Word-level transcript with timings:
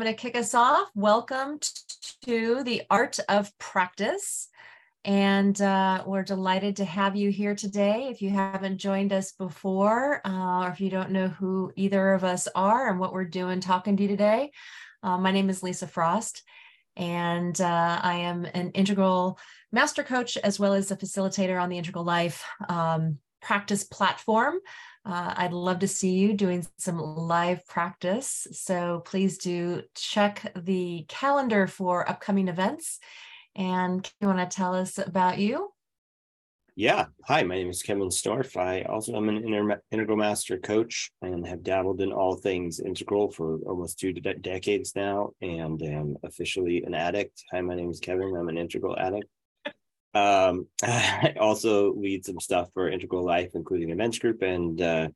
Going 0.00 0.16
to 0.16 0.18
kick 0.18 0.34
us 0.34 0.54
off. 0.54 0.88
Welcome 0.94 1.58
to 2.24 2.64
the 2.64 2.84
Art 2.88 3.18
of 3.28 3.56
Practice. 3.58 4.48
And 5.04 5.60
uh, 5.60 6.04
we're 6.06 6.22
delighted 6.22 6.76
to 6.76 6.86
have 6.86 7.16
you 7.16 7.30
here 7.30 7.54
today. 7.54 8.08
If 8.10 8.22
you 8.22 8.30
haven't 8.30 8.78
joined 8.78 9.12
us 9.12 9.32
before, 9.32 10.22
uh, 10.26 10.64
or 10.64 10.68
if 10.70 10.80
you 10.80 10.88
don't 10.88 11.10
know 11.10 11.28
who 11.28 11.70
either 11.76 12.14
of 12.14 12.24
us 12.24 12.48
are 12.54 12.88
and 12.88 12.98
what 12.98 13.12
we're 13.12 13.26
doing 13.26 13.60
talking 13.60 13.98
to 13.98 14.04
you 14.04 14.08
today, 14.08 14.52
uh, 15.02 15.18
my 15.18 15.32
name 15.32 15.50
is 15.50 15.62
Lisa 15.62 15.86
Frost, 15.86 16.44
and 16.96 17.60
uh, 17.60 18.00
I 18.02 18.20
am 18.20 18.46
an 18.46 18.70
integral 18.70 19.38
master 19.70 20.02
coach 20.02 20.38
as 20.38 20.58
well 20.58 20.72
as 20.72 20.90
a 20.90 20.96
facilitator 20.96 21.60
on 21.60 21.68
the 21.68 21.76
Integral 21.76 22.04
Life 22.04 22.42
um, 22.70 23.18
practice 23.42 23.84
platform. 23.84 24.60
Uh, 25.04 25.34
I'd 25.36 25.52
love 25.52 25.78
to 25.80 25.88
see 25.88 26.10
you 26.10 26.34
doing 26.34 26.66
some 26.78 26.98
live 26.98 27.66
practice. 27.66 28.46
So 28.52 29.02
please 29.04 29.38
do 29.38 29.82
check 29.94 30.52
the 30.54 31.06
calendar 31.08 31.66
for 31.66 32.08
upcoming 32.08 32.48
events. 32.48 32.98
And 33.56 34.08
you 34.20 34.28
want 34.28 34.38
to 34.38 34.56
tell 34.56 34.74
us 34.74 34.98
about 34.98 35.38
you? 35.38 35.72
Yeah. 36.76 37.06
Hi, 37.24 37.42
my 37.42 37.56
name 37.56 37.68
is 37.68 37.82
Kevin 37.82 38.08
Storff. 38.08 38.56
I 38.56 38.82
also 38.82 39.14
am 39.16 39.28
an 39.28 39.36
inter- 39.38 39.82
integral 39.90 40.16
master 40.16 40.56
coach 40.56 41.10
and 41.20 41.46
have 41.46 41.62
dabbled 41.62 42.00
in 42.00 42.12
all 42.12 42.36
things 42.36 42.78
integral 42.80 43.30
for 43.30 43.58
almost 43.66 43.98
two 43.98 44.12
de- 44.12 44.34
decades 44.34 44.94
now 44.94 45.30
and 45.42 45.82
am 45.82 46.16
officially 46.22 46.84
an 46.84 46.94
addict. 46.94 47.42
Hi, 47.52 47.60
my 47.60 47.74
name 47.74 47.90
is 47.90 48.00
Kevin. 48.00 48.34
I'm 48.36 48.48
an 48.48 48.56
integral 48.56 48.96
addict. 48.98 49.28
Um, 50.14 50.66
I 50.82 51.34
also 51.40 51.92
lead 51.94 52.24
some 52.24 52.40
stuff 52.40 52.68
for 52.74 52.88
Integral 52.88 53.24
Life, 53.24 53.50
including 53.54 53.90
a 53.92 53.96
men's 53.96 54.18
group 54.18 54.42
and 54.42 54.80
uh, 54.80 55.08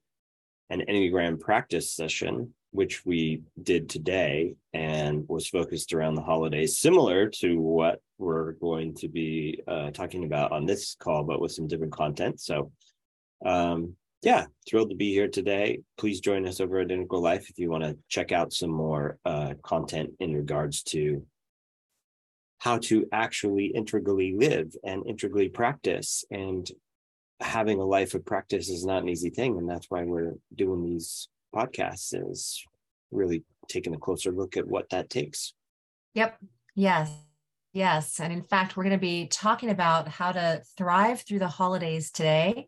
an 0.71 0.83
Enneagram 0.89 1.41
practice 1.41 1.93
session, 1.93 2.55
which 2.71 3.05
we 3.05 3.43
did 3.63 3.89
today 3.89 4.55
and 4.73 5.29
was 5.29 5.49
focused 5.49 5.93
around 5.93 6.15
the 6.15 6.23
holidays, 6.23 6.79
similar 6.79 7.29
to 7.29 7.61
what 7.61 8.01
we're 8.19 8.53
going 8.53 8.95
to 8.95 9.09
be 9.09 9.63
uh, 9.69 9.91
talking 9.91 10.25
about 10.25 10.53
on 10.53 10.67
this 10.67 10.97
call, 10.99 11.25
but 11.25 11.41
with 11.41 11.53
some 11.53 11.69
different 11.69 11.93
content. 11.93 12.41
So, 12.41 12.73
um, 13.45 13.97
yeah, 14.23 14.47
thrilled 14.67 14.91
to 14.91 14.97
be 14.97 15.13
here 15.13 15.29
today. 15.29 15.81
Please 15.99 16.21
join 16.21 16.47
us 16.47 16.61
over 16.61 16.81
at 16.81 16.91
Integral 16.91 17.21
Life 17.21 17.51
if 17.51 17.59
you 17.59 17.71
want 17.71 17.85
to 17.85 17.99
check 18.09 18.33
out 18.33 18.53
some 18.53 18.71
more 18.71 19.19
uh, 19.25 19.55
content 19.63 20.11
in 20.19 20.35
regards 20.35 20.83
to 20.85 21.27
how 22.65 22.79
to 22.79 23.07
actually 23.13 23.67
integrally 23.67 24.35
live 24.35 24.75
and 24.83 25.07
integrally 25.07 25.51
practice. 25.51 26.25
And 26.31 26.67
having 27.39 27.79
a 27.79 27.85
life 27.85 28.15
of 28.15 28.25
practice 28.25 28.71
is 28.71 28.87
not 28.87 29.03
an 29.03 29.11
easy 29.11 29.29
thing. 29.29 29.59
And 29.59 29.69
that's 29.69 29.91
why 29.91 30.05
we're 30.05 30.33
doing 30.55 30.83
these 30.83 31.29
podcasts 31.55 32.15
is 32.31 32.65
really 33.11 33.45
taking 33.69 33.95
a 33.95 33.99
closer 33.99 34.33
look 34.33 34.57
at 34.57 34.67
what 34.67 34.89
that 34.89 35.11
takes. 35.11 35.53
Yep. 36.15 36.39
Yes. 36.75 37.13
Yes. 37.75 38.19
And 38.19 38.33
in 38.33 38.43
fact, 38.43 38.79
we're 38.79 38.85
going 38.85 38.99
to 38.99 38.99
be 38.99 39.27
talking 39.27 39.69
about 39.69 40.09
how 40.09 40.33
to 40.33 40.63
thrive 40.79 41.21
through 41.21 41.41
the 41.41 41.49
holidays 41.49 42.11
today. 42.11 42.67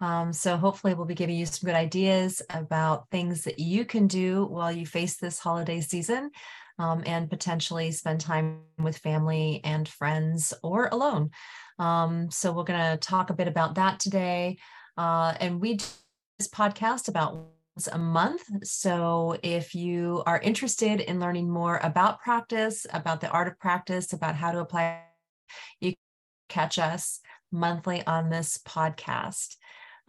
Um, 0.00 0.32
so 0.32 0.56
hopefully, 0.56 0.94
we'll 0.94 1.06
be 1.06 1.14
giving 1.14 1.36
you 1.36 1.46
some 1.46 1.66
good 1.66 1.76
ideas 1.76 2.40
about 2.50 3.10
things 3.10 3.42
that 3.44 3.58
you 3.58 3.84
can 3.84 4.06
do 4.06 4.44
while 4.44 4.70
you 4.70 4.86
face 4.86 5.16
this 5.16 5.40
holiday 5.40 5.80
season 5.80 6.30
um, 6.78 7.02
and 7.06 7.30
potentially 7.30 7.90
spend 7.90 8.20
time 8.20 8.60
with 8.78 8.98
family 8.98 9.60
and 9.64 9.88
friends 9.88 10.52
or 10.62 10.88
alone. 10.90 11.30
Um, 11.78 12.30
so 12.30 12.52
we're 12.52 12.64
going 12.64 12.92
to 12.92 12.96
talk 12.96 13.30
a 13.30 13.34
bit 13.34 13.48
about 13.48 13.76
that 13.76 14.00
today. 14.00 14.58
Uh, 14.96 15.34
and 15.40 15.60
we 15.60 15.74
do 15.74 15.84
this 16.38 16.48
podcast 16.48 17.08
about 17.08 17.34
once 17.76 17.88
a 17.88 17.98
month. 17.98 18.42
So 18.64 19.36
if 19.42 19.74
you 19.74 20.22
are 20.26 20.38
interested 20.40 21.00
in 21.00 21.20
learning 21.20 21.50
more 21.50 21.80
about 21.82 22.20
practice, 22.20 22.86
about 22.92 23.20
the 23.20 23.30
art 23.30 23.48
of 23.48 23.58
practice, 23.58 24.12
about 24.12 24.36
how 24.36 24.52
to 24.52 24.60
apply, 24.60 25.02
you 25.80 25.94
catch 26.48 26.78
us 26.78 27.20
monthly 27.50 28.04
on 28.06 28.30
this 28.30 28.58
podcast. 28.58 29.56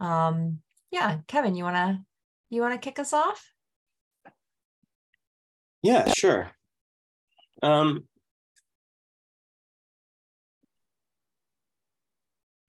Um, 0.00 0.60
yeah, 0.90 1.18
Kevin, 1.26 1.54
you 1.54 1.64
wanna 1.64 2.04
you 2.50 2.60
wanna 2.60 2.78
kick 2.78 2.98
us 2.98 3.12
off? 3.12 3.52
Yeah, 5.82 6.12
sure. 6.12 6.55
Um, 7.62 8.04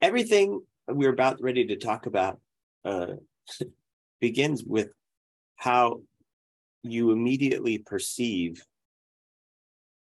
everything 0.00 0.62
we're 0.86 1.12
about 1.12 1.40
ready 1.40 1.66
to 1.66 1.76
talk 1.76 2.06
about 2.06 2.40
uh, 2.84 3.14
begins 4.20 4.64
with 4.64 4.88
how 5.56 6.02
you 6.82 7.10
immediately 7.10 7.78
perceive 7.78 8.64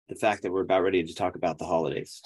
the 0.10 0.16
fact 0.16 0.44
that 0.44 0.52
we're 0.52 0.62
about 0.62 0.84
ready 0.84 1.04
to 1.04 1.16
talk 1.16 1.36
about 1.36 1.58
the 1.58 1.66
holidays. 1.66 2.22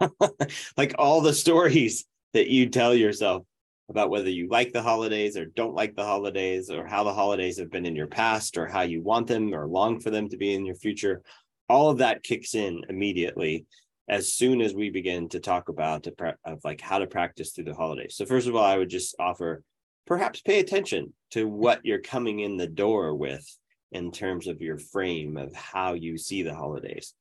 like 0.76 0.94
all 0.98 1.20
the 1.20 1.32
stories 1.32 2.04
that 2.34 2.48
you 2.48 2.68
tell 2.68 2.94
yourself 2.94 3.44
about 3.88 4.10
whether 4.10 4.28
you 4.28 4.48
like 4.48 4.72
the 4.72 4.82
holidays 4.82 5.36
or 5.36 5.46
don't 5.46 5.74
like 5.74 5.94
the 5.94 6.04
holidays 6.04 6.70
or 6.70 6.86
how 6.86 7.04
the 7.04 7.14
holidays 7.14 7.58
have 7.58 7.70
been 7.70 7.86
in 7.86 7.96
your 7.96 8.08
past 8.08 8.58
or 8.58 8.66
how 8.66 8.82
you 8.82 9.00
want 9.00 9.26
them 9.26 9.54
or 9.54 9.66
long 9.66 10.00
for 10.00 10.10
them 10.10 10.28
to 10.28 10.36
be 10.36 10.52
in 10.52 10.66
your 10.66 10.74
future 10.74 11.22
all 11.68 11.90
of 11.90 11.98
that 11.98 12.22
kicks 12.22 12.54
in 12.54 12.82
immediately 12.88 13.66
as 14.08 14.32
soon 14.32 14.60
as 14.60 14.74
we 14.74 14.90
begin 14.90 15.28
to 15.28 15.40
talk 15.40 15.68
about 15.68 16.06
of 16.44 16.60
like 16.64 16.80
how 16.80 16.98
to 16.98 17.06
practice 17.06 17.52
through 17.52 17.64
the 17.64 17.74
holidays. 17.74 18.14
So 18.16 18.24
first 18.24 18.46
of 18.46 18.54
all, 18.54 18.64
I 18.64 18.78
would 18.78 18.88
just 18.88 19.16
offer 19.18 19.62
perhaps 20.06 20.40
pay 20.40 20.60
attention 20.60 21.12
to 21.32 21.48
what 21.48 21.84
you're 21.84 22.00
coming 22.00 22.40
in 22.40 22.56
the 22.56 22.68
door 22.68 23.14
with 23.14 23.44
in 23.92 24.12
terms 24.12 24.46
of 24.46 24.60
your 24.60 24.78
frame 24.78 25.36
of 25.36 25.54
how 25.54 25.94
you 25.94 26.18
see 26.18 26.42
the 26.42 26.54
holidays. 26.54 27.14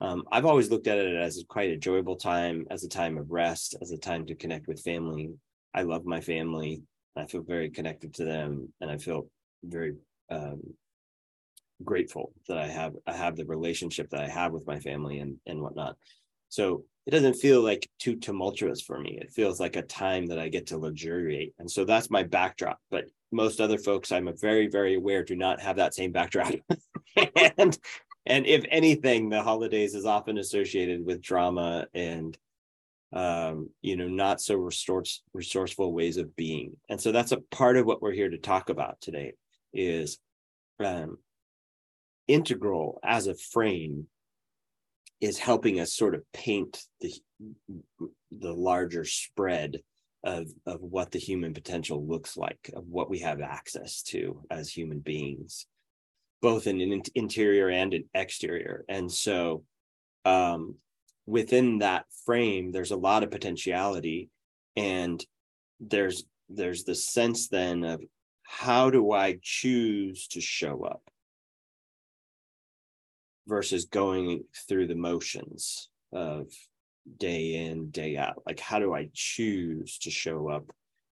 Um, 0.00 0.24
I've 0.32 0.46
always 0.46 0.70
looked 0.70 0.88
at 0.88 0.98
it 0.98 1.14
as 1.14 1.44
quite 1.48 1.70
a 1.70 1.74
enjoyable 1.74 2.16
time, 2.16 2.66
as 2.70 2.82
a 2.82 2.88
time 2.88 3.18
of 3.18 3.30
rest, 3.30 3.76
as 3.80 3.92
a 3.92 3.98
time 3.98 4.26
to 4.26 4.34
connect 4.34 4.66
with 4.66 4.80
family. 4.80 5.30
I 5.74 5.82
love 5.82 6.04
my 6.04 6.20
family. 6.20 6.82
I 7.14 7.26
feel 7.26 7.42
very 7.42 7.70
connected 7.70 8.14
to 8.14 8.24
them, 8.24 8.72
and 8.80 8.90
I 8.90 8.96
feel 8.96 9.28
very 9.62 9.94
um, 10.30 10.60
grateful 11.82 12.32
that 12.48 12.58
I 12.58 12.68
have 12.68 12.94
I 13.06 13.12
have 13.12 13.36
the 13.36 13.44
relationship 13.44 14.10
that 14.10 14.22
I 14.22 14.28
have 14.28 14.52
with 14.52 14.66
my 14.66 14.78
family 14.78 15.18
and 15.18 15.36
and 15.46 15.60
whatnot. 15.60 15.96
So 16.48 16.84
it 17.06 17.10
doesn't 17.10 17.34
feel 17.34 17.62
like 17.62 17.88
too 17.98 18.16
tumultuous 18.16 18.80
for 18.80 19.00
me. 19.00 19.18
It 19.20 19.32
feels 19.32 19.58
like 19.58 19.76
a 19.76 19.82
time 19.82 20.26
that 20.26 20.38
I 20.38 20.48
get 20.48 20.68
to 20.68 20.78
luxuriate. 20.78 21.54
And 21.58 21.68
so 21.70 21.84
that's 21.84 22.10
my 22.10 22.22
backdrop. 22.22 22.78
But 22.90 23.06
most 23.32 23.60
other 23.60 23.78
folks 23.78 24.12
I'm 24.12 24.30
very, 24.38 24.68
very 24.68 24.94
aware 24.94 25.24
do 25.24 25.34
not 25.34 25.60
have 25.60 25.76
that 25.76 25.94
same 25.94 26.12
backdrop. 26.12 26.52
and 27.58 27.78
and 28.24 28.46
if 28.46 28.64
anything, 28.70 29.28
the 29.28 29.42
holidays 29.42 29.94
is 29.94 30.06
often 30.06 30.38
associated 30.38 31.04
with 31.04 31.22
drama 31.22 31.86
and 31.92 32.38
um, 33.12 33.68
you 33.82 33.96
know, 33.96 34.08
not 34.08 34.40
so 34.40 34.54
resource, 34.54 35.22
resourceful 35.34 35.92
ways 35.92 36.16
of 36.16 36.34
being. 36.34 36.76
And 36.88 37.00
so 37.00 37.12
that's 37.12 37.32
a 37.32 37.40
part 37.50 37.76
of 37.76 37.84
what 37.84 38.00
we're 38.00 38.12
here 38.12 38.30
to 38.30 38.38
talk 38.38 38.70
about 38.70 39.00
today 39.00 39.34
is 39.74 40.18
um, 40.82 41.18
integral 42.28 42.98
as 43.02 43.26
a 43.26 43.34
frame 43.34 44.06
is 45.20 45.38
helping 45.38 45.80
us 45.80 45.94
sort 45.94 46.14
of 46.14 46.22
paint 46.32 46.82
the 47.00 47.12
the 48.30 48.52
larger 48.52 49.04
spread 49.04 49.78
of 50.24 50.48
of 50.66 50.80
what 50.80 51.10
the 51.10 51.18
human 51.18 51.52
potential 51.52 52.06
looks 52.06 52.36
like 52.36 52.70
of 52.74 52.86
what 52.86 53.10
we 53.10 53.18
have 53.18 53.40
access 53.40 54.02
to 54.02 54.44
as 54.50 54.70
human 54.70 55.00
beings 55.00 55.66
both 56.42 56.66
in 56.66 56.80
an 56.80 57.02
interior 57.14 57.70
and 57.70 57.94
an 57.94 58.04
exterior. 58.12 58.84
And 58.88 59.10
so 59.10 59.62
um, 60.24 60.74
within 61.24 61.78
that 61.78 62.04
frame 62.26 62.72
there's 62.72 62.90
a 62.90 62.96
lot 62.96 63.22
of 63.22 63.30
potentiality 63.30 64.28
and 64.76 65.24
there's 65.80 66.24
there's 66.48 66.84
the 66.84 66.94
sense 66.94 67.48
then 67.48 67.84
of 67.84 68.02
how 68.42 68.90
do 68.90 69.12
i 69.12 69.38
choose 69.40 70.26
to 70.26 70.40
show 70.40 70.82
up 70.82 71.02
versus 73.46 73.86
going 73.86 74.44
through 74.68 74.86
the 74.86 74.94
motions 74.94 75.88
of 76.12 76.46
day 77.18 77.66
in 77.66 77.90
day 77.90 78.16
out? 78.16 78.42
Like 78.46 78.60
how 78.60 78.78
do 78.78 78.94
i 78.94 79.08
choose 79.12 79.98
to 79.98 80.10
show 80.10 80.48
up 80.48 80.70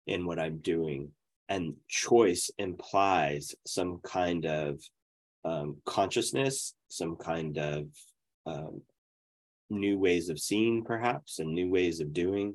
in 0.07 0.27
what 0.27 0.39
i'm 0.39 0.59
doing? 0.59 1.11
And 1.49 1.75
choice 1.89 2.51
implies 2.59 3.55
some 3.67 4.01
kind 4.03 4.47
of 4.47 4.81
um, 5.45 5.77
consciousness 5.85 6.75
some 6.95 7.17
kind 7.17 7.59
of 7.59 7.87
um, 8.47 8.81
new 9.69 9.99
ways 9.99 10.29
of 10.29 10.39
seeing 10.39 10.85
perhaps 10.85 11.39
and 11.39 11.53
new 11.53 11.69
ways 11.71 12.01
of 12.01 12.13
doing. 12.13 12.55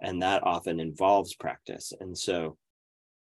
And 0.00 0.22
that 0.22 0.42
often 0.44 0.80
involves 0.80 1.34
practice. 1.34 1.92
And 2.00 2.16
so 2.16 2.56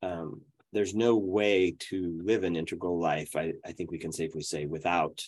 um, 0.01 0.41
there's 0.73 0.93
no 0.93 1.15
way 1.15 1.75
to 1.79 2.21
live 2.23 2.43
an 2.43 2.55
integral 2.55 2.99
life 2.99 3.35
I, 3.35 3.53
I 3.65 3.71
think 3.71 3.91
we 3.91 3.97
can 3.97 4.11
safely 4.11 4.41
say 4.41 4.65
without 4.65 5.21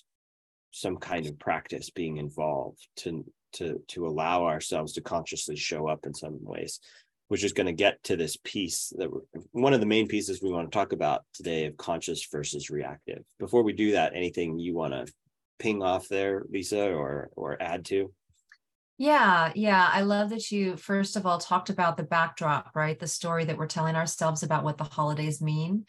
some 0.71 0.97
kind 0.97 1.27
of 1.27 1.38
practice 1.39 1.89
being 1.89 2.18
involved 2.18 2.88
to 2.97 3.25
to 3.53 3.81
to 3.88 4.07
allow 4.07 4.45
ourselves 4.45 4.94
to 4.94 5.01
consciously 5.01 5.56
show 5.56 5.88
up 5.88 6.06
in 6.06 6.13
some 6.13 6.38
ways 6.41 6.79
which 7.27 7.45
is 7.45 7.53
going 7.53 7.68
to 7.68 7.71
get 7.71 8.01
to 8.03 8.18
this 8.18 8.35
piece 8.44 8.91
that 8.97 9.09
one 9.51 9.73
of 9.73 9.79
the 9.79 9.85
main 9.85 10.07
pieces 10.07 10.41
we 10.41 10.51
want 10.51 10.69
to 10.69 10.75
talk 10.75 10.91
about 10.91 11.23
today 11.33 11.65
of 11.65 11.77
conscious 11.77 12.27
versus 12.29 12.69
reactive 12.69 13.23
before 13.39 13.63
we 13.63 13.71
do 13.71 13.94
that 13.94 14.13
anything 14.15 14.59
you 14.59 14.73
want 14.73 14.94
to 14.94 15.06
ping 15.62 15.83
off 15.83 16.07
there, 16.09 16.44
Lisa, 16.51 16.91
or 16.91 17.29
or 17.35 17.62
add 17.62 17.85
to? 17.85 18.12
Yeah, 18.97 19.51
yeah. 19.56 19.89
I 19.91 20.01
love 20.01 20.31
that 20.31 20.51
you 20.51 20.75
first 20.75 21.15
of 21.15 21.25
all 21.25 21.38
talked 21.38 21.69
about 21.69 21.97
the 21.97 22.03
backdrop, 22.03 22.71
right? 22.75 23.00
The 23.00 23.07
story 23.07 23.45
that 23.45 23.57
we're 23.57 23.68
telling 23.68 23.95
ourselves 23.95 24.44
about 24.44 24.63
what 24.63 24.77
the 24.77 24.83
holidays 24.83 25.41
mean. 25.41 25.85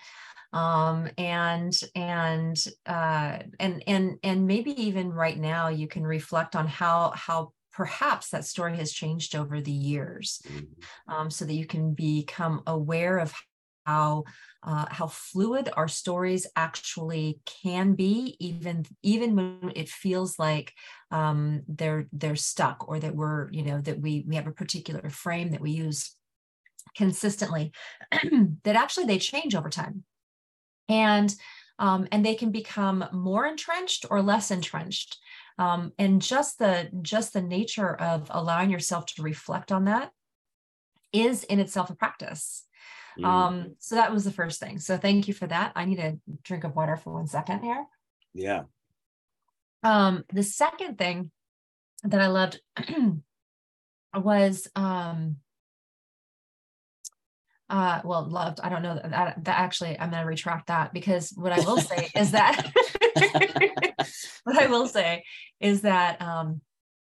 Um, 0.53 1.09
and 1.17 1.73
and 1.95 2.63
uh, 2.85 3.39
and 3.59 3.83
and 3.87 4.19
and 4.23 4.47
maybe 4.47 4.73
even 4.83 5.11
right 5.11 5.39
now 5.39 5.69
you 5.69 5.89
can 5.89 6.07
reflect 6.07 6.55
on 6.55 6.67
how 6.67 7.13
how 7.15 7.53
perhaps 7.73 8.29
that 8.31 8.45
story 8.45 8.77
has 8.77 8.93
changed 8.93 9.35
over 9.35 9.61
the 9.61 9.73
years 9.73 10.43
mm-hmm. 10.47 11.13
um, 11.13 11.31
so 11.31 11.45
that 11.45 11.55
you 11.55 11.67
can 11.67 11.95
become 11.95 12.63
aware 12.67 13.19
of 13.19 13.33
how 13.87 14.25
uh, 14.63 14.87
how 14.91 15.09
fluid 15.09 15.69
our 15.77 15.89
stories 15.89 16.47
actually 16.55 17.41
can 17.63 17.95
be 17.95 18.37
even 18.39 18.85
even 19.03 19.35
when 19.35 19.73
it 19.75 19.89
feels 19.89 20.39
like 20.39 20.73
um, 21.11 21.63
they're 21.67 22.07
they're 22.13 22.37
stuck 22.37 22.89
or 22.89 23.01
that 23.01 23.15
we're 23.15 23.51
you 23.53 23.63
know 23.63 23.81
that 23.81 24.01
we 24.01 24.25
we 24.29 24.37
have 24.37 24.47
a 24.47 24.53
particular 24.53 25.09
frame 25.11 25.51
that 25.51 25.61
we 25.61 25.73
use 25.73 26.15
consistently 26.97 27.73
that 28.65 28.77
actually 28.77 29.07
they 29.07 29.19
change 29.19 29.55
over 29.55 29.71
time 29.71 30.05
and 30.89 31.35
um, 31.79 32.07
and 32.13 32.25
they 32.25 32.35
can 32.35 32.53
become 32.53 33.05
more 33.13 33.47
entrenched 33.47 34.07
or 34.11 34.23
less 34.23 34.51
entrenched. 34.51 35.19
Um, 35.59 35.93
and 35.99 36.23
just 36.23 36.59
the 36.59 36.91
just 37.03 37.33
the 37.33 37.43
nature 37.43 37.95
of 37.95 38.29
allowing 38.31 38.71
yourself 38.71 39.07
to 39.07 39.23
reflect 39.23 39.73
on 39.73 39.85
that 39.85 40.11
is 41.13 41.45
in 41.45 41.61
itself 41.61 41.91
a 41.91 41.95
practice. 41.95 42.65
Mm. 43.19 43.27
um, 43.27 43.77
so 43.79 43.97
that 43.97 44.11
was 44.11 44.25
the 44.25 44.31
first 44.31 44.59
thing. 44.59 44.79
So 44.79 44.97
thank 44.97 45.29
you 45.29 45.35
for 45.35 45.47
that. 45.47 45.73
I 45.77 45.85
need 45.85 45.99
a 45.99 46.19
drink 46.43 46.65
of 46.65 46.75
water 46.75 46.97
for 46.97 47.13
one 47.13 47.27
second 47.27 47.61
here. 47.61 47.85
Yeah. 48.33 48.63
Um, 49.83 50.25
the 50.33 50.43
second 50.43 50.97
thing 50.97 51.31
that 52.05 52.21
i 52.21 52.27
loved 52.29 52.61
was 54.15 54.69
um, 54.75 55.37
uh, 57.73 58.03
well, 58.05 58.29
loved. 58.29 58.61
I 58.63 58.69
don't 58.69 58.83
know 58.83 58.95
that, 58.95 59.11
that, 59.11 59.45
that 59.45 59.59
actually 59.59 59.99
I'm 59.99 60.11
going 60.11 60.23
to 60.23 60.29
retract 60.29 60.67
that 60.67 60.93
because 60.93 61.33
what 61.35 61.53
I 61.53 61.61
will 61.61 61.79
say 61.79 62.11
is 62.15 62.31
that 62.33 62.71
what 64.45 64.59
I 64.59 64.67
will 64.67 64.87
say 64.87 65.25
is 65.59 65.81
that 65.81 66.21
um, 66.21 66.61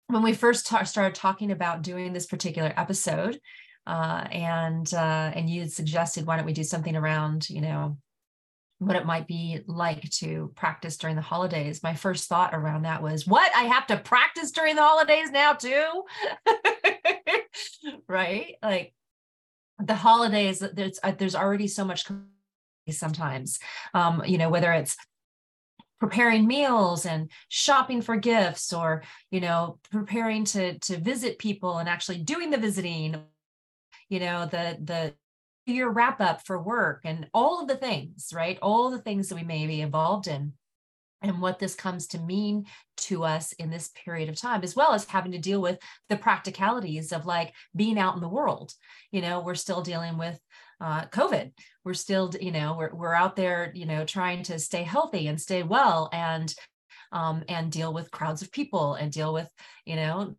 when 0.08 0.24
we 0.24 0.34
first 0.34 0.66
ta- 0.66 0.84
started 0.84 1.16
talking 1.16 1.52
about 1.52 1.82
doing 1.82 2.14
this 2.14 2.26
particular 2.26 2.74
episode, 2.78 3.40
uh, 3.86 4.26
and 4.32 4.92
uh, 4.94 5.32
and 5.36 5.50
you 5.50 5.60
had 5.60 5.72
suggested 5.74 6.26
why 6.26 6.38
don't 6.38 6.46
we 6.46 6.54
do 6.54 6.64
something 6.64 6.96
around 6.96 7.50
you 7.50 7.60
know 7.60 7.98
what 8.78 8.96
it 8.96 9.06
might 9.06 9.28
be 9.28 9.60
like 9.68 10.10
to 10.12 10.52
practice 10.56 10.96
during 10.96 11.18
the 11.18 11.22
holidays. 11.22 11.84
My 11.84 11.94
first 11.94 12.28
thought 12.30 12.54
around 12.54 12.84
that 12.84 13.04
was, 13.04 13.28
what 13.28 13.50
I 13.56 13.64
have 13.64 13.88
to 13.88 13.98
practice 13.98 14.52
during 14.52 14.76
the 14.76 14.82
holidays 14.82 15.32
now 15.32 15.54
too, 15.54 16.04
right? 18.08 18.56
Like 18.62 18.94
the 19.80 19.96
holidays 19.96 20.64
there's 20.74 21.00
uh, 21.04 21.12
there's 21.18 21.36
already 21.36 21.68
so 21.68 21.84
much 21.84 22.06
sometimes 22.90 23.60
um 23.94 24.22
you 24.26 24.38
know 24.38 24.50
whether 24.50 24.72
it's 24.72 24.98
preparing 26.00 26.46
meals 26.46 27.06
and 27.06 27.32
shopping 27.48 28.02
for 28.02 28.18
gifts 28.18 28.74
or 28.74 29.04
you 29.32 29.40
know 29.40 29.80
preparing 29.90 30.44
to 30.44 30.78
to 30.80 30.98
visit 31.00 31.40
people 31.40 31.78
and 31.78 31.88
actually 31.88 32.18
doing 32.18 32.50
the 32.50 32.58
visiting 32.58 33.24
you 34.10 34.20
know 34.20 34.46
the 34.46 34.78
the 34.84 35.14
year 35.66 35.90
wrap 35.90 36.20
up 36.20 36.46
for 36.46 36.62
work 36.62 37.02
and 37.06 37.28
all 37.34 37.62
of 37.62 37.68
the 37.68 37.76
things 37.76 38.32
right? 38.36 38.60
All 38.62 38.90
the 38.90 39.00
things 39.00 39.30
that 39.30 39.36
we 39.36 39.44
may 39.44 39.66
be 39.66 39.82
involved 39.82 40.28
in 40.28 40.54
and 41.24 41.42
what 41.42 41.58
this 41.58 41.74
comes 41.74 42.08
to 42.08 42.20
mean 42.20 42.66
to 42.98 43.24
us 43.24 43.54
in 43.54 43.70
this 43.70 43.90
period 44.06 44.30
of 44.30 44.40
time, 44.40 44.62
as 44.62 44.76
well 44.76 44.94
as 44.94 45.06
having 45.06 45.32
to 45.32 45.38
deal 45.40 45.62
with 45.62 45.80
the 46.10 46.18
practicalities 46.18 47.12
of 47.12 47.26
like 47.26 47.54
being 47.76 47.98
out 47.98 48.16
in 48.16 48.22
the 48.22 48.30
world. 48.30 48.74
You 49.12 49.22
know, 49.22 49.42
we're 49.42 49.56
still 49.56 49.82
dealing 49.82 50.18
with 50.18 50.38
uh, 50.82 51.06
COVID. 51.06 51.52
We're 51.86 51.94
still, 51.94 52.32
you 52.40 52.52
know, 52.52 52.76
we're, 52.78 52.94
we're 52.94 53.14
out 53.14 53.36
there, 53.36 53.72
you 53.74 53.86
know, 53.86 54.06
trying 54.06 54.44
to 54.44 54.60
stay 54.60 54.84
healthy 54.84 55.28
and 55.28 55.40
stay 55.40 55.64
well 55.64 56.10
and 56.12 56.54
um, 57.14 57.44
and 57.48 57.72
deal 57.72 57.94
with 57.94 58.12
crowds 58.12 58.42
of 58.42 58.52
people 58.52 58.96
and 58.96 59.12
deal 59.12 59.34
with, 59.34 59.48
you 59.86 59.96
know, 59.96 60.36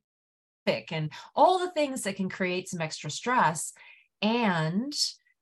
and 0.67 1.11
all 1.35 1.59
the 1.59 1.71
things 1.71 2.03
that 2.03 2.17
can 2.17 2.29
create 2.29 2.69
some 2.69 2.81
extra 2.81 3.11
stress. 3.11 3.73
And 4.23 4.93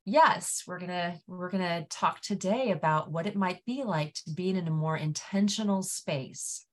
yes 0.04 0.64
we're 0.66 0.80
gonna 0.80 1.14
we're 1.28 1.50
gonna 1.50 1.84
talk 1.88 2.20
today 2.20 2.72
about 2.72 3.10
what 3.10 3.26
it 3.26 3.36
might 3.36 3.64
be 3.64 3.84
like 3.84 4.12
to 4.14 4.30
be 4.34 4.50
in 4.50 4.66
a 4.66 4.70
more 4.70 4.96
intentional 4.96 5.82
space 5.82 6.66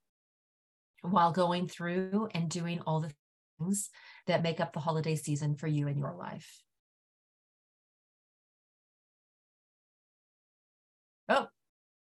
while 1.02 1.32
going 1.32 1.68
through 1.68 2.28
and 2.34 2.50
doing 2.50 2.80
all 2.86 3.00
the 3.00 3.12
things 3.58 3.88
that 4.26 4.42
make 4.42 4.60
up 4.60 4.72
the 4.72 4.80
holiday 4.80 5.14
season 5.14 5.54
for 5.54 5.66
you 5.66 5.86
in 5.86 5.96
your 5.96 6.14
life. 6.14 6.62
Oh 11.28 11.46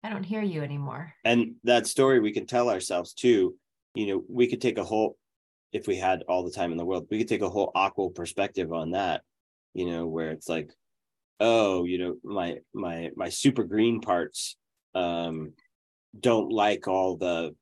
i 0.02 0.08
don't 0.08 0.24
hear 0.24 0.42
you 0.42 0.62
anymore. 0.62 1.12
And 1.24 1.56
that 1.64 1.86
story 1.86 2.20
we 2.20 2.32
can 2.32 2.46
tell 2.46 2.70
ourselves 2.70 3.12
too 3.12 3.54
you 3.94 4.06
know 4.06 4.24
we 4.28 4.46
could 4.46 4.62
take 4.62 4.78
a 4.78 4.84
whole 4.84 5.18
if 5.72 5.86
we 5.86 5.96
had 5.96 6.22
all 6.26 6.42
the 6.42 6.50
time 6.50 6.72
in 6.72 6.78
the 6.78 6.84
world 6.86 7.06
we 7.10 7.18
could 7.18 7.28
take 7.28 7.42
a 7.42 7.50
whole 7.50 7.70
aqua 7.74 8.10
perspective 8.10 8.72
on 8.72 8.92
that 8.92 9.20
you 9.74 9.84
know 9.84 10.06
where 10.06 10.30
it's 10.30 10.48
like 10.48 10.72
oh 11.42 11.84
you 11.84 11.98
know 11.98 12.16
my 12.22 12.56
my 12.72 13.10
my 13.16 13.28
super 13.28 13.64
green 13.64 14.00
parts 14.00 14.56
um 14.94 15.52
don't 16.18 16.52
like 16.52 16.86
all 16.86 17.16
the 17.16 17.54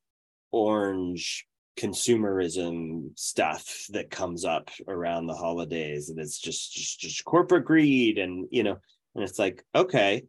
orange 0.53 1.47
consumerism 1.79 3.19
stuff 3.19 3.87
that 3.89 4.11
comes 4.11 4.45
up 4.45 4.69
around 4.87 5.27
the 5.27 5.35
holidays 5.35 6.11
and 6.11 6.19
it's 6.19 6.39
just 6.39 6.75
just 6.75 7.01
just 7.01 7.25
corporate 7.25 7.65
greed 7.65 8.19
and 8.19 8.47
you 8.51 8.63
know 8.63 8.77
and 9.15 9.25
it's 9.25 9.39
like 9.39 9.65
okay 9.75 10.23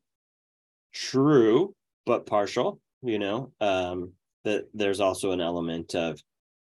true 0.94 1.76
but 2.06 2.26
partial 2.26 2.80
you 3.02 3.20
know 3.20 3.52
um 3.60 4.14
that 4.46 4.66
there's 4.74 5.02
also 5.02 5.32
an 5.32 5.42
element 5.42 5.94
of 5.94 6.22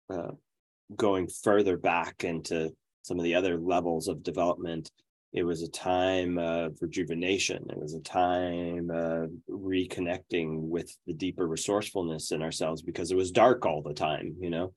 uh, 0.10 0.32
going 0.96 1.28
further 1.28 1.78
back 1.78 2.24
into 2.24 2.74
some 3.04 3.20
of 3.20 3.24
the 3.24 3.36
other 3.36 3.58
levels 3.58 4.08
of 4.08 4.24
development 4.24 4.90
it 5.34 5.44
was 5.44 5.64
a 5.64 5.70
time 5.70 6.38
of 6.38 6.78
rejuvenation. 6.80 7.66
It 7.70 7.78
was 7.78 7.96
a 7.96 8.02
time 8.02 8.92
of 8.92 9.32
reconnecting 9.50 10.60
with 10.60 10.96
the 11.08 11.14
deeper 11.14 11.48
resourcefulness 11.48 12.32
in 12.32 12.44
ourselves 12.44 12.84
because 12.84 13.12
it 13.12 13.18
was 13.18 13.32
dark 13.32 13.66
all 13.66 13.82
the 13.82 13.96
time, 13.96 14.36
you 14.40 14.52
know? 14.52 14.74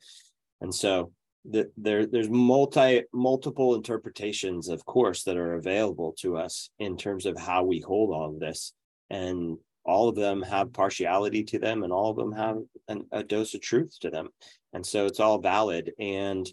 And 0.63 0.75
so 0.75 1.13
the, 1.45 1.71
there, 1.77 2.07
there's 2.07 2.31
multi 2.31 3.03
multiple 3.13 3.75
interpretations, 3.75 4.69
of 4.69 4.85
course, 4.87 5.25
that 5.25 5.37
are 5.37 5.55
available 5.55 6.15
to 6.21 6.39
us 6.39 6.71
in 6.79 6.97
terms 6.97 7.27
of 7.27 7.39
how 7.39 7.63
we 7.63 7.81
hold 7.81 8.15
all 8.15 8.31
of 8.31 8.41
this. 8.41 8.73
And 9.11 9.59
all 9.85 10.09
of 10.09 10.17
them 10.17 10.43
have 10.43 10.73
partiality 10.73 11.45
to 11.45 11.59
them 11.59 11.85
and 11.85 11.93
all 11.93 12.11
of 12.11 12.17
them 12.17 12.33
have 12.33 12.57
an, 12.89 13.07
a 13.13 13.23
dose 13.23 13.55
of 13.55 13.61
truth 13.61 13.95
to 14.01 14.11
them. 14.11 14.31
And 14.73 14.85
so 14.85 15.05
it's 15.05 15.21
all 15.21 15.39
valid. 15.39 15.93
And 15.99 16.51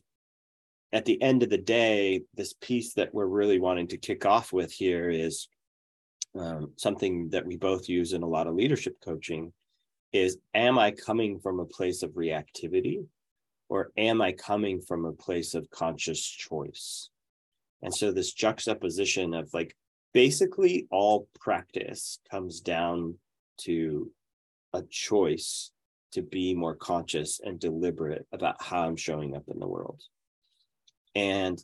at 0.93 1.05
the 1.05 1.19
end 1.21 1.41
of 1.41 1.49
the 1.49 1.57
day, 1.57 2.21
this 2.35 2.53
piece 2.53 2.93
that 2.93 3.13
we're 3.13 3.25
really 3.25 3.59
wanting 3.59 3.87
to 3.87 3.97
kick 3.97 4.25
off 4.25 4.53
with 4.53 4.71
here 4.71 5.09
is 5.09 5.47
um, 6.39 6.71
something 6.77 7.29
that 7.29 7.45
we 7.45 7.57
both 7.57 7.89
use 7.89 8.13
in 8.13 8.21
a 8.21 8.27
lot 8.27 8.45
of 8.45 8.53
leadership 8.53 8.95
coaching 9.03 9.51
is 10.13 10.37
am 10.53 10.77
I 10.77 10.91
coming 10.91 11.39
from 11.39 11.59
a 11.59 11.65
place 11.65 12.03
of 12.03 12.11
reactivity 12.11 13.05
or 13.69 13.91
am 13.97 14.21
I 14.21 14.33
coming 14.33 14.81
from 14.81 15.05
a 15.05 15.11
place 15.11 15.55
of 15.55 15.69
conscious 15.71 16.23
choice? 16.23 17.09
And 17.81 17.93
so 17.93 18.11
this 18.11 18.31
juxtaposition 18.31 19.33
of 19.33 19.51
like 19.51 19.75
basically 20.13 20.87
all 20.91 21.27
practice 21.39 22.19
comes 22.29 22.61
down 22.61 23.15
to 23.61 24.11
a 24.73 24.83
choice 24.83 25.71
to 26.11 26.21
be 26.21 26.53
more 26.53 26.75
conscious 26.75 27.41
and 27.43 27.59
deliberate 27.59 28.27
about 28.31 28.61
how 28.61 28.83
I'm 28.83 28.95
showing 28.95 29.35
up 29.35 29.45
in 29.47 29.59
the 29.59 29.67
world. 29.67 30.03
And 31.15 31.63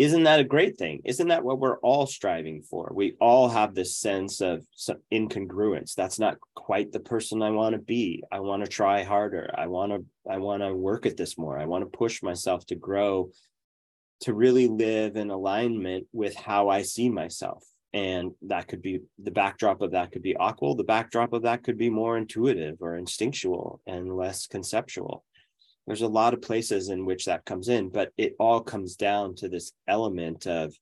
isn't 0.00 0.22
that 0.22 0.40
a 0.40 0.44
great 0.44 0.78
thing? 0.78 1.02
Isn't 1.04 1.28
that 1.28 1.44
what 1.44 1.58
we're 1.58 1.78
all 1.80 2.06
striving 2.06 2.62
for? 2.62 2.90
We 2.94 3.16
all 3.20 3.50
have 3.50 3.74
this 3.74 3.96
sense 3.96 4.40
of 4.40 4.64
incongruence. 5.12 5.94
That's 5.94 6.18
not 6.18 6.38
quite 6.54 6.90
the 6.90 7.00
person 7.00 7.42
I 7.42 7.50
want 7.50 7.74
to 7.74 7.82
be. 7.82 8.22
I 8.32 8.40
want 8.40 8.64
to 8.64 8.70
try 8.70 9.02
harder. 9.02 9.50
I 9.54 9.66
want 9.66 9.92
to 9.92 10.04
I 10.30 10.38
want 10.38 10.62
to 10.62 10.74
work 10.74 11.04
at 11.04 11.18
this 11.18 11.36
more. 11.36 11.58
I 11.58 11.66
want 11.66 11.82
to 11.84 11.98
push 11.98 12.22
myself 12.22 12.64
to 12.66 12.76
grow 12.76 13.30
to 14.20 14.32
really 14.32 14.68
live 14.68 15.16
in 15.16 15.30
alignment 15.30 16.06
with 16.12 16.34
how 16.34 16.70
I 16.70 16.80
see 16.80 17.10
myself. 17.10 17.62
And 17.92 18.32
that 18.42 18.68
could 18.68 18.80
be 18.80 19.00
the 19.22 19.30
backdrop 19.30 19.82
of 19.82 19.90
that 19.90 20.12
could 20.12 20.22
be 20.22 20.36
aqua. 20.36 20.76
The 20.76 20.84
backdrop 20.84 21.34
of 21.34 21.42
that 21.42 21.62
could 21.62 21.76
be 21.76 21.90
more 21.90 22.16
intuitive 22.16 22.76
or 22.80 22.96
instinctual 22.96 23.82
and 23.86 24.16
less 24.16 24.46
conceptual 24.46 25.24
there's 25.86 26.02
a 26.02 26.08
lot 26.08 26.34
of 26.34 26.42
places 26.42 26.88
in 26.88 27.04
which 27.04 27.24
that 27.24 27.44
comes 27.44 27.68
in 27.68 27.88
but 27.88 28.12
it 28.16 28.34
all 28.38 28.60
comes 28.60 28.96
down 28.96 29.34
to 29.34 29.48
this 29.48 29.72
element 29.88 30.46
of 30.46 30.74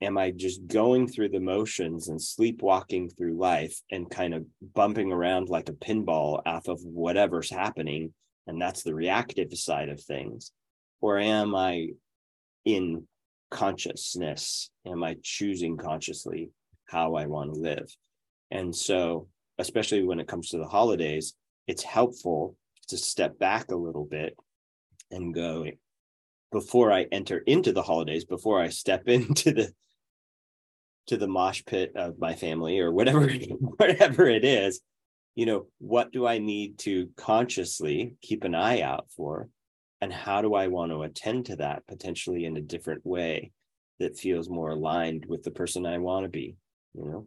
am 0.00 0.16
I 0.16 0.30
just 0.30 0.66
going 0.66 1.08
through 1.08 1.30
the 1.30 1.40
motions 1.40 2.08
and 2.08 2.20
sleepwalking 2.20 3.10
through 3.10 3.36
life 3.36 3.80
and 3.90 4.10
kind 4.10 4.34
of 4.34 4.46
bumping 4.74 5.12
around 5.12 5.48
like 5.48 5.68
a 5.68 5.72
pinball 5.72 6.40
off 6.46 6.68
of 6.68 6.80
whatever's 6.82 7.50
happening? 7.50 8.12
And 8.46 8.60
that's 8.60 8.82
the 8.82 8.94
reactive 8.94 9.52
side 9.54 9.88
of 9.88 10.00
things. 10.00 10.52
Or 11.00 11.18
am 11.18 11.54
I 11.54 11.88
in 12.64 13.06
consciousness? 13.50 14.70
Am 14.86 15.02
I 15.02 15.16
choosing 15.22 15.76
consciously 15.76 16.50
how 16.86 17.14
I 17.14 17.26
want 17.26 17.54
to 17.54 17.60
live? 17.60 17.94
And 18.50 18.74
so, 18.74 19.28
especially 19.58 20.04
when 20.04 20.20
it 20.20 20.28
comes 20.28 20.50
to 20.50 20.58
the 20.58 20.66
holidays, 20.66 21.34
it's 21.66 21.82
helpful 21.82 22.56
to 22.88 22.96
step 22.96 23.38
back 23.38 23.70
a 23.70 23.76
little 23.76 24.04
bit 24.04 24.36
and 25.10 25.34
go 25.34 25.66
before 26.50 26.92
I 26.92 27.06
enter 27.12 27.38
into 27.38 27.72
the 27.72 27.82
holidays, 27.82 28.24
before 28.24 28.60
I 28.60 28.68
step 28.68 29.04
into 29.06 29.52
the 29.52 29.72
to 31.08 31.16
the 31.16 31.26
mosh 31.26 31.62
pit 31.64 31.92
of 31.96 32.18
my 32.18 32.34
family 32.34 32.80
or 32.80 32.92
whatever 32.92 33.28
whatever 33.78 34.28
it 34.28 34.44
is 34.44 34.80
you 35.38 35.46
know 35.46 35.66
what 35.78 36.12
do 36.12 36.26
i 36.26 36.38
need 36.38 36.78
to 36.78 37.08
consciously 37.16 38.16
keep 38.20 38.42
an 38.42 38.56
eye 38.56 38.82
out 38.82 39.06
for? 39.16 39.48
And 40.00 40.12
how 40.12 40.42
do 40.42 40.54
i 40.54 40.66
want 40.66 40.90
to 40.90 41.02
attend 41.04 41.46
to 41.46 41.56
that 41.56 41.86
potentially 41.86 42.44
in 42.44 42.56
a 42.56 42.60
different 42.60 43.06
way 43.06 43.52
that 44.00 44.18
feels 44.18 44.50
more 44.50 44.70
aligned 44.70 45.26
with 45.26 45.44
the 45.44 45.52
person 45.52 45.86
i 45.86 45.98
want 45.98 46.24
to 46.24 46.28
be 46.28 46.56
you 46.94 47.04
know 47.04 47.26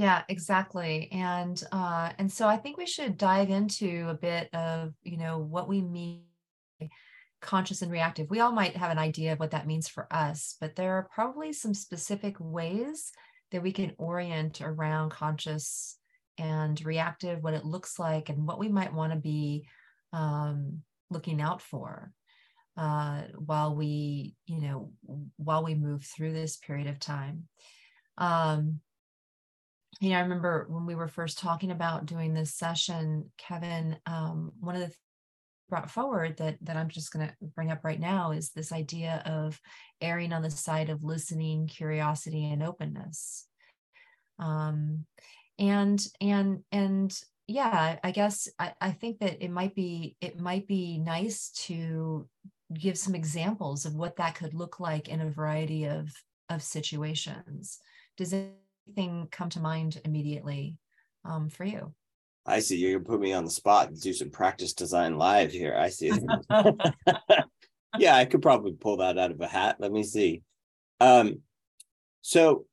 yeah 0.00 0.22
exactly 0.28 1.08
and 1.12 1.62
uh 1.72 2.10
and 2.18 2.30
so 2.32 2.48
i 2.48 2.56
think 2.56 2.76
we 2.76 2.86
should 2.86 3.18
dive 3.18 3.50
into 3.50 4.06
a 4.08 4.14
bit 4.14 4.48
of 4.54 4.94
you 5.02 5.16
know 5.16 5.38
what 5.38 5.68
we 5.68 5.82
mean 5.82 6.22
conscious 7.40 7.82
and 7.82 7.90
reactive. 7.90 8.30
We 8.30 8.40
all 8.40 8.52
might 8.52 8.76
have 8.76 8.90
an 8.90 8.98
idea 8.98 9.32
of 9.32 9.40
what 9.40 9.50
that 9.52 9.66
means 9.66 9.88
for 9.88 10.06
us, 10.10 10.56
but 10.60 10.76
there 10.76 10.94
are 10.94 11.08
probably 11.12 11.52
some 11.52 11.74
specific 11.74 12.36
ways 12.38 13.12
that 13.50 13.62
we 13.62 13.72
can 13.72 13.94
orient 13.98 14.60
around 14.60 15.10
conscious 15.10 15.98
and 16.38 16.82
reactive, 16.84 17.42
what 17.42 17.54
it 17.54 17.64
looks 17.64 17.98
like, 17.98 18.28
and 18.28 18.46
what 18.46 18.58
we 18.58 18.68
might 18.68 18.94
want 18.94 19.12
to 19.12 19.18
be 19.18 19.66
um, 20.12 20.82
looking 21.10 21.40
out 21.40 21.60
for 21.60 22.12
uh, 22.76 23.22
while 23.36 23.74
we, 23.74 24.34
you 24.46 24.60
know, 24.60 24.92
while 25.36 25.64
we 25.64 25.74
move 25.74 26.04
through 26.04 26.32
this 26.32 26.56
period 26.56 26.86
of 26.86 26.98
time. 26.98 27.48
Um, 28.16 28.80
you 29.98 30.10
know, 30.10 30.16
I 30.16 30.20
remember 30.20 30.66
when 30.68 30.86
we 30.86 30.94
were 30.94 31.08
first 31.08 31.38
talking 31.38 31.70
about 31.70 32.06
doing 32.06 32.32
this 32.32 32.54
session, 32.54 33.30
Kevin, 33.36 33.96
um, 34.06 34.52
one 34.60 34.76
of 34.76 34.82
the 34.82 34.94
brought 35.70 35.90
forward 35.90 36.36
that 36.36 36.58
that 36.62 36.76
I'm 36.76 36.88
just 36.88 37.12
going 37.12 37.26
to 37.26 37.34
bring 37.54 37.70
up 37.70 37.84
right 37.84 38.00
now 38.00 38.32
is 38.32 38.50
this 38.50 38.72
idea 38.72 39.22
of 39.24 39.58
erring 40.02 40.32
on 40.32 40.42
the 40.42 40.50
side 40.50 40.90
of 40.90 41.04
listening, 41.04 41.68
curiosity, 41.68 42.50
and 42.50 42.62
openness. 42.62 43.46
Um, 44.38 45.06
and 45.58 46.04
and 46.20 46.62
and 46.72 47.18
yeah, 47.46 47.98
I 48.02 48.10
guess 48.10 48.48
I, 48.58 48.72
I 48.80 48.90
think 48.90 49.20
that 49.20 49.42
it 49.42 49.50
might 49.50 49.74
be 49.74 50.16
it 50.20 50.38
might 50.38 50.66
be 50.66 50.98
nice 50.98 51.50
to 51.66 52.28
give 52.72 52.98
some 52.98 53.14
examples 53.14 53.86
of 53.86 53.94
what 53.94 54.16
that 54.16 54.34
could 54.34 54.54
look 54.54 54.80
like 54.80 55.08
in 55.08 55.20
a 55.20 55.30
variety 55.30 55.86
of 55.86 56.10
of 56.48 56.62
situations. 56.62 57.78
Does 58.16 58.34
anything 58.86 59.28
come 59.30 59.48
to 59.50 59.60
mind 59.60 60.00
immediately 60.04 60.76
um, 61.24 61.48
for 61.48 61.64
you? 61.64 61.92
I 62.46 62.60
see 62.60 62.76
you're 62.76 62.98
gonna 62.98 63.04
put 63.04 63.20
me 63.20 63.32
on 63.32 63.44
the 63.44 63.50
spot 63.50 63.88
and 63.88 64.00
do 64.00 64.12
some 64.12 64.30
practice 64.30 64.72
design 64.72 65.16
live 65.16 65.52
here. 65.52 65.76
I 65.76 65.90
see. 65.90 66.10
yeah, 67.98 68.16
I 68.16 68.24
could 68.24 68.42
probably 68.42 68.72
pull 68.72 68.98
that 68.98 69.18
out 69.18 69.30
of 69.30 69.40
a 69.40 69.46
hat. 69.46 69.76
Let 69.78 69.92
me 69.92 70.02
see. 70.02 70.42
Um, 71.00 71.40
so 72.22 72.64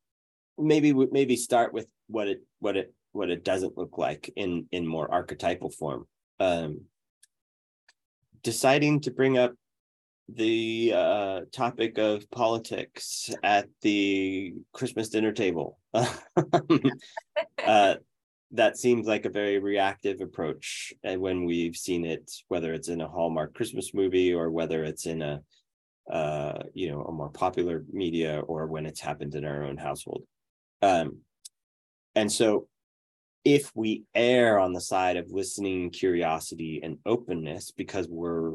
maybe 0.56 0.92
maybe 0.92 1.36
start 1.36 1.72
with 1.72 1.86
what 2.08 2.28
it 2.28 2.42
what 2.58 2.76
it 2.76 2.92
what 3.12 3.30
it 3.30 3.44
doesn't 3.44 3.76
look 3.76 3.98
like 3.98 4.32
in 4.36 4.66
in 4.72 4.86
more 4.86 5.12
archetypal 5.12 5.70
form. 5.70 6.06
Um, 6.40 6.82
deciding 8.42 9.00
to 9.00 9.10
bring 9.10 9.36
up 9.36 9.54
the 10.28 10.92
uh, 10.94 11.40
topic 11.52 11.98
of 11.98 12.30
politics 12.30 13.30
at 13.42 13.68
the 13.82 14.54
Christmas 14.72 15.08
dinner 15.08 15.32
table. 15.32 15.78
uh, 17.66 17.94
that 18.52 18.78
seems 18.78 19.06
like 19.06 19.24
a 19.24 19.30
very 19.30 19.58
reactive 19.58 20.20
approach 20.20 20.92
and 21.02 21.20
when 21.20 21.44
we've 21.44 21.76
seen 21.76 22.04
it 22.04 22.30
whether 22.48 22.72
it's 22.72 22.88
in 22.88 23.00
a 23.00 23.08
hallmark 23.08 23.54
christmas 23.54 23.92
movie 23.92 24.32
or 24.32 24.50
whether 24.50 24.84
it's 24.84 25.06
in 25.06 25.22
a 25.22 25.40
uh, 26.10 26.62
you 26.72 26.90
know 26.90 27.02
a 27.02 27.12
more 27.12 27.28
popular 27.28 27.84
media 27.92 28.40
or 28.40 28.66
when 28.66 28.86
it's 28.86 29.00
happened 29.00 29.34
in 29.34 29.44
our 29.44 29.64
own 29.64 29.76
household 29.76 30.22
um, 30.80 31.18
and 32.14 32.32
so 32.32 32.66
if 33.44 33.70
we 33.74 34.04
err 34.14 34.58
on 34.58 34.72
the 34.72 34.80
side 34.80 35.18
of 35.18 35.30
listening 35.30 35.90
curiosity 35.90 36.80
and 36.82 36.98
openness 37.04 37.70
because 37.70 38.08
we're 38.08 38.54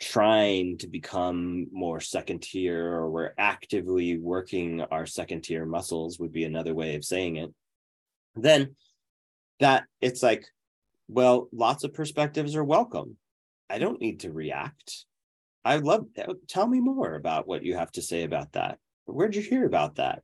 trying 0.00 0.76
to 0.78 0.88
become 0.88 1.66
more 1.72 2.00
second 2.00 2.42
tier 2.42 2.92
or 2.92 3.10
we're 3.10 3.32
actively 3.38 4.18
working 4.18 4.80
our 4.90 5.06
second 5.06 5.42
tier 5.42 5.64
muscles 5.64 6.18
would 6.18 6.32
be 6.32 6.44
another 6.44 6.74
way 6.74 6.96
of 6.96 7.04
saying 7.04 7.36
it 7.36 7.52
then 8.36 8.74
that 9.60 9.84
it's 10.00 10.22
like, 10.22 10.46
well, 11.08 11.48
lots 11.52 11.84
of 11.84 11.94
perspectives 11.94 12.56
are 12.56 12.64
welcome. 12.64 13.16
I 13.70 13.78
don't 13.78 14.00
need 14.00 14.20
to 14.20 14.32
react. 14.32 15.04
I 15.64 15.76
love 15.76 16.06
tell 16.48 16.66
me 16.66 16.80
more 16.80 17.14
about 17.14 17.46
what 17.46 17.64
you 17.64 17.76
have 17.76 17.90
to 17.92 18.02
say 18.02 18.24
about 18.24 18.52
that. 18.52 18.78
Where'd 19.06 19.34
you 19.34 19.42
hear 19.42 19.64
about 19.64 19.96
that? 19.96 20.22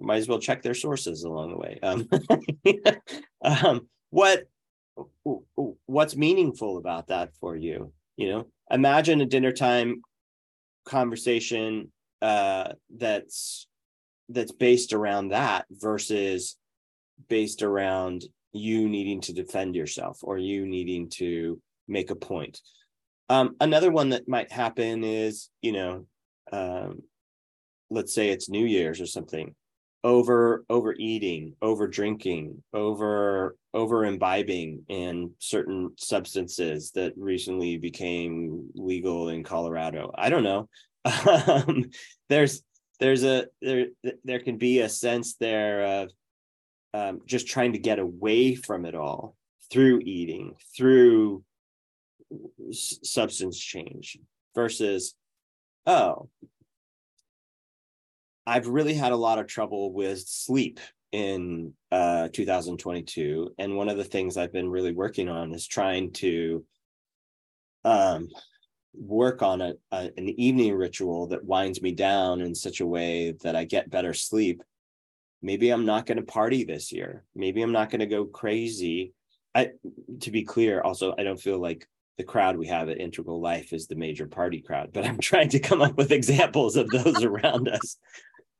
Might 0.00 0.18
as 0.18 0.28
well 0.28 0.38
check 0.38 0.62
their 0.62 0.74
sources 0.74 1.24
along 1.24 1.50
the 1.50 1.58
way. 1.58 1.78
Um, 1.82 2.08
um, 3.42 3.88
what 4.10 4.44
what's 5.86 6.16
meaningful 6.16 6.78
about 6.78 7.08
that 7.08 7.34
for 7.40 7.56
you? 7.56 7.92
You 8.16 8.28
know, 8.28 8.46
imagine 8.70 9.20
a 9.20 9.26
dinner 9.26 9.52
time 9.52 10.02
conversation 10.84 11.90
uh, 12.22 12.72
that's 12.96 13.66
that's 14.28 14.52
based 14.52 14.92
around 14.92 15.28
that 15.28 15.66
versus 15.70 16.56
based 17.28 17.62
around 17.62 18.24
you 18.52 18.88
needing 18.88 19.20
to 19.20 19.32
defend 19.32 19.76
yourself 19.76 20.18
or 20.22 20.38
you 20.38 20.66
needing 20.66 21.08
to 21.08 21.60
make 21.86 22.10
a 22.10 22.16
point. 22.16 22.60
Um, 23.28 23.56
another 23.60 23.90
one 23.90 24.10
that 24.10 24.28
might 24.28 24.50
happen 24.50 25.04
is, 25.04 25.50
you 25.60 25.72
know, 25.72 26.06
um, 26.52 27.02
let's 27.90 28.14
say 28.14 28.30
it's 28.30 28.48
New 28.48 28.64
Year's 28.64 29.00
or 29.00 29.06
something, 29.06 29.54
over 30.04 30.64
overeating, 30.68 31.54
over 31.60 31.86
drinking, 31.88 32.62
over 32.72 33.56
over 33.76 34.06
imbibing 34.06 34.82
in 34.88 35.30
certain 35.38 35.90
substances 35.98 36.90
that 36.92 37.12
recently 37.16 37.76
became 37.76 38.70
legal 38.74 39.28
in 39.28 39.44
Colorado. 39.44 40.10
I 40.16 40.30
don't 40.30 40.42
know. 40.42 40.68
Um, 41.06 41.84
there's 42.28 42.62
there's 42.98 43.22
a 43.22 43.46
there 43.62 43.86
there 44.24 44.40
can 44.40 44.58
be 44.58 44.80
a 44.80 44.88
sense 44.88 45.36
there 45.36 45.84
of 45.84 46.10
um, 46.94 47.20
just 47.26 47.46
trying 47.46 47.74
to 47.74 47.78
get 47.78 47.98
away 47.98 48.54
from 48.54 48.86
it 48.86 48.94
all 48.94 49.36
through 49.70 50.00
eating, 50.04 50.54
through 50.76 51.44
s- 52.70 52.98
substance 53.02 53.58
change, 53.58 54.18
versus, 54.54 55.14
oh, 55.86 56.28
I've 58.46 58.66
really 58.66 58.94
had 58.94 59.12
a 59.12 59.16
lot 59.16 59.38
of 59.38 59.46
trouble 59.46 59.92
with 59.92 60.20
sleep 60.20 60.80
in 61.16 61.72
uh, 61.90 62.28
2022. 62.30 63.54
And 63.56 63.74
one 63.74 63.88
of 63.88 63.96
the 63.96 64.04
things 64.04 64.36
I've 64.36 64.52
been 64.52 64.68
really 64.68 64.92
working 64.92 65.30
on 65.30 65.54
is 65.54 65.66
trying 65.66 66.12
to 66.12 66.62
um, 67.86 68.28
work 68.92 69.40
on 69.40 69.62
a, 69.62 69.72
a, 69.92 70.10
an 70.18 70.28
evening 70.38 70.74
ritual 70.74 71.28
that 71.28 71.42
winds 71.42 71.80
me 71.80 71.92
down 71.92 72.42
in 72.42 72.54
such 72.54 72.80
a 72.80 72.86
way 72.86 73.34
that 73.42 73.56
I 73.56 73.64
get 73.64 73.88
better 73.88 74.12
sleep. 74.12 74.62
Maybe 75.40 75.70
i'm 75.70 75.86
not 75.86 76.04
going 76.04 76.18
to 76.18 76.22
party 76.22 76.64
this 76.64 76.92
year. 76.92 77.24
Maybe 77.34 77.62
i'm 77.62 77.72
not 77.72 77.88
going 77.88 78.00
to 78.00 78.06
go 78.06 78.26
crazy. 78.26 79.14
I 79.54 79.70
to 80.20 80.30
be 80.30 80.44
clear 80.44 80.82
also 80.82 81.14
i 81.16 81.22
don't 81.22 81.40
feel 81.40 81.58
like 81.58 81.88
the 82.18 82.24
crowd 82.24 82.58
we 82.58 82.66
have 82.66 82.90
at 82.90 83.00
integral 83.00 83.40
life 83.40 83.72
is 83.72 83.86
the 83.86 83.94
major 83.94 84.26
party 84.26 84.60
crowd 84.60 84.90
but 84.92 85.06
i'm 85.06 85.18
trying 85.30 85.48
to 85.48 85.58
come 85.58 85.80
up 85.80 85.96
with 85.96 86.12
examples 86.12 86.76
of 86.76 86.90
those 86.90 87.24
around 87.30 87.68
us. 87.68 87.96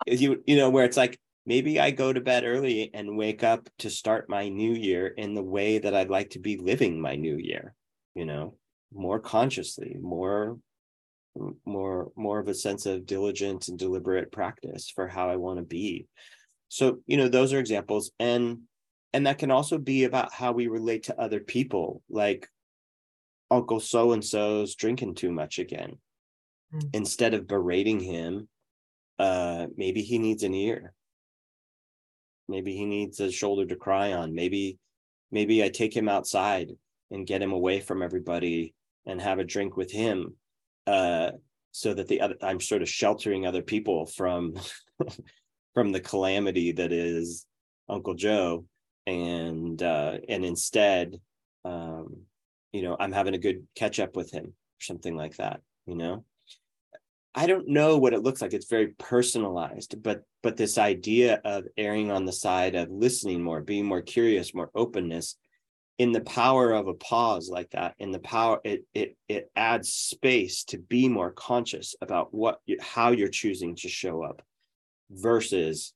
You 0.06 0.42
you 0.46 0.56
know 0.56 0.70
where 0.70 0.86
it's 0.86 0.96
like 0.96 1.18
maybe 1.46 1.80
i 1.80 1.90
go 1.90 2.12
to 2.12 2.20
bed 2.20 2.44
early 2.44 2.90
and 2.92 3.16
wake 3.16 3.42
up 3.42 3.68
to 3.78 3.88
start 3.88 4.28
my 4.28 4.48
new 4.48 4.72
year 4.72 5.06
in 5.06 5.34
the 5.34 5.42
way 5.42 5.78
that 5.78 5.94
i'd 5.94 6.10
like 6.10 6.30
to 6.30 6.38
be 6.38 6.56
living 6.58 7.00
my 7.00 7.14
new 7.14 7.36
year 7.36 7.74
you 8.14 8.26
know 8.26 8.54
more 8.92 9.20
consciously 9.20 9.96
more 10.00 10.58
more 11.64 12.10
more 12.16 12.38
of 12.38 12.48
a 12.48 12.54
sense 12.54 12.86
of 12.86 13.06
diligent 13.06 13.68
and 13.68 13.78
deliberate 13.78 14.32
practice 14.32 14.90
for 14.90 15.06
how 15.06 15.28
i 15.28 15.36
want 15.36 15.58
to 15.58 15.64
be 15.64 16.06
so 16.68 16.98
you 17.06 17.16
know 17.16 17.28
those 17.28 17.52
are 17.52 17.58
examples 17.58 18.10
and 18.18 18.58
and 19.12 19.26
that 19.26 19.38
can 19.38 19.50
also 19.50 19.78
be 19.78 20.04
about 20.04 20.32
how 20.32 20.52
we 20.52 20.66
relate 20.66 21.04
to 21.04 21.20
other 21.20 21.40
people 21.40 22.02
like 22.08 22.48
uncle 23.50 23.80
so 23.80 24.12
and 24.12 24.24
so's 24.24 24.74
drinking 24.74 25.14
too 25.14 25.30
much 25.30 25.58
again 25.58 25.96
mm. 26.74 26.88
instead 26.92 27.34
of 27.34 27.46
berating 27.46 28.00
him 28.00 28.48
uh 29.18 29.66
maybe 29.76 30.02
he 30.02 30.18
needs 30.18 30.42
an 30.42 30.54
ear 30.54 30.92
maybe 32.48 32.74
he 32.74 32.86
needs 32.86 33.20
a 33.20 33.30
shoulder 33.30 33.66
to 33.66 33.76
cry 33.76 34.12
on. 34.12 34.34
Maybe 34.34 34.78
maybe 35.30 35.62
i 35.62 35.68
take 35.68 35.94
him 35.94 36.08
outside 36.08 36.70
and 37.10 37.26
get 37.26 37.42
him 37.42 37.52
away 37.52 37.80
from 37.80 38.02
everybody 38.02 38.74
and 39.06 39.20
have 39.20 39.38
a 39.38 39.44
drink 39.44 39.76
with 39.76 39.90
him 39.90 40.34
uh 40.86 41.30
so 41.72 41.94
that 41.94 42.08
the 42.08 42.20
other 42.20 42.36
i'm 42.42 42.60
sort 42.60 42.82
of 42.82 42.88
sheltering 42.88 43.46
other 43.46 43.62
people 43.62 44.06
from 44.06 44.54
from 45.74 45.92
the 45.92 46.00
calamity 46.00 46.72
that 46.72 46.92
is 46.92 47.46
uncle 47.88 48.14
joe. 48.14 48.64
And 49.08 49.80
uh 49.82 50.18
and 50.28 50.44
instead 50.44 51.20
um 51.64 52.22
you 52.72 52.82
know 52.82 52.96
i'm 52.98 53.12
having 53.12 53.34
a 53.34 53.38
good 53.38 53.64
catch 53.76 54.00
up 54.00 54.16
with 54.16 54.32
him 54.32 54.46
or 54.46 54.80
something 54.80 55.14
like 55.14 55.36
that 55.36 55.60
you 55.86 55.94
know 55.94 56.24
i 57.36 57.46
don't 57.46 57.68
know 57.68 57.98
what 57.98 58.14
it 58.14 58.22
looks 58.22 58.40
like. 58.40 58.54
It's 58.54 58.70
very 58.70 58.88
personalized 58.98 60.02
but 60.02 60.22
but 60.42 60.56
this 60.56 60.78
idea 60.78 61.40
of 61.44 61.64
erring 61.76 62.10
on 62.10 62.24
the 62.24 62.32
side 62.32 62.74
of 62.74 62.90
listening 62.90 63.42
more 63.42 63.60
being 63.60 63.86
more 63.86 64.02
curious 64.02 64.54
more 64.54 64.70
openness 64.74 65.36
in 65.98 66.12
the 66.12 66.20
power 66.20 66.72
of 66.72 66.88
a 66.88 66.94
pause 66.94 67.48
like 67.48 67.70
that 67.70 67.94
in 67.98 68.10
the 68.10 68.18
power 68.18 68.60
it 68.64 68.84
it 68.94 69.16
it 69.28 69.50
adds 69.56 69.92
space 69.92 70.64
to 70.64 70.78
be 70.78 71.08
more 71.08 71.30
conscious 71.30 71.94
about 72.00 72.34
what 72.34 72.60
how 72.80 73.10
you're 73.10 73.28
choosing 73.28 73.74
to 73.76 73.88
show 73.88 74.22
up 74.22 74.42
versus 75.10 75.94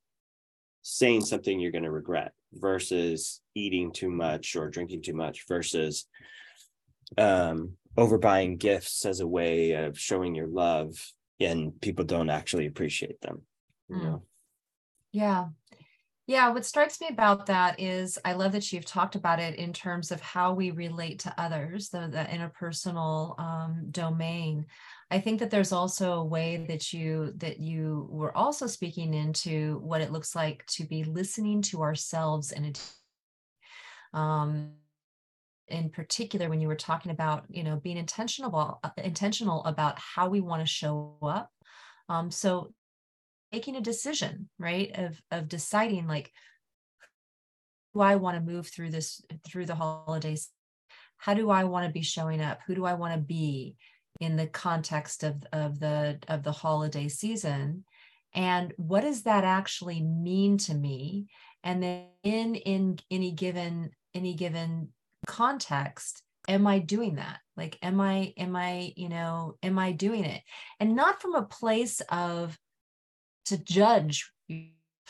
saying 0.83 1.21
something 1.21 1.59
you're 1.59 1.71
going 1.71 1.83
to 1.83 1.91
regret 1.91 2.33
versus 2.53 3.41
eating 3.53 3.91
too 3.91 4.09
much 4.09 4.55
or 4.55 4.69
drinking 4.69 5.01
too 5.01 5.13
much 5.13 5.45
versus 5.47 6.07
um 7.17 7.73
overbuying 7.97 8.57
gifts 8.57 9.05
as 9.05 9.19
a 9.19 9.27
way 9.27 9.71
of 9.71 9.99
showing 9.99 10.33
your 10.33 10.47
love 10.47 10.95
and 11.45 11.79
people 11.81 12.05
don't 12.05 12.29
actually 12.29 12.65
appreciate 12.65 13.19
them 13.21 13.41
you 13.89 13.95
mm. 13.95 14.03
know 14.03 14.23
yeah 15.11 15.47
yeah, 16.31 16.49
what 16.49 16.65
strikes 16.65 17.01
me 17.01 17.07
about 17.09 17.47
that 17.47 17.77
is 17.77 18.17
I 18.23 18.31
love 18.31 18.53
that 18.53 18.71
you've 18.71 18.85
talked 18.85 19.15
about 19.15 19.41
it 19.41 19.55
in 19.55 19.73
terms 19.73 20.11
of 20.11 20.21
how 20.21 20.53
we 20.53 20.71
relate 20.71 21.19
to 21.19 21.33
others, 21.37 21.89
the, 21.89 22.07
the 22.07 22.23
interpersonal 22.23 23.37
um, 23.37 23.87
domain. 23.91 24.67
I 25.09 25.19
think 25.19 25.39
that 25.39 25.49
there's 25.49 25.73
also 25.73 26.13
a 26.13 26.23
way 26.23 26.65
that 26.69 26.93
you 26.93 27.33
that 27.37 27.59
you 27.59 28.07
were 28.09 28.35
also 28.37 28.65
speaking 28.65 29.13
into 29.13 29.79
what 29.83 29.99
it 29.99 30.13
looks 30.13 30.33
like 30.33 30.65
to 30.67 30.85
be 30.85 31.03
listening 31.03 31.63
to 31.63 31.81
ourselves 31.81 32.53
and 32.53 32.79
um, 34.13 34.71
in 35.71 35.89
particular 35.89 36.49
when 36.49 36.61
you 36.61 36.67
were 36.67 36.75
talking 36.75 37.11
about 37.11 37.45
you 37.49 37.63
know 37.63 37.77
being 37.77 37.97
intentional 37.97 38.79
uh, 38.83 38.89
intentional 38.97 39.63
about 39.65 39.97
how 39.97 40.29
we 40.29 40.41
want 40.41 40.61
to 40.61 40.67
show 40.67 41.17
up 41.21 41.49
um, 42.09 42.29
so 42.29 42.73
making 43.51 43.75
a 43.75 43.81
decision 43.81 44.49
right 44.59 44.91
of 44.95 45.19
of 45.31 45.47
deciding 45.47 46.07
like 46.07 46.31
do 47.93 48.01
i 48.01 48.15
want 48.15 48.35
to 48.35 48.51
move 48.51 48.67
through 48.67 48.89
this 48.89 49.21
through 49.45 49.65
the 49.65 49.75
holidays? 49.75 50.49
How 51.17 51.33
do 51.33 51.49
i 51.49 51.63
want 51.63 51.85
to 51.85 51.91
be 51.91 52.01
showing 52.01 52.41
up? 52.41 52.59
Who 52.65 52.75
do 52.75 52.85
i 52.85 52.93
want 52.93 53.13
to 53.13 53.19
be 53.19 53.75
in 54.19 54.35
the 54.35 54.47
context 54.47 55.23
of 55.23 55.43
of 55.51 55.79
the 55.79 56.19
of 56.27 56.43
the 56.43 56.51
holiday 56.51 57.07
season? 57.07 57.83
And 58.33 58.73
what 58.77 59.01
does 59.01 59.23
that 59.23 59.43
actually 59.43 60.01
mean 60.01 60.57
to 60.59 60.73
me? 60.73 61.27
And 61.63 61.83
then 61.83 62.05
in 62.23 62.55
in 62.55 62.99
any 63.09 63.31
given 63.31 63.91
any 64.13 64.33
given 64.33 64.89
context 65.25 66.23
am 66.47 66.65
i 66.65 66.79
doing 66.79 67.15
that? 67.15 67.39
Like 67.55 67.77
am 67.81 68.01
i 68.01 68.33
am 68.37 68.55
i 68.55 68.93
you 68.95 69.09
know 69.09 69.55
am 69.61 69.77
i 69.77 69.91
doing 69.91 70.25
it? 70.25 70.41
And 70.79 70.95
not 70.95 71.21
from 71.21 71.35
a 71.35 71.43
place 71.43 72.01
of 72.09 72.57
to 73.45 73.57
judge 73.57 74.31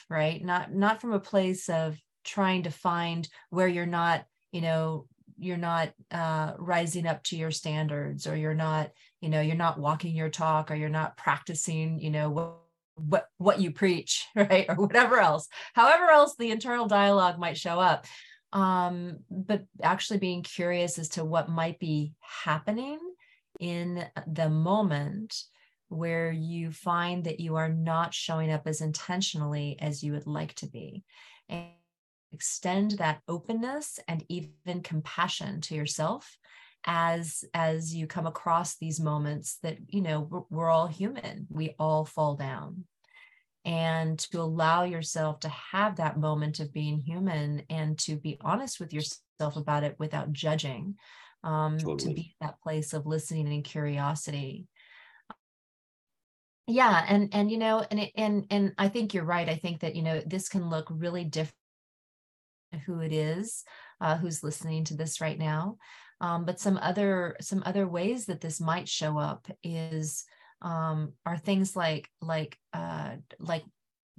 right? 0.09 0.43
Not 0.43 0.73
not 0.73 1.01
from 1.01 1.13
a 1.13 1.19
place 1.19 1.69
of 1.69 1.97
trying 2.23 2.63
to 2.63 2.71
find 2.71 3.27
where 3.49 3.67
you're 3.67 3.85
not 3.85 4.25
you 4.51 4.61
know 4.61 5.07
you're 5.39 5.57
not 5.57 5.91
uh, 6.11 6.53
rising 6.59 7.07
up 7.07 7.23
to 7.23 7.35
your 7.35 7.49
standards 7.49 8.27
or 8.27 8.35
you're 8.35 8.53
not 8.53 8.91
you 9.21 9.29
know 9.29 9.41
you're 9.41 9.55
not 9.55 9.79
walking 9.79 10.15
your 10.15 10.29
talk 10.29 10.69
or 10.69 10.75
you're 10.75 10.89
not 10.89 11.17
practicing 11.17 11.99
you 11.99 12.11
know 12.11 12.29
what 12.29 12.57
what 12.95 13.27
what 13.37 13.59
you 13.59 13.71
preach 13.71 14.27
right? 14.35 14.65
Or 14.69 14.75
whatever 14.75 15.19
else. 15.19 15.47
However 15.73 16.09
else 16.09 16.35
the 16.37 16.51
internal 16.51 16.87
dialogue 16.87 17.39
might 17.39 17.57
show 17.57 17.79
up 17.79 18.05
um 18.53 19.17
but 19.29 19.63
actually 19.81 20.19
being 20.19 20.43
curious 20.43 20.99
as 20.99 21.09
to 21.09 21.23
what 21.23 21.49
might 21.49 21.79
be 21.79 22.13
happening 22.19 22.99
in 23.59 24.05
the 24.27 24.49
moment 24.49 25.43
where 25.87 26.31
you 26.31 26.71
find 26.71 27.25
that 27.25 27.39
you 27.39 27.55
are 27.55 27.69
not 27.69 28.13
showing 28.13 28.51
up 28.51 28.65
as 28.65 28.81
intentionally 28.81 29.77
as 29.79 30.01
you 30.01 30.13
would 30.13 30.25
like 30.25 30.53
to 30.53 30.65
be. 30.67 31.03
And 31.49 31.67
extend 32.31 32.91
that 32.91 33.21
openness 33.27 33.99
and 34.07 34.23
even 34.29 34.81
compassion 34.81 35.61
to 35.61 35.75
yourself 35.75 36.37
as 36.85 37.43
as 37.53 37.93
you 37.93 38.07
come 38.07 38.25
across 38.25 38.77
these 38.77 38.99
moments 38.99 39.59
that 39.61 39.77
you 39.87 40.01
know 40.01 40.21
we're, 40.21 40.41
we're 40.49 40.69
all 40.69 40.87
human 40.87 41.45
we 41.51 41.75
all 41.77 42.05
fall 42.05 42.35
down 42.35 42.85
and 43.65 44.17
to 44.17 44.41
allow 44.41 44.83
yourself 44.83 45.39
to 45.41 45.49
have 45.49 45.97
that 45.97 46.17
moment 46.17 46.59
of 46.59 46.73
being 46.73 46.99
human 46.99 47.63
and 47.69 47.97
to 47.99 48.15
be 48.15 48.37
honest 48.41 48.79
with 48.79 48.93
yourself 48.93 49.55
about 49.55 49.83
it 49.83 49.95
without 49.99 50.31
judging 50.33 50.95
um, 51.43 51.77
totally. 51.77 51.97
to 51.97 52.15
be 52.15 52.35
that 52.41 52.61
place 52.61 52.93
of 52.93 53.05
listening 53.05 53.47
and 53.47 53.63
curiosity. 53.63 54.67
Yeah 56.67 57.03
and 57.07 57.29
and 57.33 57.51
you 57.51 57.57
know 57.57 57.85
and 57.89 57.99
it, 57.99 58.11
and 58.15 58.45
and 58.49 58.73
i 58.77 58.87
think 58.87 59.13
you're 59.13 59.25
right. 59.25 59.49
I 59.49 59.55
think 59.55 59.81
that 59.81 59.95
you 59.95 60.03
know 60.03 60.21
this 60.25 60.47
can 60.47 60.69
look 60.69 60.87
really 60.89 61.25
different 61.25 61.55
who 62.85 63.01
it 63.01 63.11
is 63.11 63.63
uh, 63.99 64.17
who's 64.17 64.43
listening 64.43 64.83
to 64.85 64.95
this 64.95 65.21
right 65.21 65.37
now. 65.37 65.77
Um, 66.19 66.45
but 66.45 66.59
some 66.59 66.77
other 66.77 67.35
some 67.41 67.63
other 67.65 67.87
ways 67.87 68.25
that 68.25 68.41
this 68.41 68.61
might 68.61 68.87
show 68.87 69.17
up 69.17 69.47
is 69.63 70.25
um, 70.61 71.13
are 71.25 71.37
things 71.37 71.75
like 71.75 72.07
like 72.21 72.57
uh, 72.73 73.11
like 73.39 73.63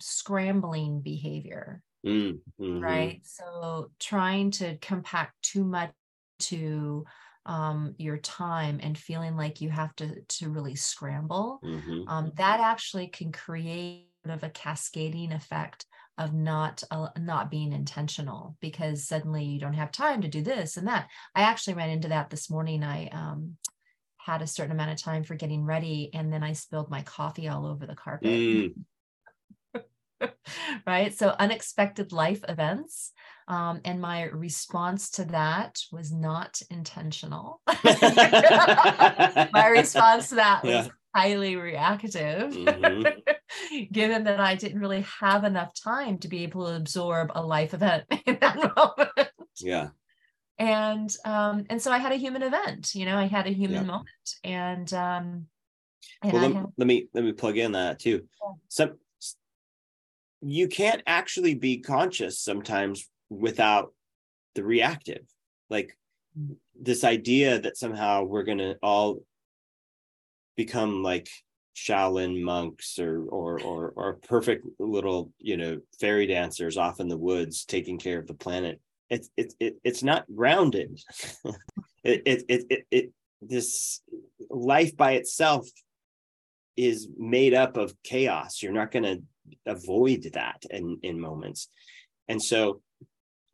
scrambling 0.00 1.00
behavior 1.00 1.82
mm, 2.04 2.38
mm-hmm. 2.60 2.80
right 2.80 3.20
so 3.24 3.90
trying 4.00 4.50
to 4.50 4.76
compact 4.78 5.34
too 5.42 5.64
much 5.64 5.92
to 6.38 7.04
um, 7.46 7.94
your 7.98 8.18
time 8.18 8.80
and 8.82 8.96
feeling 8.96 9.36
like 9.36 9.60
you 9.60 9.70
have 9.70 9.94
to 9.96 10.20
to 10.22 10.50
really 10.50 10.74
scramble 10.74 11.60
mm-hmm. 11.64 12.08
um, 12.08 12.32
that 12.36 12.60
actually 12.60 13.08
can 13.08 13.32
create 13.32 14.06
sort 14.24 14.36
of 14.36 14.44
a 14.44 14.50
cascading 14.50 15.32
effect 15.32 15.86
of 16.18 16.34
not 16.34 16.82
uh, 16.90 17.08
not 17.18 17.50
being 17.50 17.72
intentional 17.72 18.56
because 18.60 19.08
suddenly 19.08 19.44
you 19.44 19.58
don't 19.58 19.72
have 19.72 19.90
time 19.90 20.20
to 20.20 20.28
do 20.28 20.42
this 20.42 20.76
and 20.76 20.86
that 20.86 21.08
i 21.34 21.42
actually 21.42 21.74
ran 21.74 21.90
into 21.90 22.08
that 22.08 22.30
this 22.30 22.50
morning 22.50 22.84
i 22.84 23.08
um, 23.08 23.56
had 24.24 24.42
a 24.42 24.46
certain 24.46 24.72
amount 24.72 24.90
of 24.90 25.00
time 25.00 25.24
for 25.24 25.34
getting 25.34 25.64
ready 25.64 26.10
and 26.14 26.32
then 26.32 26.42
i 26.42 26.52
spilled 26.52 26.90
my 26.90 27.02
coffee 27.02 27.48
all 27.48 27.66
over 27.66 27.86
the 27.86 27.94
carpet 27.94 28.28
mm. 28.28 28.74
right 30.86 31.14
so 31.14 31.34
unexpected 31.38 32.12
life 32.12 32.44
events 32.48 33.12
um, 33.48 33.80
and 33.84 34.00
my 34.00 34.24
response 34.24 35.10
to 35.12 35.24
that 35.26 35.80
was 35.90 36.12
not 36.12 36.60
intentional. 36.70 37.60
my 37.84 39.68
response 39.70 40.28
to 40.30 40.36
that 40.36 40.60
yeah. 40.64 40.78
was 40.78 40.90
highly 41.14 41.56
reactive, 41.56 42.52
mm-hmm. 42.52 43.84
given 43.92 44.24
that 44.24 44.40
I 44.40 44.54
didn't 44.54 44.80
really 44.80 45.04
have 45.20 45.44
enough 45.44 45.74
time 45.74 46.18
to 46.18 46.28
be 46.28 46.44
able 46.44 46.66
to 46.66 46.76
absorb 46.76 47.32
a 47.34 47.42
life 47.44 47.74
event 47.74 48.04
in 48.26 48.38
that 48.40 48.56
moment. 48.56 49.30
Yeah. 49.60 49.88
And 50.62 51.16
um, 51.24 51.64
and 51.70 51.82
so 51.82 51.90
I 51.90 51.98
had 51.98 52.12
a 52.12 52.16
human 52.16 52.42
event, 52.42 52.94
you 52.94 53.04
know, 53.04 53.16
I 53.16 53.24
had 53.24 53.46
a 53.46 53.50
human 53.50 53.82
yeah. 53.82 53.82
moment. 53.82 54.36
And 54.44 54.94
um 54.94 55.46
and 56.22 56.32
well, 56.32 56.42
let, 56.42 56.52
had... 56.54 56.66
let, 56.76 56.86
me 56.86 57.08
let 57.14 57.24
me 57.24 57.32
plug 57.32 57.58
in 57.58 57.72
that 57.72 57.98
too. 57.98 58.22
Yeah. 58.42 58.52
Some 58.68 58.92
you 60.40 60.68
can't 60.68 61.02
actually 61.06 61.54
be 61.54 61.78
conscious 61.78 62.40
sometimes 62.40 63.08
without 63.28 63.92
the 64.54 64.62
reactive 64.62 65.22
like 65.70 65.96
this 66.80 67.04
idea 67.04 67.58
that 67.60 67.76
somehow 67.76 68.22
we're 68.24 68.42
going 68.42 68.58
to 68.58 68.76
all 68.82 69.20
become 70.56 71.02
like 71.02 71.28
Shaolin 71.74 72.42
monks 72.42 72.98
or 72.98 73.24
or 73.24 73.60
or 73.60 73.92
or 73.96 74.14
perfect 74.28 74.66
little 74.78 75.32
you 75.38 75.56
know 75.56 75.80
fairy 75.98 76.26
dancers 76.26 76.76
off 76.76 77.00
in 77.00 77.08
the 77.08 77.16
woods 77.16 77.64
taking 77.64 77.98
care 77.98 78.18
of 78.18 78.26
the 78.26 78.34
planet. 78.34 78.80
It's 79.12 79.28
it's 79.36 79.54
it, 79.60 79.76
it's 79.84 80.02
not 80.02 80.24
grounded. 80.34 80.98
it, 82.02 82.22
it 82.24 82.44
it 82.48 82.66
it 82.70 82.86
it 82.90 83.12
this 83.42 84.00
life 84.48 84.96
by 84.96 85.12
itself 85.12 85.68
is 86.78 87.08
made 87.18 87.52
up 87.52 87.76
of 87.76 87.94
chaos. 88.02 88.62
You're 88.62 88.72
not 88.72 88.90
going 88.90 89.04
to 89.04 89.22
avoid 89.66 90.30
that 90.32 90.62
in 90.70 90.98
in 91.02 91.20
moments, 91.20 91.68
and 92.26 92.42
so 92.42 92.80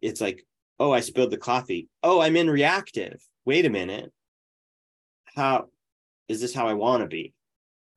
it's 0.01 0.21
like, 0.21 0.47
oh, 0.79 0.93
I 0.93 1.01
spilled 1.01 1.33
the 1.33 1.39
coffee. 1.39 1.89
Oh, 2.05 2.21
I'm 2.21 2.37
in 2.37 2.49
reactive. 2.49 3.21
Wait 3.45 3.67
a 3.67 3.71
minute. 3.71 4.13
How 5.35 5.67
is 6.29 6.41
this 6.41 6.55
how 6.55 6.69
I 6.69 6.75
want 6.75 7.03
to 7.03 7.09
be? 7.09 7.35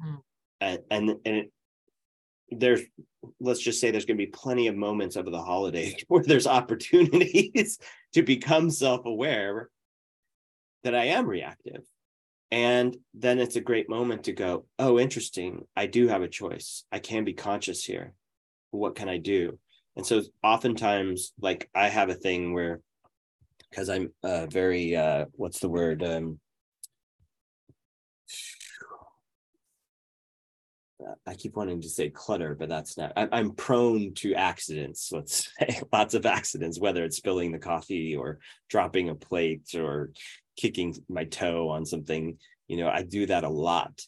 mm. 0.04 0.20
and 0.60 0.80
and, 0.90 1.10
and 1.26 1.36
it, 1.36 1.52
there's 2.52 2.82
let's 3.40 3.60
just 3.60 3.80
say 3.80 3.92
there's 3.92 4.06
going 4.06 4.18
to 4.18 4.26
be 4.26 4.32
plenty 4.32 4.68
of 4.68 4.76
moments 4.76 5.16
over 5.16 5.30
the 5.30 5.42
holiday 5.42 5.96
where 6.08 6.24
there's 6.24 6.48
opportunities 6.48 7.78
to 8.14 8.24
become 8.24 8.70
self-aware 8.70 9.70
that 10.84 10.96
I 10.96 11.06
am 11.06 11.28
reactive. 11.28 11.84
And 12.50 12.98
then 13.14 13.40
it's 13.40 13.56
a 13.56 13.62
great 13.62 13.90
moment 13.90 14.26
to 14.26 14.34
go, 14.34 14.66
oh, 14.78 15.00
interesting. 15.00 15.66
I 15.76 15.86
do 15.86 16.08
have 16.08 16.22
a 16.22 16.28
choice. 16.28 16.84
I 16.92 17.00
can 17.00 17.24
be 17.24 17.34
conscious 17.34 17.86
here. 17.86 18.14
What 18.72 18.96
can 18.96 19.08
I 19.08 19.18
do? 19.18 19.58
And 19.96 20.06
so 20.06 20.22
oftentimes, 20.44 21.34
like 21.40 21.70
I 21.74 21.88
have 21.88 22.10
a 22.10 22.16
thing 22.16 22.54
where, 22.54 22.82
because 23.70 23.90
I'm 23.90 24.12
uh, 24.24 24.48
very, 24.48 24.96
uh, 24.96 25.26
what's 25.34 25.60
the 25.60 25.70
word? 25.70 26.04
Um, 26.04 26.40
I 31.28 31.36
keep 31.36 31.56
wanting 31.56 31.82
to 31.82 31.90
say 31.90 32.10
clutter, 32.10 32.56
but 32.56 32.70
that's 32.70 32.98
not. 32.98 33.14
I, 33.16 33.40
am 33.40 33.52
prone 33.52 34.14
to 34.16 34.34
accidents. 34.34 35.12
Let's 35.12 35.50
say 35.60 35.82
lots 35.92 36.14
of 36.14 36.26
accidents, 36.26 36.80
whether 36.80 37.04
it's 37.04 37.18
spilling 37.18 37.52
the 37.52 37.60
coffee 37.60 38.16
or 38.16 38.40
dropping 38.70 39.10
a 39.10 39.16
plate 39.16 39.76
or 39.76 40.12
kicking 40.58 40.96
my 41.10 41.26
toe 41.26 41.70
on 41.70 41.86
something. 41.86 42.38
You 42.68 42.78
know, 42.78 42.90
I 42.90 43.04
do 43.04 43.26
that 43.26 43.44
a 43.44 43.50
lot, 43.50 44.02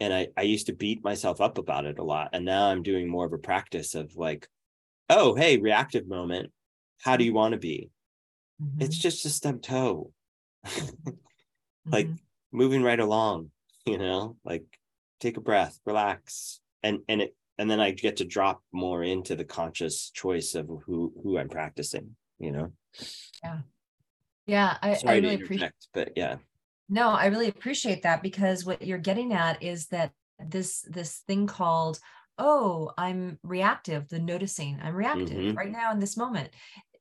and 0.00 0.12
I 0.12 0.28
I 0.36 0.42
used 0.42 0.66
to 0.66 0.72
beat 0.72 1.04
myself 1.04 1.40
up 1.40 1.58
about 1.58 1.86
it 1.86 1.98
a 1.98 2.04
lot, 2.04 2.30
and 2.32 2.44
now 2.44 2.68
I'm 2.68 2.82
doing 2.82 3.08
more 3.08 3.26
of 3.26 3.32
a 3.32 3.38
practice 3.38 3.94
of 3.94 4.16
like, 4.16 4.48
oh 5.10 5.34
hey, 5.34 5.58
reactive 5.58 6.08
moment. 6.08 6.52
How 7.02 7.16
do 7.16 7.24
you 7.24 7.32
want 7.32 7.52
to 7.52 7.58
be? 7.58 7.90
Mm-hmm. 8.62 8.82
It's 8.82 8.98
just 8.98 9.24
a 9.24 9.28
stub 9.28 9.62
toe, 9.62 10.12
like 11.86 12.06
mm-hmm. 12.06 12.14
moving 12.52 12.82
right 12.82 13.00
along. 13.00 13.50
You 13.86 13.98
know, 13.98 14.36
like 14.44 14.64
take 15.20 15.36
a 15.36 15.40
breath, 15.40 15.78
relax, 15.84 16.60
and 16.82 17.00
and 17.08 17.22
it 17.22 17.34
and 17.58 17.70
then 17.70 17.80
I 17.80 17.90
get 17.90 18.18
to 18.18 18.24
drop 18.24 18.62
more 18.72 19.02
into 19.02 19.34
the 19.34 19.44
conscious 19.44 20.10
choice 20.10 20.54
of 20.54 20.68
who 20.86 21.12
who 21.22 21.38
I'm 21.38 21.48
practicing. 21.48 22.16
You 22.38 22.52
know. 22.52 22.72
Yeah. 23.42 23.58
Yeah, 24.46 24.78
I, 24.80 24.94
Sorry 24.94 25.16
I 25.16 25.20
really 25.20 25.42
appreciate. 25.42 25.72
But 25.92 26.12
yeah. 26.16 26.36
No, 26.88 27.10
I 27.10 27.26
really 27.26 27.48
appreciate 27.48 28.02
that 28.04 28.22
because 28.22 28.64
what 28.64 28.80
you're 28.80 28.96
getting 28.96 29.34
at 29.34 29.62
is 29.62 29.88
that 29.88 30.12
this 30.38 30.82
this 30.88 31.18
thing 31.26 31.46
called 31.46 31.98
oh 32.38 32.90
i'm 32.96 33.38
reactive 33.42 34.08
the 34.08 34.18
noticing 34.18 34.78
i'm 34.82 34.94
reactive 34.94 35.28
mm-hmm. 35.28 35.56
right 35.56 35.72
now 35.72 35.90
in 35.92 35.98
this 35.98 36.16
moment 36.16 36.50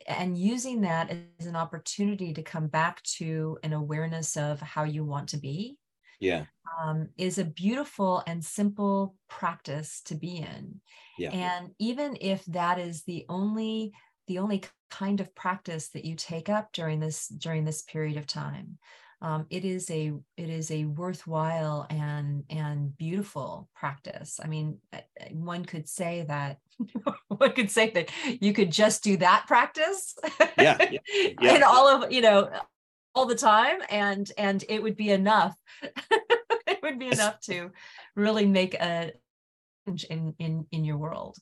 and 0.08 0.38
using 0.38 0.82
that 0.82 1.12
as 1.40 1.46
an 1.46 1.56
opportunity 1.56 2.34
to 2.34 2.42
come 2.42 2.68
back 2.68 3.02
to 3.04 3.58
an 3.64 3.74
awareness 3.74 4.38
of 4.38 4.60
how 4.62 4.84
you 4.84 5.04
want 5.04 5.30
to 5.30 5.38
be 5.38 5.78
yeah 6.20 6.46
um, 6.82 7.10
is 7.18 7.38
a 7.38 7.46
beautiful 7.46 8.24
and 8.28 8.44
simple 8.44 9.16
practice 9.30 10.02
to 10.06 10.16
be 10.16 10.38
in 10.38 10.80
yeah. 11.18 11.32
and 11.32 11.72
even 11.80 12.18
if 12.22 12.44
that 12.46 12.80
is 12.80 13.04
the 13.04 13.26
only 13.30 13.94
the 14.28 14.40
only 14.40 14.64
kind 14.90 15.20
of 15.20 15.34
practice 15.36 15.90
that 15.90 16.06
you 16.06 16.16
take 16.16 16.50
up 16.50 16.72
during 16.74 17.00
this 17.00 17.28
during 17.28 17.66
this 17.66 17.82
period 17.82 18.18
of 18.18 18.28
time 18.28 18.78
um, 19.22 19.48
it 19.50 19.66
is 19.66 19.90
a 19.90 20.14
it 20.38 20.50
is 20.50 20.70
a 20.70 20.86
worthwhile 20.86 21.88
and 21.90 22.44
and 22.50 22.96
beautiful 22.98 23.68
practice 23.76 24.40
i 24.44 24.48
mean 24.48 24.78
one 25.32 25.66
could 25.66 25.88
say 25.90 26.24
that 26.28 26.58
one 27.28 27.52
could 27.54 27.72
say 27.72 27.90
that 27.92 28.12
you 28.42 28.54
could 28.54 28.72
just 28.72 29.04
do 29.04 29.18
that 29.18 29.46
practice 29.48 30.16
yeah, 30.58 30.78
yeah, 30.92 31.00
yeah. 31.42 31.54
and 31.56 31.64
all 31.64 31.88
of 31.88 32.12
you 32.12 32.22
know 32.22 32.50
all 33.18 33.26
the 33.26 33.36
time 33.36 33.80
and 33.90 34.32
and 34.38 34.64
it 34.70 34.82
would 34.82 34.96
be 34.96 35.10
enough. 35.10 35.56
It 36.70 36.84
would 36.84 37.00
be 37.00 37.08
enough 37.08 37.40
to 37.42 37.72
really 38.16 38.46
make 38.46 38.74
a 38.74 39.14
change 39.88 40.04
in 40.04 40.36
in 40.38 40.68
in 40.72 40.84
your 40.84 40.98
world. 40.98 41.38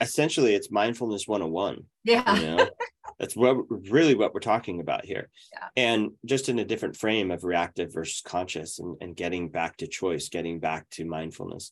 Essentially 0.00 0.54
it's 0.54 0.70
mindfulness 0.70 1.26
101 1.26 1.84
yeah. 2.02 2.36
you 2.36 2.46
know? 2.46 2.68
That's 3.18 3.36
what 3.36 3.56
really 3.68 4.16
what 4.16 4.34
we're 4.34 4.40
talking 4.40 4.80
about 4.80 5.04
here. 5.04 5.30
Yeah. 5.52 5.68
and 5.76 6.10
just 6.26 6.48
in 6.48 6.58
a 6.58 6.64
different 6.64 6.96
frame 6.96 7.30
of 7.30 7.44
reactive 7.44 7.94
versus 7.94 8.20
conscious 8.20 8.80
and, 8.80 8.96
and 9.00 9.16
getting 9.16 9.48
back 9.48 9.76
to 9.78 9.86
choice 9.86 10.28
getting 10.28 10.58
back 10.58 10.90
to 10.90 11.04
mindfulness. 11.04 11.70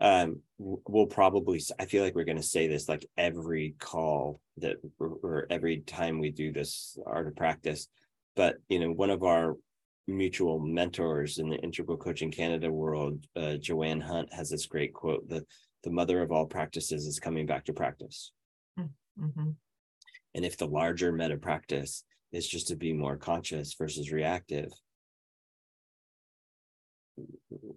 Um 0.00 0.40
we'll 0.58 1.06
probably 1.06 1.62
i 1.78 1.84
feel 1.86 2.02
like 2.02 2.16
we're 2.16 2.30
going 2.32 2.44
to 2.44 2.54
say 2.56 2.66
this 2.66 2.88
like 2.88 3.06
every 3.16 3.76
call 3.78 4.40
that 4.58 4.76
or 4.98 5.46
every 5.50 5.78
time 5.78 6.18
we 6.18 6.30
do 6.30 6.52
this 6.52 6.98
art 7.06 7.28
of 7.28 7.36
practice 7.36 7.88
but 8.36 8.56
you 8.68 8.78
know 8.78 8.90
one 8.90 9.10
of 9.10 9.22
our 9.22 9.56
mutual 10.06 10.58
mentors 10.58 11.38
in 11.38 11.48
the 11.48 11.56
integral 11.56 11.96
coaching 11.96 12.30
canada 12.30 12.70
world 12.70 13.24
uh, 13.36 13.54
joanne 13.56 14.00
hunt 14.00 14.32
has 14.32 14.50
this 14.50 14.66
great 14.66 14.92
quote 14.92 15.28
the 15.28 15.44
the 15.84 15.90
mother 15.90 16.20
of 16.22 16.32
all 16.32 16.46
practices 16.46 17.06
is 17.06 17.20
coming 17.20 17.46
back 17.46 17.64
to 17.64 17.72
practice 17.72 18.32
mm-hmm. 18.78 19.50
and 20.34 20.44
if 20.44 20.56
the 20.56 20.66
larger 20.66 21.12
meta 21.12 21.36
practice 21.36 22.04
is 22.32 22.46
just 22.46 22.68
to 22.68 22.76
be 22.76 22.92
more 22.92 23.16
conscious 23.16 23.74
versus 23.74 24.12
reactive 24.12 24.70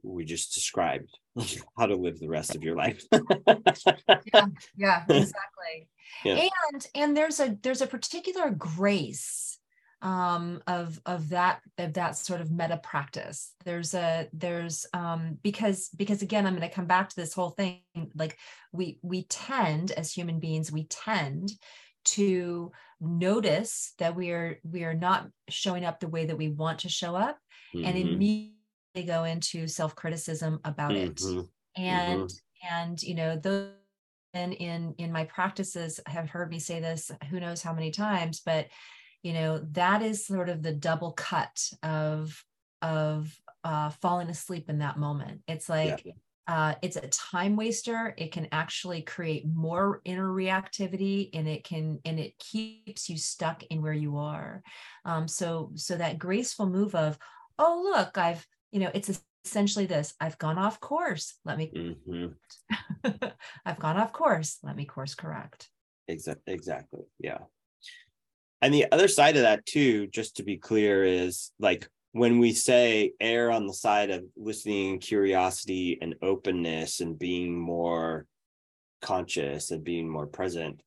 we 0.02 0.26
just 0.26 0.54
described 0.54 1.10
how 1.78 1.86
to 1.86 1.96
live 1.96 2.20
the 2.20 2.28
rest 2.28 2.56
of 2.56 2.64
your 2.64 2.76
life 2.76 3.04
yeah 3.12 4.46
yeah 4.78 5.04
exactly 5.10 5.88
yeah. 6.24 6.48
and 6.72 6.88
and 6.96 7.18
there's 7.18 7.40
a 7.40 7.58
there's 7.62 7.82
a 7.82 7.88
particular 7.88 8.50
grace 8.52 9.53
um, 10.04 10.62
of 10.68 11.00
of 11.06 11.30
that 11.30 11.62
of 11.78 11.94
that 11.94 12.18
sort 12.18 12.42
of 12.42 12.52
meta 12.52 12.78
practice. 12.78 13.54
There's 13.64 13.94
a 13.94 14.28
there's 14.34 14.86
um, 14.94 15.40
because 15.42 15.90
because 15.96 16.22
again, 16.22 16.46
I'm 16.46 16.56
going 16.56 16.68
to 16.68 16.76
come 16.76 16.86
back 16.86 17.10
to 17.10 17.16
this 17.16 17.34
whole 17.34 17.52
thing. 17.52 17.80
Like 18.14 18.38
we 18.74 19.00
we 19.02 19.24
tend 19.24 19.92
as 19.92 20.12
human 20.12 20.40
beings, 20.40 20.72
we 20.72 20.84
tend 20.86 21.52
to 22.06 22.72
notice 23.00 23.94
that 23.98 24.16
we 24.16 24.32
are 24.32 24.60
we 24.70 24.84
are 24.84 24.94
not 24.94 25.30
showing 25.50 25.86
up 25.86 26.02
the 26.02 26.10
way 26.10 26.26
that 26.26 26.38
we 26.38 26.50
want 26.50 26.80
to 26.80 26.90
show 26.90 27.16
up, 27.16 27.40
mm-hmm. 27.74 27.86
and 27.86 27.98
immediately 27.98 29.04
go 29.08 29.24
into 29.24 29.68
self 29.68 29.96
criticism 29.96 30.60
about 30.66 30.92
mm-hmm. 30.92 31.40
it. 31.40 31.46
And 31.78 32.30
mm-hmm. 32.30 32.76
and 32.76 33.02
you 33.02 33.16
know 33.16 33.38
those 33.38 33.72
and 34.34 34.54
in 34.54 34.96
in 34.98 35.14
my 35.14 35.24
practices 35.26 36.00
have 36.08 36.30
heard 36.30 36.50
me 36.50 36.60
say 36.60 36.80
this 36.80 37.10
who 37.30 37.40
knows 37.40 37.62
how 37.62 37.72
many 37.72 37.92
times 37.92 38.42
but 38.44 38.68
you 39.24 39.34
know 39.34 39.60
that 39.72 40.02
is 40.02 40.28
sort 40.28 40.50
of 40.50 40.62
the 40.62 40.74
double 40.74 41.14
cut 41.14 41.70
of 41.82 42.44
of 42.82 43.34
uh, 43.64 43.90
falling 43.90 44.30
asleep 44.30 44.70
in 44.70 44.80
that 44.80 45.00
moment. 45.00 45.42
It's 45.48 45.70
like 45.70 46.04
yeah. 46.06 46.12
uh, 46.48 46.76
it's 46.82 46.98
a 46.98 47.08
time 47.08 47.56
waster. 47.56 48.14
It 48.18 48.34
can 48.34 48.50
actually 48.52 49.02
create 49.02 49.46
more 49.48 50.02
inner 50.04 50.28
reactivity 50.28 51.30
and 51.34 51.48
it 51.48 51.64
can 51.64 52.00
and 52.04 52.20
it 52.20 52.38
keeps 52.38 53.10
you 53.10 53.18
stuck 53.18 53.64
in 53.64 53.82
where 53.82 53.94
you 53.94 54.18
are. 54.18 54.62
Um, 55.06 55.28
so 55.28 55.72
so 55.76 55.96
that 55.96 56.20
graceful 56.20 56.68
move 56.68 56.94
of 56.94 57.18
oh 57.60 57.92
look 57.94 58.18
i've 58.18 58.46
you 58.72 58.80
know 58.80 58.90
it's 58.96 59.22
essentially 59.46 59.86
this 59.86 60.16
i've 60.20 60.38
gone 60.38 60.58
off 60.58 60.82
course. 60.82 61.36
Let 61.46 61.58
me 61.58 61.72
mm-hmm. 61.74 63.08
i've 63.66 63.80
gone 63.80 63.98
off 63.98 64.12
course. 64.12 64.58
Let 64.64 64.76
me 64.76 64.84
course 64.86 65.16
correct. 65.16 65.70
Exactly 66.10 66.54
exactly. 66.54 67.04
Yeah 67.20 67.40
and 68.64 68.74
the 68.74 68.86
other 68.92 69.08
side 69.08 69.36
of 69.36 69.44
that 69.44 69.66
too 69.66 70.08
just 70.08 70.38
to 70.38 70.44
be 70.44 70.58
clear 70.58 71.04
is 71.04 71.52
like 71.60 71.88
when 72.14 72.40
we 72.40 72.54
say 72.54 73.12
err 73.20 73.52
on 73.52 73.68
the 73.68 73.74
side 73.74 74.10
of 74.10 74.24
listening 74.38 75.00
curiosity 75.00 75.98
and 76.02 76.16
openness 76.22 77.02
and 77.02 77.20
being 77.20 77.60
more 77.60 78.26
conscious 79.02 79.72
and 79.72 79.84
being 79.84 80.10
more 80.10 80.26
present 80.26 80.82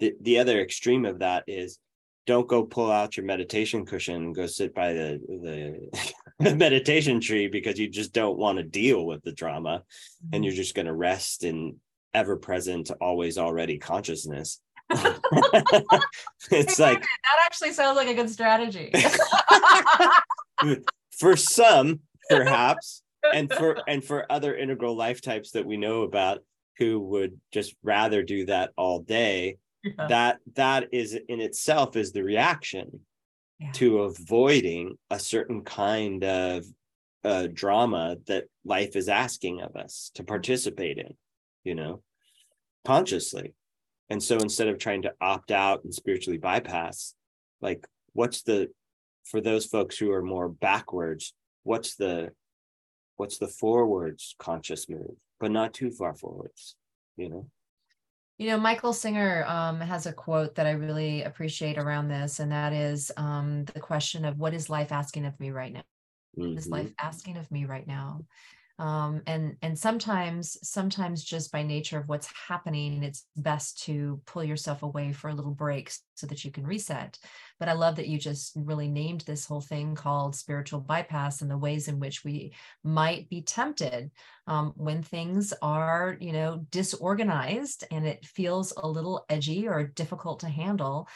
the, 0.00 0.14
the 0.20 0.38
other 0.38 0.60
extreme 0.60 1.04
of 1.04 1.20
that 1.20 1.44
is 1.46 1.78
don't 2.26 2.48
go 2.48 2.64
pull 2.64 2.90
out 2.90 3.16
your 3.16 3.26
meditation 3.26 3.86
cushion 3.86 4.16
and 4.16 4.34
go 4.34 4.46
sit 4.46 4.74
by 4.74 4.92
the 4.92 5.90
the 6.40 6.54
meditation 6.54 7.20
tree 7.20 7.48
because 7.48 7.78
you 7.78 7.88
just 7.88 8.12
don't 8.12 8.38
want 8.38 8.58
to 8.58 8.64
deal 8.64 9.06
with 9.06 9.22
the 9.22 9.32
drama 9.32 9.78
mm-hmm. 9.78 10.34
and 10.34 10.44
you're 10.44 10.54
just 10.54 10.74
going 10.74 10.86
to 10.86 10.94
rest 10.94 11.44
in 11.44 11.76
ever 12.12 12.36
present 12.36 12.90
always 13.00 13.38
already 13.38 13.78
consciousness 13.78 14.60
it's 16.50 16.78
like 16.78 17.00
that 17.00 17.38
actually 17.46 17.72
sounds 17.72 17.96
like 17.96 18.08
a 18.08 18.14
good 18.14 18.30
strategy. 18.30 18.92
for 21.18 21.36
some, 21.36 22.00
perhaps, 22.28 23.02
and 23.32 23.52
for 23.52 23.78
and 23.88 24.04
for 24.04 24.30
other 24.30 24.54
integral 24.54 24.96
life 24.96 25.20
types 25.20 25.52
that 25.52 25.66
we 25.66 25.76
know 25.76 26.02
about 26.02 26.44
who 26.78 27.00
would 27.00 27.40
just 27.52 27.74
rather 27.82 28.22
do 28.22 28.46
that 28.46 28.70
all 28.76 29.00
day, 29.00 29.56
yeah. 29.82 30.06
that 30.08 30.38
that 30.54 30.88
is 30.92 31.18
in 31.28 31.40
itself 31.40 31.96
is 31.96 32.12
the 32.12 32.22
reaction 32.22 33.00
yeah. 33.58 33.72
to 33.72 34.00
avoiding 34.00 34.98
a 35.10 35.18
certain 35.18 35.62
kind 35.62 36.24
of 36.24 36.64
uh, 37.24 37.48
drama 37.52 38.16
that 38.26 38.44
life 38.64 38.96
is 38.96 39.08
asking 39.08 39.60
of 39.60 39.76
us 39.76 40.10
to 40.14 40.22
participate 40.24 40.98
in, 40.98 41.14
you 41.64 41.74
know, 41.74 42.02
consciously. 42.84 43.54
And 44.10 44.22
so 44.22 44.36
instead 44.36 44.68
of 44.68 44.78
trying 44.78 45.02
to 45.02 45.14
opt 45.20 45.50
out 45.50 45.84
and 45.84 45.94
spiritually 45.94 46.38
bypass, 46.38 47.14
like 47.60 47.86
what's 48.12 48.42
the 48.42 48.70
for 49.24 49.40
those 49.40 49.64
folks 49.64 49.96
who 49.96 50.12
are 50.12 50.22
more 50.22 50.48
backwards, 50.48 51.32
what's 51.62 51.96
the 51.96 52.30
what's 53.16 53.38
the 53.38 53.48
forwards 53.48 54.34
conscious 54.38 54.88
move, 54.88 55.16
but 55.40 55.50
not 55.50 55.72
too 55.72 55.90
far 55.90 56.14
forwards, 56.14 56.76
you 57.16 57.28
know? 57.28 57.46
You 58.36 58.48
know, 58.48 58.58
Michael 58.58 58.92
Singer 58.92 59.44
um, 59.46 59.80
has 59.80 60.06
a 60.06 60.12
quote 60.12 60.56
that 60.56 60.66
I 60.66 60.72
really 60.72 61.22
appreciate 61.22 61.78
around 61.78 62.08
this, 62.08 62.40
and 62.40 62.50
that 62.50 62.72
is 62.72 63.12
um, 63.16 63.64
the 63.66 63.80
question 63.80 64.24
of 64.24 64.38
what 64.38 64.52
is 64.52 64.68
life 64.68 64.90
asking 64.90 65.24
of 65.24 65.38
me 65.38 65.50
right 65.50 65.72
now? 65.72 65.84
Mm-hmm. 66.36 66.58
Is 66.58 66.66
life 66.66 66.92
asking 66.98 67.36
of 67.36 67.48
me 67.52 67.64
right 67.64 67.86
now? 67.86 68.22
Um, 68.78 69.22
and 69.26 69.56
and 69.62 69.78
sometimes 69.78 70.58
sometimes 70.68 71.22
just 71.22 71.52
by 71.52 71.62
nature 71.62 71.98
of 71.98 72.08
what's 72.08 72.28
happening 72.48 73.02
it's 73.04 73.26
best 73.36 73.82
to 73.84 74.20
pull 74.26 74.42
yourself 74.42 74.82
away 74.82 75.12
for 75.12 75.28
a 75.28 75.34
little 75.34 75.52
break 75.52 75.92
so 76.14 76.26
that 76.26 76.44
you 76.44 76.50
can 76.50 76.66
reset 76.66 77.16
but 77.60 77.68
i 77.68 77.72
love 77.72 77.96
that 77.96 78.08
you 78.08 78.18
just 78.18 78.52
really 78.56 78.88
named 78.88 79.20
this 79.22 79.46
whole 79.46 79.60
thing 79.60 79.94
called 79.94 80.34
spiritual 80.34 80.80
bypass 80.80 81.40
and 81.40 81.50
the 81.50 81.56
ways 81.56 81.86
in 81.86 82.00
which 82.00 82.24
we 82.24 82.52
might 82.82 83.28
be 83.28 83.42
tempted 83.42 84.10
um, 84.48 84.72
when 84.76 85.02
things 85.02 85.52
are 85.62 86.16
you 86.20 86.32
know 86.32 86.64
disorganized 86.70 87.84
and 87.92 88.06
it 88.06 88.26
feels 88.26 88.72
a 88.76 88.88
little 88.88 89.24
edgy 89.28 89.68
or 89.68 89.84
difficult 89.84 90.40
to 90.40 90.48
handle 90.48 91.08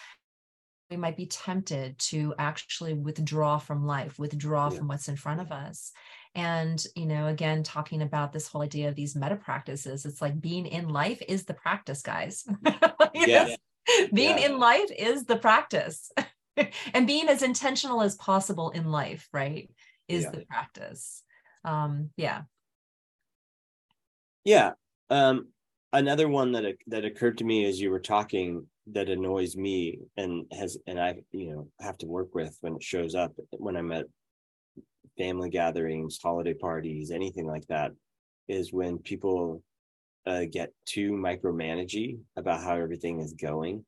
we 0.90 0.96
might 0.96 1.16
be 1.16 1.26
tempted 1.26 1.98
to 1.98 2.34
actually 2.38 2.94
withdraw 2.94 3.58
from 3.58 3.86
life, 3.86 4.18
withdraw 4.18 4.70
yeah. 4.70 4.78
from 4.78 4.88
what's 4.88 5.08
in 5.08 5.16
front 5.16 5.40
of 5.40 5.52
us. 5.52 5.92
And, 6.34 6.82
you 6.94 7.06
know, 7.06 7.26
again, 7.26 7.62
talking 7.62 8.02
about 8.02 8.32
this 8.32 8.48
whole 8.48 8.62
idea 8.62 8.88
of 8.88 8.94
these 8.94 9.16
meta 9.16 9.36
practices, 9.36 10.04
it's 10.04 10.22
like 10.22 10.40
being 10.40 10.66
in 10.66 10.88
life 10.88 11.22
is 11.26 11.44
the 11.44 11.54
practice, 11.54 12.02
guys. 12.02 12.44
yeah. 13.14 13.54
being 14.12 14.38
yeah. 14.38 14.46
in 14.46 14.58
life 14.58 14.90
is 14.96 15.24
the 15.24 15.36
practice. 15.36 16.10
and 16.94 17.06
being 17.06 17.28
as 17.28 17.42
intentional 17.42 18.02
as 18.02 18.16
possible 18.16 18.70
in 18.70 18.90
life, 18.90 19.28
right, 19.32 19.70
is 20.08 20.24
yeah. 20.24 20.30
the 20.30 20.46
practice. 20.46 21.22
Um, 21.64 22.10
yeah. 22.16 22.42
Yeah. 24.44 24.72
Um, 25.10 25.48
another 25.92 26.28
one 26.28 26.52
that 26.52 26.76
that 26.86 27.04
occurred 27.04 27.38
to 27.38 27.44
me 27.44 27.66
as 27.66 27.80
you 27.80 27.90
were 27.90 28.00
talking 28.00 28.66
that 28.92 29.08
annoys 29.08 29.56
me 29.56 29.98
and 30.16 30.46
has 30.52 30.78
and 30.86 31.00
I 31.00 31.16
you 31.30 31.50
know 31.50 31.68
have 31.80 31.98
to 31.98 32.06
work 32.06 32.34
with 32.34 32.56
when 32.60 32.76
it 32.76 32.82
shows 32.82 33.14
up 33.14 33.32
when 33.52 33.76
I'm 33.76 33.92
at 33.92 34.06
family 35.18 35.50
gatherings, 35.50 36.18
holiday 36.22 36.54
parties, 36.54 37.10
anything 37.10 37.46
like 37.46 37.66
that, 37.66 37.92
is 38.48 38.72
when 38.72 38.98
people 38.98 39.62
uh, 40.26 40.44
get 40.50 40.72
too 40.86 41.12
micromanagey 41.12 42.18
about 42.36 42.62
how 42.62 42.76
everything 42.76 43.20
is 43.20 43.34
going. 43.34 43.84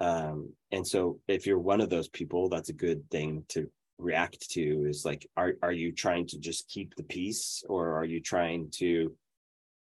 Um, 0.00 0.52
and 0.72 0.86
so 0.86 1.20
if 1.28 1.46
you're 1.46 1.58
one 1.58 1.80
of 1.80 1.90
those 1.90 2.08
people, 2.08 2.48
that's 2.48 2.70
a 2.70 2.74
good 2.74 3.08
thing 3.10 3.44
to 3.50 3.70
react 3.98 4.50
to 4.50 4.86
is 4.88 5.04
like, 5.04 5.26
are, 5.36 5.54
are 5.62 5.72
you 5.72 5.92
trying 5.92 6.26
to 6.28 6.38
just 6.38 6.68
keep 6.68 6.94
the 6.96 7.02
peace 7.04 7.62
or 7.68 7.94
are 7.94 8.04
you 8.04 8.20
trying 8.20 8.70
to 8.72 9.14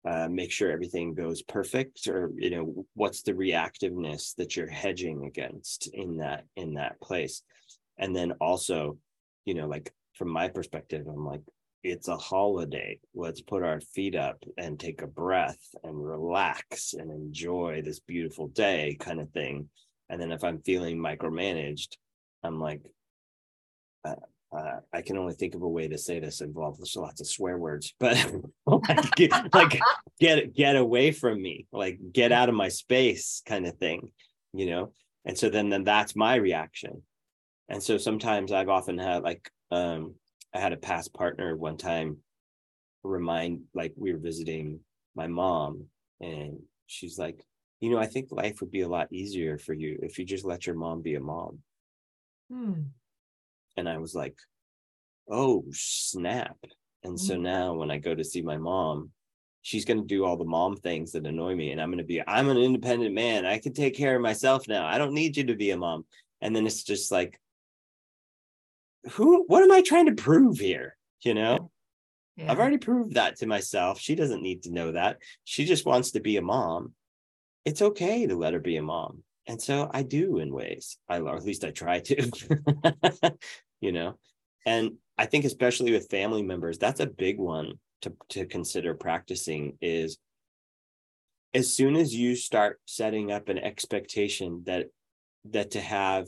uh, 0.06 0.30
make 0.30 0.52
sure 0.52 0.72
everything 0.72 1.14
goes 1.14 1.42
perfect 1.42 2.08
or 2.08 2.32
you 2.38 2.50
know 2.50 2.86
what's 2.94 3.22
the 3.22 3.34
reactiveness 3.34 4.34
that 4.38 4.56
you're 4.56 4.70
hedging 4.70 5.26
against 5.26 5.90
in 5.94 6.16
that 6.18 6.46
in 6.56 6.76
that 6.76 7.00
place 7.02 7.44
and 7.98 8.16
then 8.16 8.32
also 8.40 8.98
you 9.44 9.54
know 9.54 9.68
like 9.68 9.92
from 10.20 10.30
my 10.30 10.50
perspective 10.50 11.08
i'm 11.08 11.26
like 11.26 11.42
it's 11.82 12.10
a 12.10 12.18
holiday 12.18 13.00
let's 13.16 13.40
put 13.40 13.64
our 13.64 13.80
feet 13.80 14.16
up 14.16 14.44
and 14.58 14.78
take 14.78 15.02
a 15.02 15.08
breath 15.08 15.74
and 15.84 16.06
relax 16.06 16.94
and 16.94 17.10
enjoy 17.10 17.82
this 17.84 18.02
beautiful 18.02 18.50
day 18.50 18.98
kind 19.00 19.22
of 19.22 19.32
thing 19.32 19.70
and 20.10 20.22
then 20.22 20.34
if 20.34 20.44
i'm 20.44 20.62
feeling 20.62 20.98
micromanaged 20.98 21.96
i'm 22.44 22.60
like 22.60 22.82
uh, 24.06 24.16
uh, 24.52 24.80
I 24.92 25.04
can 25.04 25.18
only 25.18 25.36
think 25.36 25.54
of 25.54 25.62
a 25.62 25.68
way 25.68 25.88
to 25.88 25.98
say 25.98 26.20
this 26.20 26.42
involves 26.42 26.96
lots 26.96 27.22
of 27.22 27.28
swear 27.28 27.58
words, 27.58 27.94
but 28.00 28.18
like, 28.66 29.12
get, 29.12 29.54
like 29.54 29.80
get 30.20 30.56
get 30.56 30.76
away 30.76 31.12
from 31.12 31.42
me, 31.42 31.68
like 31.72 32.00
get 32.12 32.32
out 32.32 32.50
of 32.50 32.56
my 32.56 32.70
space, 32.70 33.44
kind 33.46 33.68
of 33.68 33.78
thing, 33.78 34.12
you 34.54 34.66
know. 34.66 34.92
And 35.26 35.38
so 35.38 35.50
then 35.50 35.70
then 35.70 35.84
that's 35.84 36.16
my 36.16 36.36
reaction. 36.36 37.04
And 37.70 37.84
so 37.84 38.00
sometimes 38.00 38.52
I've 38.52 38.70
often 38.70 38.98
had 38.98 39.22
like 39.22 39.52
um 39.72 40.16
I 40.54 40.60
had 40.60 40.74
a 40.74 40.78
past 40.78 41.14
partner 41.14 41.56
one 41.56 41.78
time 41.78 42.18
remind 43.04 43.62
like 43.74 43.94
we 43.96 44.12
were 44.12 44.20
visiting 44.20 44.80
my 45.16 45.28
mom 45.28 45.86
and 46.20 46.60
she's 46.88 47.18
like, 47.18 47.46
you 47.80 47.90
know, 47.90 47.98
I 47.98 48.08
think 48.08 48.32
life 48.32 48.60
would 48.60 48.72
be 48.72 48.82
a 48.82 48.90
lot 48.90 49.12
easier 49.12 49.58
for 49.58 49.74
you 49.74 50.00
if 50.02 50.18
you 50.18 50.26
just 50.26 50.46
let 50.46 50.66
your 50.66 50.76
mom 50.76 51.02
be 51.02 51.16
a 51.16 51.20
mom. 51.20 51.60
Hmm. 52.52 52.74
And 53.78 53.88
I 53.88 54.00
was 54.00 54.14
like, 54.14 54.36
oh, 55.30 55.64
snap. 55.72 56.58
And 57.04 57.14
mm-hmm. 57.14 57.26
so 57.26 57.36
mm. 57.36 57.42
now 57.42 57.74
when 57.74 57.92
I 57.92 57.98
go 57.98 58.14
to 58.14 58.24
see 58.24 58.42
my 58.42 58.58
mom, 58.58 59.12
she's 59.62 59.86
going 59.86 60.02
to 60.02 60.06
do 60.06 60.26
all 60.26 60.36
the 60.36 60.44
mom 60.44 60.76
things 60.76 61.12
that 61.12 61.26
annoy 61.26 61.56
me. 61.56 61.72
And 61.72 61.82
I'm 61.82 61.90
going 61.90 62.00
to 62.00 62.04
be, 62.04 62.22
I'm 62.28 62.50
an 62.50 62.58
independent 62.58 63.14
man. 63.14 63.46
I 63.46 63.60
can 63.60 63.74
take 63.74 63.96
care 63.96 64.16
of 64.16 64.22
myself 64.22 64.68
now. 64.68 64.86
I 64.86 64.98
don't 64.98 65.14
need 65.14 65.38
you 65.38 65.46
to 65.46 65.56
be 65.56 65.72
a 65.72 65.78
mom. 65.78 66.06
And 66.42 66.56
then 66.56 66.66
it's 66.66 66.84
just 66.84 67.12
like, 67.12 67.40
who, 69.12 69.44
what 69.48 69.64
am 69.64 69.72
I 69.72 69.82
trying 69.82 70.08
to 70.08 70.22
prove 70.22 70.60
here? 70.60 70.98
You 71.22 71.34
know? 71.34 71.72
Yeah. 72.36 72.52
I've 72.52 72.60
already 72.60 72.78
proved 72.78 73.16
that 73.16 73.38
to 73.38 73.48
myself. 73.48 74.00
She 74.00 74.16
doesn't 74.16 74.42
need 74.42 74.64
to 74.64 74.72
know 74.72 74.94
that. 74.94 75.18
She 75.44 75.66
just 75.66 75.86
wants 75.86 76.12
to 76.12 76.20
be 76.20 76.38
a 76.38 76.42
mom. 76.42 76.94
It's 77.66 77.82
okay 77.82 78.26
to 78.28 78.36
let 78.36 78.54
her 78.54 78.60
be 78.60 78.78
a 78.78 78.82
mom. 78.82 79.24
And 79.48 79.62
so 79.62 79.90
I 79.94 80.04
do 80.04 80.38
in 80.38 80.54
ways, 80.54 80.98
I 81.10 81.20
or 81.20 81.36
at 81.36 81.44
least 81.44 81.66
I 81.66 81.72
try 81.72 82.00
to, 82.00 83.34
you 83.82 83.92
know. 83.92 84.18
And 84.66 84.94
I 85.18 85.26
think 85.26 85.44
especially 85.44 85.92
with 85.92 86.10
family 86.10 86.44
members, 86.44 86.78
that's 86.78 87.00
a 87.00 87.08
big 87.08 87.40
one 87.40 87.74
to, 88.04 88.14
to 88.30 88.46
consider 88.46 88.94
practicing 88.94 89.78
is 89.82 90.18
as 91.54 91.74
soon 91.74 91.96
as 91.96 92.14
you 92.14 92.36
start 92.36 92.80
setting 92.86 93.32
up 93.32 93.50
an 93.50 93.58
expectation 93.58 94.64
that 94.66 94.88
that 95.46 95.72
to 95.72 95.82
have 95.82 96.28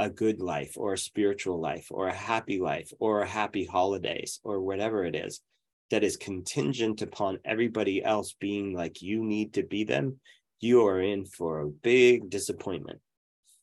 a 0.00 0.08
good 0.08 0.40
life 0.40 0.72
or 0.76 0.94
a 0.94 0.98
spiritual 0.98 1.60
life 1.60 1.88
or 1.90 2.08
a 2.08 2.14
happy 2.14 2.58
life 2.58 2.90
or 2.98 3.20
a 3.20 3.28
happy 3.28 3.66
holidays 3.66 4.40
or 4.42 4.60
whatever 4.60 5.04
it 5.04 5.14
is 5.14 5.42
that 5.90 6.02
is 6.02 6.16
contingent 6.16 7.02
upon 7.02 7.38
everybody 7.44 8.02
else 8.02 8.34
being 8.40 8.72
like 8.72 9.02
you 9.02 9.22
need 9.22 9.52
to 9.52 9.62
be 9.62 9.84
them 9.84 10.18
you 10.60 10.86
are 10.86 11.00
in 11.02 11.26
for 11.26 11.60
a 11.60 11.68
big 11.68 12.30
disappointment. 12.30 13.00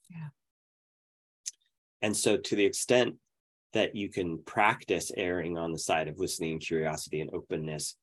Yeah. 0.09 0.29
And 2.01 2.15
so, 2.15 2.37
to 2.37 2.55
the 2.55 2.65
extent 2.65 3.15
that 3.73 3.95
you 3.95 4.09
can 4.09 4.39
practice 4.43 5.11
erring 5.15 5.57
on 5.57 5.71
the 5.71 5.79
side 5.79 6.07
of 6.07 6.19
listening, 6.19 6.59
curiosity, 6.59 7.21
and 7.21 7.29
openness, 7.33 7.95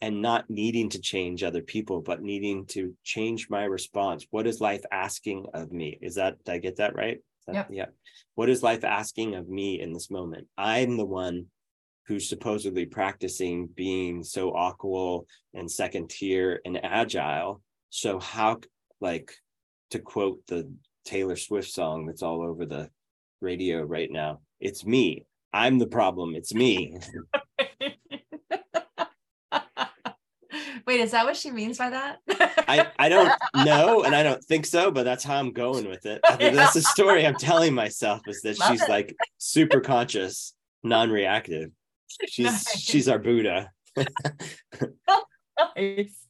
and 0.00 0.20
not 0.20 0.50
needing 0.50 0.88
to 0.90 1.00
change 1.00 1.42
other 1.42 1.62
people, 1.62 2.00
but 2.00 2.22
needing 2.22 2.66
to 2.66 2.94
change 3.04 3.48
my 3.48 3.64
response. 3.64 4.26
What 4.30 4.46
is 4.46 4.60
life 4.60 4.82
asking 4.90 5.46
of 5.54 5.70
me? 5.70 5.98
Is 6.02 6.16
that, 6.16 6.42
did 6.44 6.52
I 6.52 6.58
get 6.58 6.76
that 6.76 6.94
right? 6.94 7.20
Yep. 7.50 7.68
Yeah. 7.70 7.86
What 8.34 8.48
is 8.48 8.62
life 8.62 8.84
asking 8.84 9.34
of 9.34 9.48
me 9.48 9.80
in 9.80 9.92
this 9.92 10.10
moment? 10.10 10.46
I'm 10.56 10.96
the 10.96 11.06
one 11.06 11.46
who's 12.06 12.28
supposedly 12.28 12.86
practicing 12.86 13.68
being 13.68 14.22
so 14.22 14.50
awkward 14.50 15.26
and 15.54 15.70
second 15.70 16.10
tier 16.10 16.60
and 16.64 16.84
agile 16.84 17.62
so 17.90 18.18
how 18.18 18.58
like 19.00 19.32
to 19.90 19.98
quote 19.98 20.40
the 20.46 20.70
Taylor 21.04 21.36
Swift 21.36 21.70
song 21.70 22.06
that's 22.06 22.22
all 22.22 22.42
over 22.42 22.64
the 22.64 22.88
radio 23.40 23.82
right 23.82 24.10
now, 24.10 24.40
it's 24.60 24.86
me. 24.86 25.26
I'm 25.52 25.78
the 25.78 25.86
problem. 25.86 26.34
It's 26.34 26.54
me. 26.54 26.96
Wait, 30.92 31.00
is 31.00 31.12
that 31.12 31.24
what 31.24 31.38
she 31.38 31.50
means 31.50 31.78
by 31.78 31.88
that? 31.88 32.18
I, 32.68 32.86
I 32.98 33.08
don't 33.08 33.32
know, 33.64 34.02
and 34.02 34.14
I 34.14 34.22
don't 34.22 34.44
think 34.44 34.66
so, 34.66 34.90
but 34.90 35.04
that's 35.04 35.24
how 35.24 35.36
I'm 35.36 35.52
going 35.52 35.88
with 35.88 36.04
it. 36.04 36.20
That's 36.38 36.74
the 36.74 36.82
story 36.94 37.26
I'm 37.26 37.36
telling 37.36 37.72
myself 37.72 38.20
is 38.26 38.42
that 38.42 38.58
Love 38.58 38.70
she's 38.70 38.82
it. 38.82 38.90
like 38.90 39.16
super 39.38 39.80
conscious, 39.80 40.52
non-reactive. 40.82 41.70
She's 42.28 42.44
nice. 42.44 42.78
she's 42.78 43.08
our 43.08 43.18
Buddha. 43.18 43.70
nice 45.76 46.26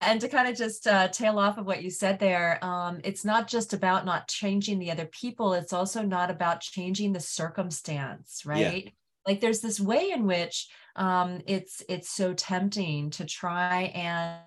and 0.00 0.20
to 0.22 0.28
kind 0.28 0.48
of 0.48 0.56
just 0.56 0.86
uh, 0.86 1.08
tail 1.08 1.38
off 1.38 1.58
of 1.58 1.66
what 1.66 1.82
you 1.82 1.90
said 1.90 2.18
there, 2.18 2.62
um, 2.64 3.00
it's 3.04 3.26
not 3.26 3.46
just 3.46 3.72
about 3.72 4.04
not 4.06 4.28
changing 4.28 4.78
the 4.78 4.90
other 4.90 5.06
people, 5.06 5.52
it's 5.54 5.72
also 5.72 6.02
not 6.02 6.30
about 6.30 6.60
changing 6.60 7.12
the 7.12 7.20
circumstance, 7.20 8.42
right? 8.44 8.84
Yeah. 8.84 8.90
Like 9.26 9.40
there's 9.40 9.60
this 9.60 9.80
way 9.80 10.10
in 10.10 10.26
which 10.26 10.68
um, 10.96 11.40
it's 11.46 11.82
it's 11.88 12.10
so 12.10 12.34
tempting 12.34 13.10
to 13.10 13.24
try 13.24 13.84
and 13.94 14.40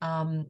um, 0.00 0.46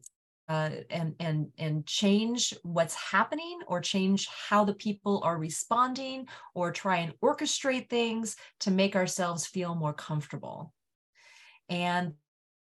uh, 0.49 0.70
and 0.90 1.14
and 1.20 1.49
and 1.59 1.87
change 1.87 2.55
what's 2.62 2.94
happening 2.94 3.61
or 3.66 3.81
change 3.81 4.29
how 4.49 4.64
the 4.64 4.75
people 4.75 5.20
are 5.25 5.38
responding 5.38 6.27
or 6.55 6.73
try 6.73 6.96
and 6.99 7.14
orchestrate 7.23 7.88
things 7.88 8.37
to 8.61 8.70
make 8.70 8.96
ourselves 8.96 9.46
feel 9.46 9.75
more 9.75 9.92
comfortable 9.92 10.73
and 11.68 12.14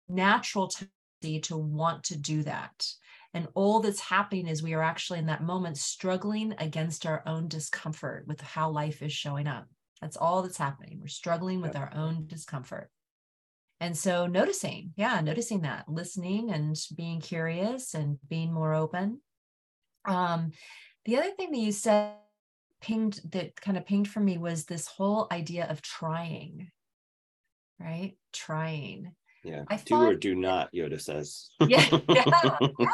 natural 0.09 0.69
tendency 0.69 1.41
to 1.41 1.57
want 1.57 2.05
to 2.05 2.17
do 2.19 2.43
that. 2.43 2.87
And 3.33 3.47
all 3.55 3.81
that's 3.81 4.01
happening 4.01 4.49
is 4.49 4.63
we 4.63 4.75
are 4.75 4.83
actually 4.83 5.21
in 5.21 5.27
that 5.27 5.43
moment 5.43 5.79
struggling 5.79 6.55
against 6.59 7.07
our 7.07 7.23
own 7.27 7.47
discomfort 7.49 8.27
with 8.27 8.41
how 8.41 8.71
life 8.71 9.03
is 9.03 9.13
showing 9.13 9.47
up. 9.47 9.69
That's 10.01 10.17
all 10.17 10.43
that's 10.43 10.57
happening. 10.57 10.99
We're 11.01 11.09
struggling 11.09 11.61
with 11.61 11.77
our 11.77 11.93
own 11.95 12.27
discomfort. 12.27 12.91
And 13.81 13.97
so 13.97 14.27
noticing, 14.27 14.93
yeah, 14.97 15.21
noticing 15.21 15.63
that, 15.63 15.89
listening 15.89 16.51
and 16.51 16.79
being 16.97 17.21
curious 17.21 17.95
and 17.95 18.19
being 18.29 18.53
more 18.53 18.75
open. 18.75 19.21
Um, 20.05 20.53
the 21.07 21.17
other 21.17 21.31
thing 21.31 21.51
that 21.51 21.59
you 21.59 21.73
said 21.73 22.15
pinged 22.81 23.21
that 23.33 23.61
kind 23.61 23.77
of 23.77 23.87
pinged 23.87 24.09
for 24.09 24.21
me 24.21 24.39
was 24.39 24.65
this 24.65 24.87
whole 24.87 25.27
idea 25.31 25.67
of 25.69 25.83
trying, 25.83 26.71
right? 27.79 28.17
Trying. 28.33 29.15
Yeah. 29.45 29.65
I 29.69 29.77
do 29.77 29.97
or 29.97 30.15
do 30.15 30.35
not, 30.35 30.73
Yoda 30.75 31.01
says. 31.01 31.51
yeah, 31.67 31.87
yeah, 32.09 32.25
yeah. 32.79 32.89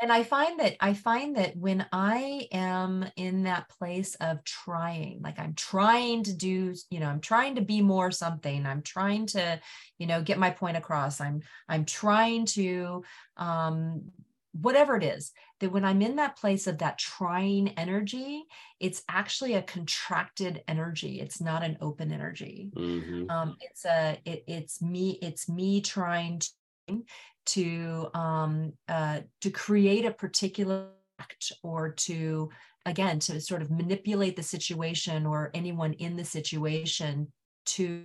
And 0.00 0.12
I 0.12 0.22
find 0.22 0.60
that 0.60 0.76
I 0.80 0.94
find 0.94 1.36
that 1.36 1.56
when 1.56 1.84
I 1.92 2.48
am 2.52 3.04
in 3.16 3.44
that 3.44 3.68
place 3.68 4.14
of 4.16 4.44
trying, 4.44 5.20
like 5.22 5.38
I'm 5.38 5.54
trying 5.54 6.22
to 6.24 6.32
do, 6.32 6.74
you 6.90 7.00
know, 7.00 7.06
I'm 7.06 7.20
trying 7.20 7.56
to 7.56 7.62
be 7.62 7.82
more 7.82 8.10
something, 8.10 8.64
I'm 8.64 8.82
trying 8.82 9.26
to, 9.26 9.60
you 9.98 10.06
know, 10.06 10.22
get 10.22 10.38
my 10.38 10.50
point 10.50 10.76
across. 10.76 11.20
I'm 11.20 11.42
I'm 11.68 11.84
trying 11.84 12.46
to 12.46 13.02
um 13.36 14.12
whatever 14.52 14.96
it 14.96 15.04
is 15.04 15.32
that 15.60 15.70
when 15.70 15.84
i'm 15.84 16.00
in 16.00 16.16
that 16.16 16.36
place 16.36 16.66
of 16.66 16.78
that 16.78 16.98
trying 16.98 17.68
energy 17.76 18.44
it's 18.80 19.02
actually 19.08 19.54
a 19.54 19.62
contracted 19.62 20.62
energy 20.66 21.20
it's 21.20 21.40
not 21.40 21.62
an 21.62 21.76
open 21.80 22.12
energy 22.12 22.70
mm-hmm. 22.74 23.30
um, 23.30 23.56
it's 23.60 23.84
a 23.84 24.18
it, 24.24 24.44
it's 24.46 24.80
me 24.80 25.18
it's 25.20 25.48
me 25.48 25.80
trying 25.80 26.40
to 26.40 27.02
to 27.48 28.08
um, 28.14 28.72
uh, 28.88 29.20
to 29.40 29.50
create 29.50 30.04
a 30.04 30.10
particular 30.10 30.88
act 31.18 31.52
or 31.62 31.92
to 31.92 32.50
again 32.86 33.18
to 33.18 33.40
sort 33.40 33.62
of 33.62 33.70
manipulate 33.70 34.36
the 34.36 34.42
situation 34.42 35.26
or 35.26 35.50
anyone 35.54 35.92
in 35.94 36.16
the 36.16 36.24
situation 36.24 37.32
to 37.66 38.04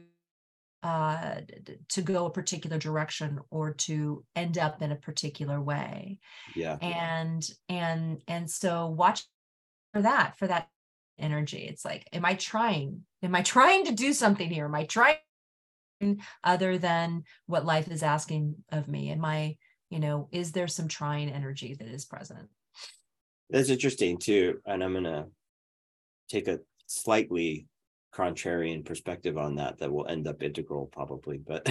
uh, 0.84 1.36
to 1.90 2.02
go 2.02 2.26
a 2.26 2.30
particular 2.30 2.78
direction 2.78 3.40
or 3.50 3.74
to 3.74 4.24
end 4.36 4.58
up 4.58 4.82
in 4.82 4.92
a 4.92 4.98
particular 4.98 5.62
way. 5.62 6.20
Yeah. 6.56 6.78
And 6.82 7.48
and 7.70 8.22
and 8.28 8.50
so 8.50 8.88
watch 8.88 9.24
for 9.94 10.02
that 10.02 10.38
for 10.38 10.48
that 10.48 10.68
energy. 11.18 11.60
It's 11.70 11.86
like, 11.86 12.08
am 12.12 12.26
I 12.26 12.34
trying? 12.34 13.04
Am 13.22 13.36
I 13.36 13.42
trying 13.44 13.86
to 13.86 13.94
do 13.94 14.14
something 14.14 14.50
here? 14.50 14.66
Am 14.66 14.76
I 14.76 14.84
trying 14.84 15.16
other 16.44 16.78
than 16.78 17.24
what 17.46 17.66
life 17.66 17.90
is 17.90 18.04
asking 18.04 18.56
of 18.72 18.88
me? 18.88 19.10
and 19.10 19.22
my 19.22 19.56
you 19.90 20.00
know, 20.00 20.28
is 20.32 20.52
there 20.52 20.68
some 20.68 20.88
trying 20.88 21.30
energy 21.30 21.76
that 21.76 21.88
is 21.88 22.04
present? 22.04 22.50
That's 23.52 23.70
interesting 23.70 24.18
too. 24.18 24.60
And 24.66 24.84
I'm 24.84 24.94
gonna 24.94 25.28
take 26.30 26.48
a 26.48 26.62
slightly 26.88 27.68
contrarian 28.14 28.86
perspective 28.86 29.38
on 29.38 29.56
that 29.56 29.80
that 29.80 29.92
will 29.92 30.08
end 30.08 30.28
up 30.28 30.44
integral 30.44 30.86
probably 30.86 31.40
but 31.40 31.68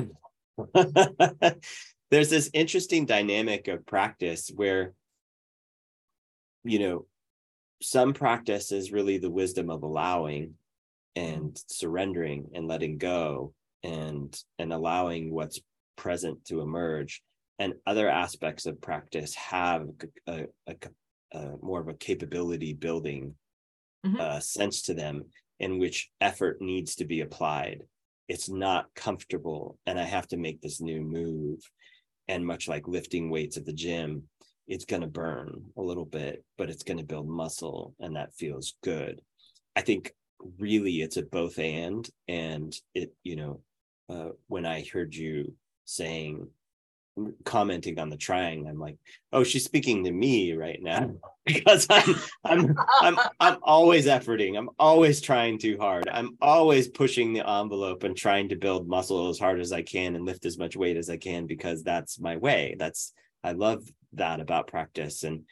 there's 2.10 2.30
this 2.30 2.50
interesting 2.52 3.06
dynamic 3.06 3.68
of 3.68 3.86
practice 3.86 4.50
where 4.54 4.92
you 6.64 6.80
know 6.80 7.06
some 7.80 8.12
practice 8.12 8.72
is 8.72 8.92
really 8.92 9.18
the 9.18 9.30
wisdom 9.30 9.70
of 9.70 9.82
allowing 9.82 10.54
and 11.14 11.60
surrendering 11.68 12.48
and 12.54 12.66
letting 12.66 12.98
go 12.98 13.54
and 13.82 14.36
and 14.58 14.72
allowing 14.72 15.32
what's 15.32 15.60
present 15.96 16.44
to 16.46 16.60
emerge 16.60 17.22
and 17.58 17.74
other 17.86 18.08
aspects 18.08 18.66
of 18.66 18.80
practice 18.80 19.34
have 19.34 19.86
a, 20.26 20.46
a, 20.66 20.74
a 21.32 21.48
more 21.60 21.80
of 21.80 21.88
a 21.88 21.94
capability 21.94 22.72
building 22.72 23.34
mm-hmm. 24.04 24.20
uh, 24.20 24.40
sense 24.40 24.82
to 24.82 24.94
them 24.94 25.24
in 25.60 25.78
which 25.78 26.10
effort 26.20 26.60
needs 26.60 26.96
to 26.96 27.04
be 27.04 27.20
applied. 27.20 27.82
It's 28.28 28.48
not 28.48 28.86
comfortable, 28.96 29.78
and 29.86 29.98
I 29.98 30.04
have 30.04 30.26
to 30.28 30.36
make 30.36 30.60
this 30.60 30.80
new 30.80 31.02
move. 31.02 31.60
And 32.28 32.46
much 32.46 32.66
like 32.66 32.88
lifting 32.88 33.30
weights 33.30 33.56
at 33.56 33.66
the 33.66 33.72
gym, 33.72 34.24
it's 34.66 34.84
going 34.84 35.02
to 35.02 35.08
burn 35.08 35.64
a 35.76 35.82
little 35.82 36.04
bit, 36.04 36.44
but 36.56 36.70
it's 36.70 36.84
going 36.84 36.98
to 36.98 37.04
build 37.04 37.28
muscle, 37.28 37.94
and 38.00 38.16
that 38.16 38.34
feels 38.34 38.74
good. 38.82 39.20
I 39.76 39.82
think 39.82 40.12
really 40.58 41.02
it's 41.02 41.16
a 41.16 41.22
both 41.22 41.58
and. 41.58 42.08
And 42.26 42.74
it, 42.94 43.12
you 43.22 43.36
know, 43.36 43.60
uh, 44.12 44.28
when 44.48 44.66
I 44.66 44.84
heard 44.92 45.14
you 45.14 45.54
saying 45.84 46.48
commenting 47.44 47.98
on 47.98 48.08
the 48.08 48.16
trying 48.16 48.66
i'm 48.66 48.78
like 48.78 48.96
oh 49.34 49.44
she's 49.44 49.64
speaking 49.64 50.04
to 50.04 50.10
me 50.10 50.54
right 50.54 50.82
now. 50.82 51.10
Because 51.44 51.88
i'm 51.90 52.14
i'm 52.44 52.78
i'm 53.00 53.18
i'm 53.40 53.58
always 53.64 54.06
efforting. 54.06 54.56
I'm 54.56 54.70
always 54.78 55.20
trying 55.20 55.58
too 55.58 55.76
hard. 55.76 56.08
I'm 56.08 56.36
always 56.40 56.86
pushing 56.86 57.32
the 57.32 57.48
envelope 57.48 58.04
and 58.04 58.16
trying 58.16 58.48
to 58.50 58.56
build 58.56 58.86
muscle 58.86 59.28
as 59.28 59.40
hard 59.40 59.58
as 59.58 59.72
i 59.72 59.82
can 59.82 60.14
and 60.14 60.24
lift 60.24 60.46
as 60.46 60.56
much 60.56 60.76
weight 60.76 60.96
as 60.96 61.10
i 61.10 61.16
can 61.16 61.48
because 61.48 61.82
that's 61.82 62.20
my 62.20 62.36
way. 62.36 62.76
That's 62.78 63.12
i 63.42 63.50
love 63.50 63.82
that 64.12 64.38
about 64.38 64.68
practice 64.68 65.24
and 65.24 65.42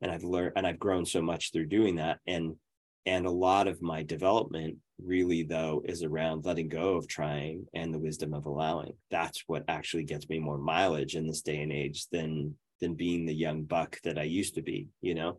and 0.00 0.10
i've 0.10 0.24
learned 0.24 0.52
and 0.56 0.66
i've 0.66 0.78
grown 0.78 1.04
so 1.04 1.20
much 1.20 1.52
through 1.52 1.66
doing 1.66 1.96
that. 1.96 2.20
And 2.26 2.56
and 3.04 3.26
a 3.26 3.30
lot 3.30 3.68
of 3.68 3.82
my 3.82 4.02
development 4.02 4.78
really 5.02 5.42
though 5.42 5.82
is 5.84 6.02
around 6.02 6.44
letting 6.44 6.68
go 6.68 6.96
of 6.96 7.08
trying 7.08 7.66
and 7.74 7.92
the 7.92 7.98
wisdom 7.98 8.34
of 8.34 8.46
allowing. 8.46 8.94
That's 9.10 9.42
what 9.46 9.64
actually 9.68 10.04
gets 10.04 10.28
me 10.28 10.38
more 10.38 10.58
mileage 10.58 11.16
in 11.16 11.26
this 11.26 11.42
day 11.42 11.62
and 11.62 11.72
age 11.72 12.06
than 12.10 12.56
than 12.80 12.94
being 12.94 13.24
the 13.24 13.34
young 13.34 13.62
buck 13.62 13.98
that 14.02 14.18
i 14.18 14.24
used 14.24 14.54
to 14.56 14.62
be 14.62 14.88
you 15.00 15.14
know? 15.14 15.38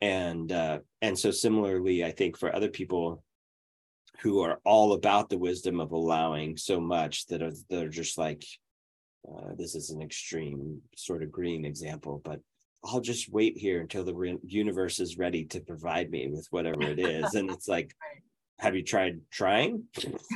And 0.00 0.50
uh 0.52 0.80
and 1.02 1.18
so 1.18 1.30
similarly 1.30 2.04
i 2.04 2.10
think 2.10 2.38
for 2.38 2.54
other 2.54 2.68
people 2.68 3.22
who 4.20 4.40
are 4.40 4.60
all 4.64 4.92
about 4.92 5.28
the 5.28 5.38
wisdom 5.38 5.80
of 5.80 5.92
allowing 5.92 6.56
so 6.56 6.80
much 6.80 7.26
that 7.26 7.42
are 7.42 7.52
they're 7.68 7.88
just 7.88 8.18
like 8.18 8.44
uh, 9.26 9.54
this 9.56 9.74
is 9.74 9.90
an 9.90 10.02
extreme 10.02 10.82
sort 10.96 11.22
of 11.22 11.32
green 11.32 11.64
example 11.64 12.20
but 12.24 12.40
I'll 12.84 13.00
just 13.00 13.32
wait 13.32 13.56
here 13.56 13.80
until 13.80 14.04
the 14.04 14.14
re- 14.14 14.38
universe 14.44 15.00
is 15.00 15.16
ready 15.16 15.46
to 15.46 15.60
provide 15.60 16.10
me 16.10 16.28
with 16.28 16.46
whatever 16.50 16.82
it 16.82 16.98
is. 16.98 17.34
and 17.34 17.50
it's 17.50 17.66
like, 17.66 17.94
have 18.58 18.74
you 18.74 18.82
tried 18.82 19.20
trying? 19.30 19.84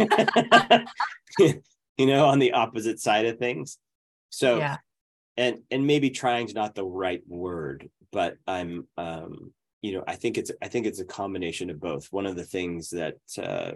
you 1.38 2.06
know, 2.06 2.26
on 2.26 2.38
the 2.38 2.52
opposite 2.52 3.00
side 3.00 3.26
of 3.26 3.38
things. 3.38 3.78
So, 4.30 4.58
yeah. 4.58 4.76
and 5.36 5.58
and 5.70 5.86
maybe 5.86 6.10
trying's 6.10 6.54
not 6.54 6.74
the 6.74 6.84
right 6.84 7.22
word, 7.26 7.88
but 8.12 8.36
I'm, 8.46 8.86
um, 8.96 9.52
you 9.82 9.92
know, 9.92 10.04
I 10.06 10.16
think 10.16 10.38
it's 10.38 10.50
I 10.62 10.68
think 10.68 10.86
it's 10.86 11.00
a 11.00 11.04
combination 11.04 11.70
of 11.70 11.80
both. 11.80 12.08
One 12.10 12.26
of 12.26 12.36
the 12.36 12.44
things 12.44 12.90
that 12.90 13.16
uh, 13.40 13.72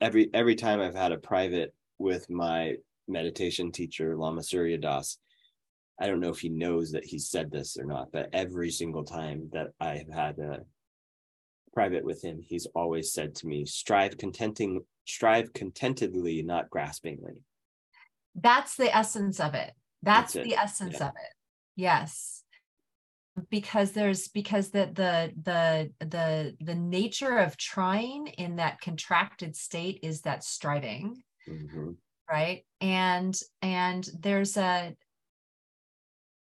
every 0.00 0.30
every 0.32 0.54
time 0.54 0.80
I've 0.80 0.94
had 0.94 1.12
a 1.12 1.18
private 1.18 1.74
with 1.98 2.28
my 2.30 2.76
meditation 3.08 3.70
teacher 3.70 4.16
Lama 4.16 4.42
Surya 4.42 4.78
Das, 4.78 5.18
I 6.00 6.06
don't 6.06 6.20
know 6.20 6.30
if 6.30 6.40
he 6.40 6.48
knows 6.48 6.92
that 6.92 7.04
he 7.04 7.18
said 7.18 7.50
this 7.50 7.76
or 7.76 7.84
not, 7.84 8.10
but 8.12 8.28
every 8.32 8.70
single 8.70 9.04
time 9.04 9.48
that 9.52 9.68
I've 9.80 10.08
had 10.08 10.38
a 10.38 10.60
private 11.74 12.04
with 12.04 12.24
him, 12.24 12.40
he's 12.40 12.66
always 12.74 13.12
said 13.12 13.34
to 13.36 13.46
me, 13.46 13.66
strive 13.66 14.16
contenting, 14.16 14.82
strive 15.06 15.52
contentedly, 15.52 16.42
not 16.42 16.70
graspingly. 16.70 17.42
That's 18.34 18.76
the 18.76 18.94
essence 18.94 19.40
of 19.40 19.54
it. 19.54 19.72
That's, 20.02 20.32
That's 20.32 20.46
the 20.46 20.54
essence 20.54 20.96
yeah. 21.00 21.08
of 21.08 21.12
it. 21.16 21.32
Yes. 21.76 22.42
Because 23.50 23.92
there's 23.92 24.28
because 24.28 24.70
the 24.70 24.90
the 24.94 25.32
the 25.42 26.06
the 26.06 26.56
the 26.60 26.74
nature 26.76 27.38
of 27.38 27.56
trying 27.56 28.28
in 28.28 28.56
that 28.56 28.80
contracted 28.80 29.56
state 29.56 29.98
is 30.04 30.20
that 30.20 30.44
striving. 30.44 31.20
Mm-hmm. 31.48 31.90
Right. 32.30 32.64
And 32.80 33.36
and 33.60 34.08
there's 34.20 34.56
a 34.56 34.94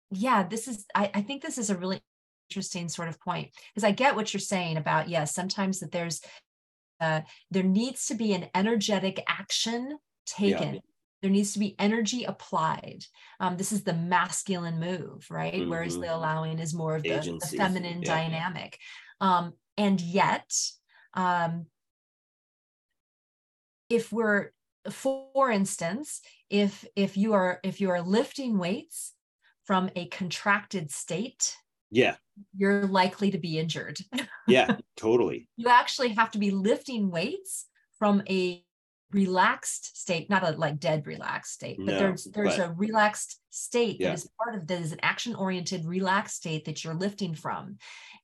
yeah, 0.10 0.48
this 0.48 0.68
is 0.68 0.86
I, 0.96 1.12
I 1.14 1.22
think 1.22 1.44
this 1.44 1.60
is 1.60 1.70
a 1.70 1.78
really 1.78 2.02
interesting 2.52 2.90
sort 2.90 3.08
of 3.08 3.20
point 3.22 3.50
because 3.74 3.86
I 3.86 3.92
get 3.92 4.16
what 4.16 4.34
you're 4.34 4.42
saying 4.42 4.76
about 4.76 5.08
yes, 5.08 5.34
sometimes 5.34 5.80
that 5.80 5.92
there's 5.92 6.22
uh, 7.00 7.22
there 7.50 7.64
needs 7.64 8.08
to 8.08 8.16
be 8.16 8.34
an 8.34 8.48
energetic 8.54 9.24
action 9.28 9.98
taken. 10.26 10.76
Yeah. 10.76 10.80
There 11.22 11.32
needs 11.32 11.54
to 11.54 11.60
be 11.60 11.76
energy 11.80 12.26
applied. 12.26 13.06
Um, 13.40 13.56
this 13.56 13.72
is 13.72 13.84
the 13.84 13.94
masculine 13.94 14.80
move, 14.80 15.28
right? 15.30 15.54
Mm-hmm. 15.54 15.70
Whereas 15.70 15.98
the 15.98 16.14
allowing 16.14 16.60
is 16.60 16.74
more 16.74 16.96
of 16.96 17.04
the, 17.04 17.10
the 17.10 17.56
feminine 17.56 18.02
yeah. 18.02 18.16
dynamic. 18.16 18.78
Um, 19.20 19.54
and 19.78 20.02
yet, 20.02 20.52
um, 21.14 21.68
if 23.90 24.12
we're, 24.12 24.52
for 24.90 25.52
instance, 25.52 26.22
if 26.50 26.86
if 26.96 27.18
you 27.18 27.34
are 27.34 27.60
if 27.64 27.80
you 27.82 27.92
are 27.92 28.02
lifting 28.02 28.58
weights 28.58 29.14
from 29.66 29.90
a 29.96 30.08
contracted 30.08 30.92
state, 30.92 31.56
yeah. 31.92 32.16
You're 32.56 32.88
likely 32.88 33.32
to 33.32 33.38
be 33.38 33.60
injured. 33.60 34.00
Yeah 34.48 34.78
totally. 35.02 35.48
You 35.58 35.68
actually 35.70 36.10
have 36.10 36.32
to 36.32 36.40
be 36.40 36.52
lifting 36.52 37.10
weights 37.10 37.66
from 37.98 38.22
a 38.30 38.64
relaxed 39.12 40.00
state 40.00 40.30
not 40.30 40.48
a 40.48 40.52
like 40.52 40.80
dead 40.80 41.06
relaxed 41.06 41.52
state 41.52 41.76
but 41.78 41.88
no, 41.88 42.00
there's 42.00 42.24
there's 42.34 42.56
but, 42.56 42.70
a 42.70 42.72
relaxed 42.72 43.42
state 43.50 43.98
yeah. 44.00 44.08
that 44.08 44.14
is 44.14 44.30
part 44.42 44.56
of 44.56 44.66
that 44.68 44.80
is 44.80 44.94
an 44.94 45.00
action 45.04 45.36
oriented 45.36 45.84
relaxed 45.84 46.38
state 46.38 46.64
that 46.64 46.82
you're 46.82 46.94
lifting 46.94 47.36
from 47.36 47.78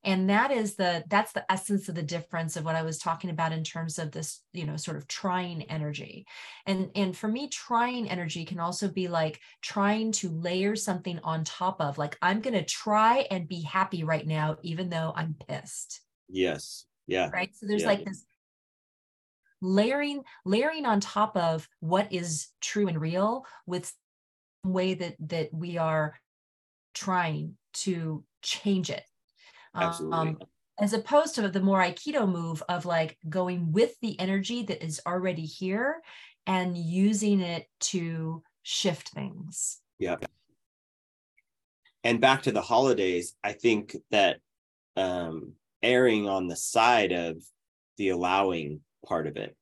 and 0.04 0.30
that 0.30 0.52
is 0.52 0.76
the 0.76 1.04
that's 1.08 1.32
the 1.32 1.50
essence 1.52 1.90
of 1.90 1.96
the 1.96 2.04
difference 2.04 2.56
of 2.56 2.64
what 2.64 2.76
i 2.76 2.82
was 2.82 2.98
talking 2.98 3.30
about 3.30 3.52
in 3.52 3.64
terms 3.64 3.98
of 3.98 4.12
this 4.12 4.42
you 4.54 4.66
know 4.66 4.78
sort 4.78 4.98
of 4.98 5.08
trying 5.08 5.64
energy. 5.64 6.26
And 6.66 6.90
and 6.96 7.16
for 7.16 7.28
me 7.28 7.50
trying 7.50 8.10
energy 8.10 8.46
can 8.46 8.60
also 8.60 8.88
be 8.88 9.08
like 9.08 9.40
trying 9.62 10.12
to 10.14 10.30
layer 10.30 10.76
something 10.76 11.20
on 11.24 11.44
top 11.44 11.82
of 11.82 11.98
like 11.98 12.18
i'm 12.22 12.42
going 12.42 12.54
to 12.54 12.64
try 12.64 13.28
and 13.32 13.48
be 13.48 13.62
happy 13.62 14.04
right 14.04 14.26
now 14.26 14.58
even 14.64 14.90
though 14.90 15.14
i'm 15.16 15.36
pissed. 15.48 16.02
Yes. 16.30 16.86
Yeah. 17.08 17.30
Right? 17.32 17.56
So 17.56 17.68
there's 17.68 17.84
yeah. 17.84 17.88
like 17.88 18.06
this 18.06 18.26
layering 19.62 20.24
layering 20.46 20.86
on 20.86 21.00
top 21.00 21.36
of 21.36 21.68
what 21.80 22.14
is 22.14 22.48
true 22.62 22.88
and 22.88 23.02
real 23.02 23.46
with 23.66 23.92
way 24.64 24.94
that 24.94 25.16
that 25.20 25.54
we 25.54 25.78
are 25.78 26.16
trying 26.94 27.56
to 27.74 28.24
change 28.42 28.90
it 28.90 29.04
absolutely. 29.78 30.18
Um, 30.18 30.38
as 30.80 30.94
opposed 30.94 31.36
to 31.36 31.50
the 31.50 31.60
more 31.60 31.82
aikido 31.82 32.30
move 32.30 32.62
of 32.70 32.86
like 32.86 33.18
going 33.28 33.72
with 33.72 33.96
the 34.02 34.20
energy 34.20 34.64
that 34.64 34.84
is 34.84 35.02
already 35.08 35.46
here 35.46 36.02
and 36.46 36.78
using 36.78 37.40
it 37.42 37.66
to 37.80 38.44
shift 38.64 39.10
things. 39.10 39.82
Yeah 39.98 40.18
and 42.08 42.22
back 42.22 42.44
to 42.44 42.52
the 42.52 42.62
holidays 42.62 43.36
i 43.44 43.52
think 43.52 43.96
that 44.12 44.38
um 44.96 45.52
erring 45.84 46.28
on 46.28 46.48
the 46.48 46.56
side 46.56 47.12
of 47.12 47.36
the 47.98 48.10
allowing 48.10 48.80
part 49.06 49.28
of 49.28 49.36
it 49.36 49.56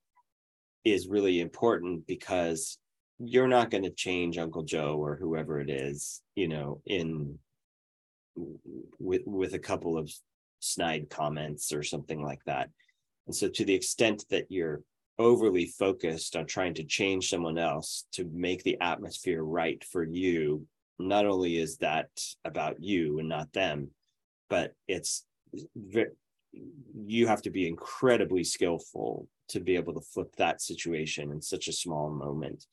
is 0.83 1.07
really 1.07 1.41
important 1.41 2.05
because 2.05 2.77
you're 3.17 3.47
not 3.47 3.71
going 3.71 3.83
to 3.83 3.89
change 3.89 4.37
uncle 4.37 4.63
joe 4.63 4.95
or 4.97 5.15
whoever 5.15 5.59
it 5.59 5.69
is 5.69 6.21
you 6.35 6.47
know 6.47 6.81
in 6.85 7.37
with 8.99 9.21
with 9.25 9.53
a 9.53 9.59
couple 9.59 9.97
of 9.97 10.11
snide 10.59 11.09
comments 11.09 11.71
or 11.71 11.83
something 11.83 12.21
like 12.23 12.43
that. 12.45 12.69
And 13.27 13.35
so 13.35 13.47
to 13.49 13.65
the 13.65 13.73
extent 13.73 14.25
that 14.29 14.45
you're 14.49 14.81
overly 15.17 15.65
focused 15.65 16.35
on 16.35 16.45
trying 16.45 16.73
to 16.73 16.83
change 16.83 17.29
someone 17.29 17.57
else 17.57 18.05
to 18.11 18.29
make 18.33 18.63
the 18.63 18.77
atmosphere 18.81 19.43
right 19.43 19.83
for 19.83 20.03
you 20.03 20.65
not 20.99 21.25
only 21.25 21.57
is 21.57 21.77
that 21.77 22.09
about 22.43 22.81
you 22.81 23.19
and 23.19 23.29
not 23.29 23.51
them 23.53 23.89
but 24.49 24.73
it's 24.87 25.25
you 27.05 27.27
have 27.27 27.41
to 27.41 27.49
be 27.49 27.67
incredibly 27.67 28.43
skillful 28.43 29.27
to 29.47 29.59
be 29.59 29.75
able 29.75 29.93
to 29.93 30.01
flip 30.01 30.33
that 30.37 30.61
situation 30.61 31.31
in 31.31 31.41
such 31.41 31.67
a 31.67 31.73
small 31.73 32.09
moment 32.09 32.65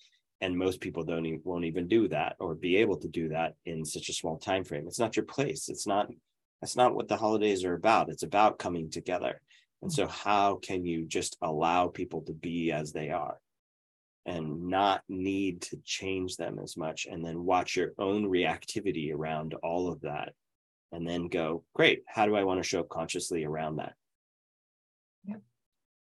and 0.42 0.58
most 0.58 0.80
people 0.80 1.04
don't 1.04 1.24
even, 1.24 1.40
won't 1.44 1.64
even 1.64 1.86
do 1.86 2.08
that 2.08 2.34
or 2.40 2.54
be 2.54 2.76
able 2.76 2.96
to 2.98 3.08
do 3.08 3.28
that 3.28 3.54
in 3.64 3.84
such 3.84 4.08
a 4.08 4.12
small 4.12 4.36
time 4.36 4.64
frame. 4.64 4.86
It's 4.88 4.98
not 4.98 5.16
your 5.16 5.24
place. 5.24 5.68
It's 5.68 5.86
not 5.86 6.08
that's 6.60 6.76
not 6.76 6.94
what 6.94 7.08
the 7.08 7.16
holidays 7.16 7.64
are 7.64 7.74
about. 7.74 8.08
It's 8.08 8.22
about 8.24 8.58
coming 8.58 8.90
together. 8.90 9.40
And 9.82 9.92
so 9.92 10.06
how 10.06 10.56
can 10.56 10.84
you 10.84 11.04
just 11.06 11.36
allow 11.42 11.88
people 11.88 12.22
to 12.22 12.32
be 12.32 12.70
as 12.70 12.92
they 12.92 13.10
are 13.10 13.38
and 14.26 14.68
not 14.68 15.02
need 15.08 15.62
to 15.62 15.76
change 15.84 16.36
them 16.36 16.60
as 16.62 16.76
much 16.76 17.06
and 17.10 17.24
then 17.24 17.44
watch 17.44 17.74
your 17.74 17.92
own 17.98 18.24
reactivity 18.24 19.12
around 19.12 19.54
all 19.62 19.90
of 19.90 20.00
that 20.02 20.34
and 20.92 21.08
then 21.08 21.26
go 21.26 21.64
great. 21.74 22.02
How 22.06 22.26
do 22.26 22.36
i 22.36 22.44
want 22.44 22.62
to 22.62 22.68
show 22.68 22.82
consciously 22.84 23.44
around 23.44 23.76
that? 23.76 23.94
Yep. 25.24 25.40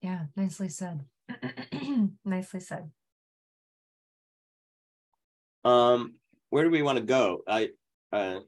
Yeah. 0.01 0.25
Nicely 0.35 0.69
said. 0.69 1.05
Nicely 2.25 2.59
said 2.59 2.91
um 5.65 6.13
where 6.49 6.63
do 6.63 6.69
we 6.69 6.81
want 6.81 6.97
to 6.97 7.03
go 7.03 7.41
i 7.47 7.69
uh 8.13 8.39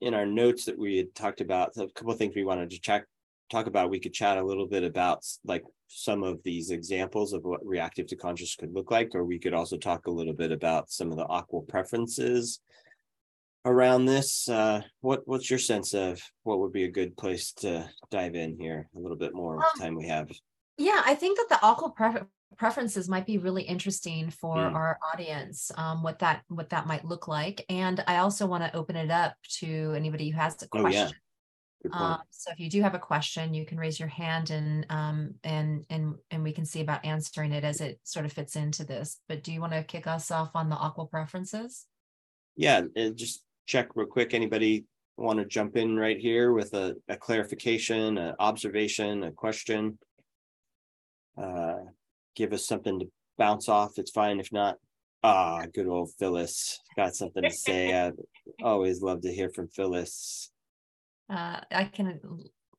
in 0.00 0.14
our 0.14 0.26
notes 0.26 0.64
that 0.64 0.78
we 0.78 0.96
had 0.96 1.14
talked 1.14 1.40
about 1.40 1.76
a 1.76 1.88
couple 1.94 2.12
of 2.12 2.18
things 2.18 2.34
we 2.34 2.44
wanted 2.44 2.70
to 2.70 2.80
check 2.80 3.04
talk 3.50 3.66
about 3.66 3.90
we 3.90 4.00
could 4.00 4.12
chat 4.12 4.38
a 4.38 4.42
little 4.42 4.66
bit 4.66 4.82
about 4.82 5.24
like 5.44 5.62
some 5.88 6.22
of 6.22 6.42
these 6.42 6.70
examples 6.70 7.34
of 7.34 7.44
what 7.44 7.64
reactive 7.64 8.06
to 8.06 8.16
conscious 8.16 8.56
could 8.56 8.72
look 8.72 8.90
like 8.90 9.10
or 9.14 9.24
we 9.24 9.38
could 9.38 9.52
also 9.52 9.76
talk 9.76 10.06
a 10.06 10.10
little 10.10 10.32
bit 10.32 10.50
about 10.50 10.90
some 10.90 11.10
of 11.10 11.18
the 11.18 11.26
AQAL 11.26 11.68
preferences 11.68 12.60
around 13.64 14.06
this. 14.06 14.48
Uh, 14.48 14.80
what 15.00 15.22
what's 15.26 15.50
your 15.50 15.58
sense 15.58 15.94
of 15.94 16.20
what 16.44 16.60
would 16.60 16.72
be 16.72 16.84
a 16.84 16.90
good 16.90 17.16
place 17.16 17.52
to 17.52 17.88
dive 18.10 18.34
in 18.34 18.56
here 18.58 18.88
a 18.96 18.98
little 18.98 19.16
bit 19.16 19.34
more 19.34 19.56
um, 19.56 19.64
time 19.78 19.94
we 19.94 20.06
have? 20.06 20.30
Yeah, 20.78 21.02
I 21.04 21.14
think 21.14 21.38
that 21.38 21.48
the 21.48 21.66
AQAL 21.66 21.94
pre- 21.94 22.28
preferences 22.56 23.08
might 23.08 23.26
be 23.26 23.38
really 23.38 23.62
interesting 23.62 24.30
for 24.30 24.56
mm. 24.56 24.74
our 24.74 24.98
audience. 25.12 25.70
Um, 25.76 26.02
what 26.02 26.18
that 26.20 26.42
what 26.48 26.70
that 26.70 26.86
might 26.86 27.04
look 27.04 27.28
like, 27.28 27.64
and 27.68 28.02
I 28.06 28.18
also 28.18 28.46
want 28.46 28.64
to 28.64 28.76
open 28.76 28.96
it 28.96 29.10
up 29.10 29.34
to 29.60 29.94
anybody 29.96 30.30
who 30.30 30.38
has 30.38 30.62
a 30.62 30.68
question. 30.68 30.92
Oh, 30.94 30.94
yeah. 30.94 31.10
Um, 31.92 32.18
so 32.30 32.52
if 32.52 32.60
you 32.60 32.70
do 32.70 32.80
have 32.82 32.94
a 32.94 32.98
question, 32.98 33.54
you 33.54 33.66
can 33.66 33.76
raise 33.78 33.98
your 33.98 34.08
hand 34.08 34.50
and 34.50 34.86
um, 34.88 35.34
and 35.42 35.84
and 35.90 36.14
and 36.30 36.44
we 36.44 36.52
can 36.52 36.64
see 36.64 36.80
about 36.80 37.04
answering 37.04 37.52
it 37.52 37.64
as 37.64 37.80
it 37.80 37.98
sort 38.04 38.24
of 38.24 38.32
fits 38.32 38.56
into 38.56 38.84
this. 38.84 39.18
But 39.28 39.42
do 39.42 39.52
you 39.52 39.60
want 39.60 39.72
to 39.72 39.82
kick 39.82 40.06
us 40.06 40.30
off 40.30 40.50
on 40.54 40.68
the 40.68 40.76
AQAL 40.76 41.10
preferences? 41.10 41.86
Yeah, 42.56 42.82
just 43.14 43.44
check 43.66 43.88
real 43.94 44.06
quick. 44.06 44.34
Anybody 44.34 44.84
want 45.16 45.38
to 45.38 45.44
jump 45.44 45.76
in 45.76 45.96
right 45.96 46.18
here 46.18 46.52
with 46.52 46.74
a, 46.74 46.96
a 47.08 47.16
clarification, 47.16 48.18
an 48.18 48.34
observation, 48.38 49.24
a 49.24 49.32
question? 49.32 49.98
Uh, 51.36 51.78
give 52.34 52.52
us 52.52 52.66
something 52.66 53.00
to 53.00 53.06
bounce 53.38 53.68
off. 53.68 53.98
It's 53.98 54.10
fine. 54.10 54.40
If 54.40 54.52
not, 54.52 54.76
ah, 55.22 55.64
good 55.72 55.86
old 55.86 56.10
Phyllis 56.18 56.80
got 56.96 57.14
something 57.14 57.42
to 57.42 57.50
say. 57.50 57.94
I 58.06 58.12
always 58.62 59.02
love 59.02 59.22
to 59.22 59.32
hear 59.32 59.50
from 59.50 59.68
Phyllis. 59.68 60.50
Uh, 61.30 61.60
I 61.70 61.84
can 61.84 62.20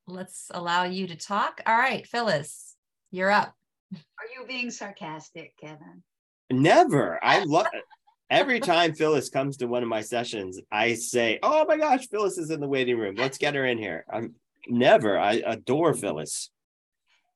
let's 0.08 0.48
allow 0.52 0.84
you 0.84 1.08
to 1.08 1.16
talk. 1.16 1.62
All 1.66 1.78
right, 1.78 2.06
Phyllis, 2.06 2.76
you're 3.12 3.32
up. 3.32 3.56
Are 3.94 4.40
you 4.40 4.46
being 4.48 4.72
sarcastic, 4.72 5.54
Kevin? 5.60 6.04
Never. 6.52 7.20
I 7.24 7.44
love 7.46 7.68
every 8.30 8.60
time 8.60 8.94
Phyllis 8.94 9.30
comes 9.30 9.58
to 9.58 9.68
one 9.68 9.84
of 9.84 9.90
my 9.90 10.02
sessions, 10.02 10.60
I 10.72 10.96
say, 10.96 11.40
"Oh 11.44 11.66
my 11.66 11.78
gosh, 11.78 12.08
Phyllis 12.08 12.38
is 12.38 12.50
in 12.50 12.60
the 12.60 12.68
waiting 12.68 12.98
room. 12.98 13.16
Let's 13.16 13.38
get 13.38 13.56
her 13.56 13.66
in 13.66 13.78
here." 13.78 14.06
I'm 14.12 14.36
never. 14.68 15.18
I 15.18 15.42
adore 15.46 15.94
Phyllis. 15.94 16.50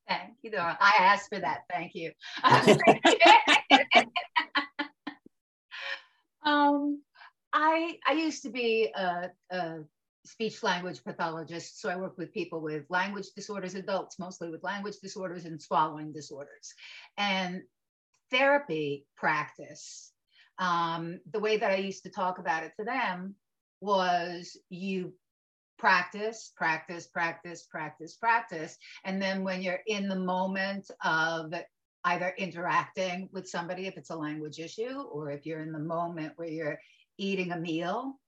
Thank 0.07 0.37
you, 0.41 0.51
I 0.57 0.93
asked 0.99 1.29
for 1.29 1.39
that. 1.39 1.61
Thank 1.69 1.93
you. 1.93 2.11
um, 6.45 7.01
I 7.53 7.97
I 8.07 8.13
used 8.13 8.43
to 8.43 8.49
be 8.49 8.91
a, 8.95 9.29
a 9.51 9.79
speech 10.25 10.63
language 10.63 11.03
pathologist, 11.03 11.81
so 11.81 11.89
I 11.89 11.97
work 11.97 12.17
with 12.17 12.33
people 12.33 12.61
with 12.61 12.85
language 12.89 13.27
disorders, 13.35 13.75
adults 13.75 14.17
mostly 14.19 14.49
with 14.49 14.63
language 14.63 14.95
disorders 15.01 15.45
and 15.45 15.61
swallowing 15.61 16.13
disorders, 16.13 16.73
and 17.17 17.61
therapy 18.31 19.05
practice 19.15 20.13
um, 20.59 21.19
the 21.31 21.39
way 21.39 21.57
that 21.57 21.71
I 21.71 21.77
used 21.77 22.03
to 22.03 22.09
talk 22.09 22.39
about 22.39 22.63
it 22.63 22.73
to 22.79 22.85
them 22.85 23.35
was 23.81 24.57
you 24.69 25.13
practice, 25.77 26.51
practice, 26.55 27.07
practice, 27.07 27.63
practice, 27.63 28.15
practice. 28.15 28.77
And 29.05 29.21
then 29.21 29.43
when 29.43 29.61
you're 29.61 29.81
in 29.87 30.07
the 30.07 30.19
moment 30.19 30.89
of 31.03 31.53
either 32.03 32.33
interacting 32.37 33.29
with 33.31 33.47
somebody, 33.47 33.87
if 33.87 33.97
it's 33.97 34.09
a 34.09 34.15
language 34.15 34.59
issue, 34.59 35.01
or 35.11 35.31
if 35.31 35.45
you're 35.45 35.61
in 35.61 35.71
the 35.71 35.79
moment 35.79 36.33
where 36.35 36.47
you're 36.47 36.79
eating 37.17 37.51
a 37.51 37.59
meal, 37.59 38.19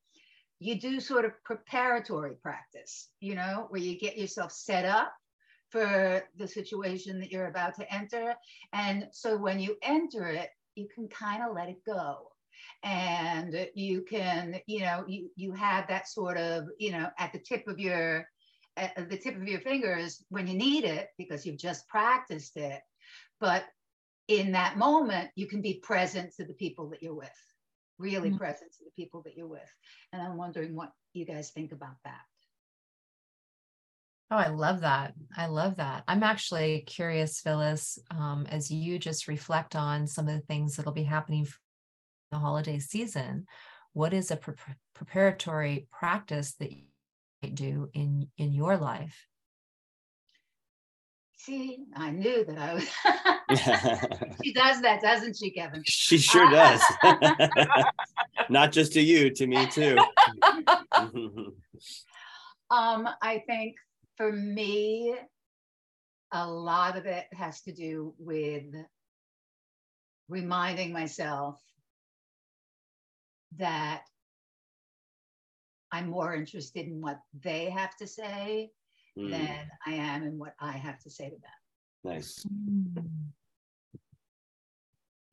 you 0.59 0.79
do 0.79 0.99
sort 0.99 1.25
of 1.25 1.31
preparatory 1.43 2.35
practice, 2.41 3.09
you 3.21 3.35
know, 3.35 3.67
where 3.69 3.81
you 3.81 3.97
get 3.97 4.17
yourself 4.17 4.51
set 4.51 4.85
up 4.85 5.13
for 5.69 6.23
the 6.35 6.47
situation 6.47 7.19
that 7.19 7.31
you're 7.31 7.47
about 7.47 7.75
to 7.75 7.93
enter. 7.93 8.35
And 8.73 9.07
so 9.11 9.37
when 9.37 9.59
you 9.59 9.77
enter 9.81 10.27
it, 10.27 10.49
you 10.75 10.87
can 10.93 11.07
kind 11.07 11.43
of 11.43 11.55
let 11.55 11.69
it 11.69 11.85
go 11.85 12.31
and 12.83 13.67
you 13.73 14.01
can 14.01 14.59
you 14.67 14.81
know 14.81 15.03
you 15.07 15.29
you 15.35 15.51
have 15.51 15.87
that 15.87 16.07
sort 16.07 16.37
of 16.37 16.65
you 16.77 16.91
know 16.91 17.09
at 17.17 17.33
the 17.33 17.39
tip 17.39 17.67
of 17.67 17.79
your 17.79 18.25
at 18.77 19.09
the 19.09 19.17
tip 19.17 19.35
of 19.35 19.47
your 19.47 19.59
fingers 19.59 20.23
when 20.29 20.47
you 20.47 20.53
need 20.57 20.85
it 20.85 21.09
because 21.17 21.45
you've 21.45 21.57
just 21.57 21.87
practiced 21.87 22.55
it 22.55 22.81
but 23.39 23.65
in 24.27 24.53
that 24.53 24.77
moment 24.77 25.29
you 25.35 25.47
can 25.47 25.61
be 25.61 25.79
present 25.83 26.33
to 26.35 26.45
the 26.45 26.53
people 26.53 26.89
that 26.89 27.03
you're 27.03 27.15
with 27.15 27.29
really 27.97 28.29
mm-hmm. 28.29 28.37
present 28.37 28.71
to 28.71 28.85
the 28.85 28.91
people 28.95 29.21
that 29.23 29.35
you're 29.35 29.47
with 29.47 29.73
and 30.13 30.21
i'm 30.21 30.37
wondering 30.37 30.75
what 30.75 30.91
you 31.13 31.25
guys 31.25 31.51
think 31.51 31.71
about 31.71 31.95
that 32.05 32.21
Oh, 34.31 34.37
I 34.37 34.49
love 34.49 34.81
that. 34.81 35.15
I 35.35 35.47
love 35.47 35.77
that. 35.77 36.03
I'm 36.07 36.21
actually 36.21 36.81
curious, 36.81 37.39
Phyllis, 37.39 37.97
um, 38.11 38.45
as 38.51 38.69
you 38.69 38.99
just 38.99 39.27
reflect 39.27 39.75
on 39.75 40.05
some 40.05 40.27
of 40.27 40.35
the 40.35 40.45
things 40.45 40.75
that'll 40.75 40.91
be 40.91 41.01
happening 41.01 41.47
the 42.31 42.37
holiday 42.37 42.79
season. 42.79 43.45
What 43.93 44.13
is 44.13 44.31
a 44.31 44.37
pre- 44.37 44.55
preparatory 44.93 45.87
practice 45.91 46.53
that 46.59 46.71
you 46.71 47.49
do 47.51 47.89
in 47.93 48.29
in 48.37 48.53
your 48.53 48.77
life? 48.77 49.25
See, 51.37 51.79
I 51.95 52.11
knew 52.11 52.45
that 52.45 52.57
I 52.57 52.73
was. 52.73 52.89
she 54.43 54.53
does 54.53 54.81
that, 54.81 55.01
doesn't 55.01 55.37
she, 55.37 55.51
Kevin? 55.51 55.81
She 55.85 56.17
sure 56.17 56.49
does. 56.51 56.81
Not 58.49 58.71
just 58.71 58.93
to 58.93 59.01
you, 59.01 59.31
to 59.31 59.47
me 59.47 59.65
too. 59.67 59.97
um, 62.69 63.09
I 63.21 63.43
think 63.47 63.75
for 64.17 64.31
me, 64.31 65.15
a 66.31 66.47
lot 66.47 66.97
of 66.97 67.05
it 67.05 67.25
has 67.33 67.61
to 67.61 67.71
do 67.71 68.13
with 68.19 68.65
reminding 70.27 70.93
myself 70.93 71.59
that 73.57 74.03
I'm 75.91 76.09
more 76.09 76.35
interested 76.35 76.85
in 76.85 77.01
what 77.01 77.19
they 77.41 77.69
have 77.69 77.95
to 77.97 78.07
say 78.07 78.71
mm. 79.17 79.31
than 79.31 79.69
I 79.85 79.93
am 79.93 80.23
in 80.23 80.37
what 80.37 80.53
I 80.59 80.73
have 80.73 80.99
to 80.99 81.09
say 81.09 81.29
to 81.29 81.35
them. 81.35 81.41
Nice. 82.03 82.45
Mm. 82.45 83.03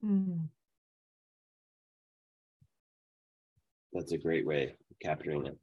Mm. 0.04 0.48
That's 3.92 4.12
a 4.12 4.18
great 4.18 4.46
way 4.46 4.64
of 4.64 4.98
capturing 5.02 5.46
it. 5.46 5.58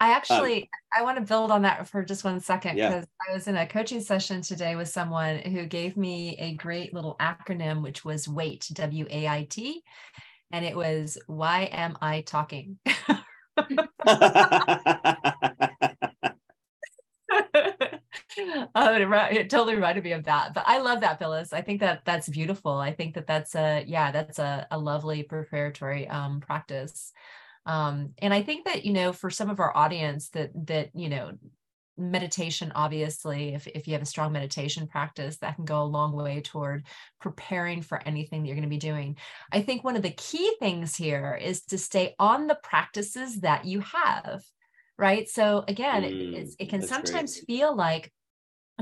I 0.00 0.10
actually 0.10 0.62
um, 0.62 0.68
I 0.92 1.02
want 1.02 1.18
to 1.18 1.24
build 1.24 1.50
on 1.50 1.62
that 1.62 1.88
for 1.88 2.04
just 2.04 2.24
one 2.24 2.40
second 2.40 2.76
because 2.76 3.06
yeah. 3.06 3.30
I 3.30 3.32
was 3.32 3.48
in 3.48 3.56
a 3.56 3.66
coaching 3.66 4.00
session 4.00 4.42
today 4.42 4.76
with 4.76 4.88
someone 4.88 5.38
who 5.38 5.66
gave 5.66 5.96
me 5.96 6.36
a 6.38 6.54
great 6.54 6.92
little 6.92 7.16
acronym 7.20 7.80
which 7.80 8.04
was 8.04 8.28
WAIT 8.28 8.68
W 8.74 9.06
A 9.08 9.28
I 9.28 9.46
T 9.48 9.82
and 10.54 10.64
it 10.64 10.76
was 10.76 11.18
why 11.26 11.68
am 11.72 11.98
I 12.00 12.20
talking? 12.20 12.78
oh, 18.76 18.94
it, 18.94 19.36
it, 19.36 19.50
totally 19.50 19.74
reminded 19.74 20.04
me 20.04 20.12
of 20.12 20.24
that. 20.24 20.54
But 20.54 20.62
I 20.68 20.78
love 20.78 21.00
that, 21.00 21.18
Phyllis. 21.18 21.52
I 21.52 21.60
think 21.60 21.80
that 21.80 22.04
that's 22.04 22.28
beautiful. 22.28 22.70
I 22.70 22.92
think 22.92 23.16
that 23.16 23.26
that's 23.26 23.56
a 23.56 23.84
yeah, 23.84 24.12
that's 24.12 24.38
a, 24.38 24.68
a 24.70 24.78
lovely 24.78 25.24
preparatory 25.24 26.06
um, 26.06 26.40
practice. 26.40 27.12
Um, 27.66 28.10
and 28.18 28.32
I 28.32 28.42
think 28.42 28.66
that 28.66 28.84
you 28.84 28.92
know, 28.92 29.12
for 29.12 29.30
some 29.30 29.50
of 29.50 29.58
our 29.58 29.76
audience, 29.76 30.28
that 30.30 30.50
that 30.68 30.90
you 30.94 31.08
know, 31.08 31.32
meditation 31.96 32.72
obviously 32.74 33.54
if, 33.54 33.66
if 33.68 33.86
you 33.86 33.92
have 33.92 34.02
a 34.02 34.06
strong 34.06 34.32
meditation 34.32 34.86
practice 34.86 35.36
that 35.38 35.54
can 35.54 35.64
go 35.64 35.82
a 35.82 35.84
long 35.84 36.12
way 36.12 36.40
toward 36.40 36.84
preparing 37.20 37.82
for 37.82 38.02
anything 38.04 38.42
that 38.42 38.48
you're 38.48 38.56
going 38.56 38.62
to 38.62 38.68
be 38.68 38.78
doing 38.78 39.16
i 39.52 39.62
think 39.62 39.84
one 39.84 39.94
of 39.94 40.02
the 40.02 40.10
key 40.10 40.54
things 40.58 40.96
here 40.96 41.38
is 41.40 41.62
to 41.62 41.78
stay 41.78 42.14
on 42.18 42.48
the 42.48 42.58
practices 42.64 43.40
that 43.40 43.64
you 43.64 43.80
have 43.80 44.42
right 44.98 45.28
so 45.28 45.64
again 45.68 46.02
mm, 46.02 46.34
it, 46.34 46.48
it, 46.58 46.68
can 46.68 46.82
sometimes 46.82 47.34
great. 47.34 47.46
feel 47.46 47.76
like 47.76 48.12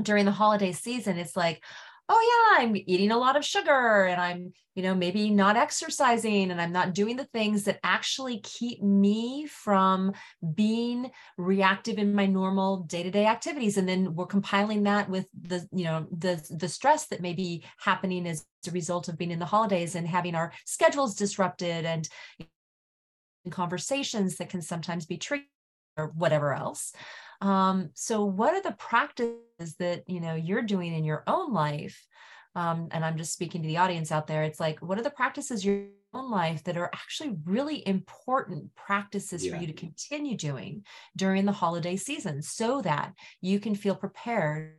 during 0.01 0.25
the 0.25 0.31
holiday 0.31 0.71
season 0.71 1.17
it's 1.17 1.37
like 1.37 1.63
oh 2.09 2.55
yeah 2.57 2.63
i'm 2.63 2.75
eating 2.75 3.11
a 3.11 3.17
lot 3.17 3.35
of 3.35 3.45
sugar 3.45 4.05
and 4.05 4.19
i'm 4.19 4.53
you 4.75 4.83
know 4.83 4.95
maybe 4.95 5.29
not 5.29 5.55
exercising 5.55 6.51
and 6.51 6.59
i'm 6.59 6.71
not 6.71 6.93
doing 6.93 7.15
the 7.15 7.25
things 7.25 7.63
that 7.63 7.79
actually 7.83 8.39
keep 8.39 8.81
me 8.81 9.45
from 9.45 10.11
being 10.55 11.11
reactive 11.37 11.97
in 11.97 12.13
my 12.13 12.25
normal 12.25 12.83
day-to-day 12.83 13.25
activities. 13.25 13.77
And 13.77 13.87
then 13.87 14.15
we're 14.15 14.25
compiling 14.25 14.83
that 14.83 15.09
with 15.09 15.27
the 15.39 15.67
you 15.71 15.83
know 15.85 16.07
the 16.11 16.43
the 16.49 16.67
stress 16.67 17.07
that 17.07 17.21
may 17.21 17.33
be 17.33 17.65
happening 17.77 18.27
as 18.27 18.45
a 18.67 18.71
result 18.71 19.07
of 19.07 19.17
being 19.17 19.31
in 19.31 19.39
the 19.39 19.45
holidays 19.45 19.95
and 19.95 20.07
having 20.07 20.35
our 20.35 20.53
schedules 20.65 21.15
disrupted 21.15 21.85
and 21.85 22.07
conversations 23.49 24.37
that 24.37 24.49
can 24.49 24.61
sometimes 24.61 25.05
be 25.05 25.17
tricky 25.17 25.49
or 25.97 26.07
whatever 26.15 26.53
else 26.53 26.93
um, 27.41 27.89
so 27.93 28.25
what 28.25 28.53
are 28.53 28.61
the 28.61 28.73
practices 28.73 29.75
that 29.79 30.03
you 30.07 30.19
know 30.19 30.35
you're 30.35 30.61
doing 30.61 30.93
in 30.93 31.03
your 31.03 31.23
own 31.27 31.53
life? 31.53 32.05
Um, 32.55 32.89
and 32.91 33.03
I'm 33.03 33.17
just 33.17 33.33
speaking 33.33 33.63
to 33.63 33.67
the 33.67 33.77
audience 33.77 34.11
out 34.11 34.27
there. 34.27 34.43
It's 34.43 34.59
like, 34.59 34.79
what 34.79 34.99
are 34.99 35.03
the 35.03 35.09
practices 35.09 35.65
your 35.65 35.87
own 36.13 36.29
life 36.29 36.63
that 36.65 36.77
are 36.77 36.91
actually 36.93 37.35
really 37.45 37.85
important 37.87 38.73
practices 38.75 39.43
yeah. 39.43 39.53
for 39.55 39.61
you 39.61 39.67
to 39.67 39.73
continue 39.73 40.37
doing 40.37 40.83
during 41.15 41.45
the 41.45 41.51
holiday 41.51 41.95
season 41.95 42.41
so 42.41 42.81
that 42.81 43.13
you 43.41 43.59
can 43.59 43.73
feel 43.73 43.95
prepared 43.95 44.75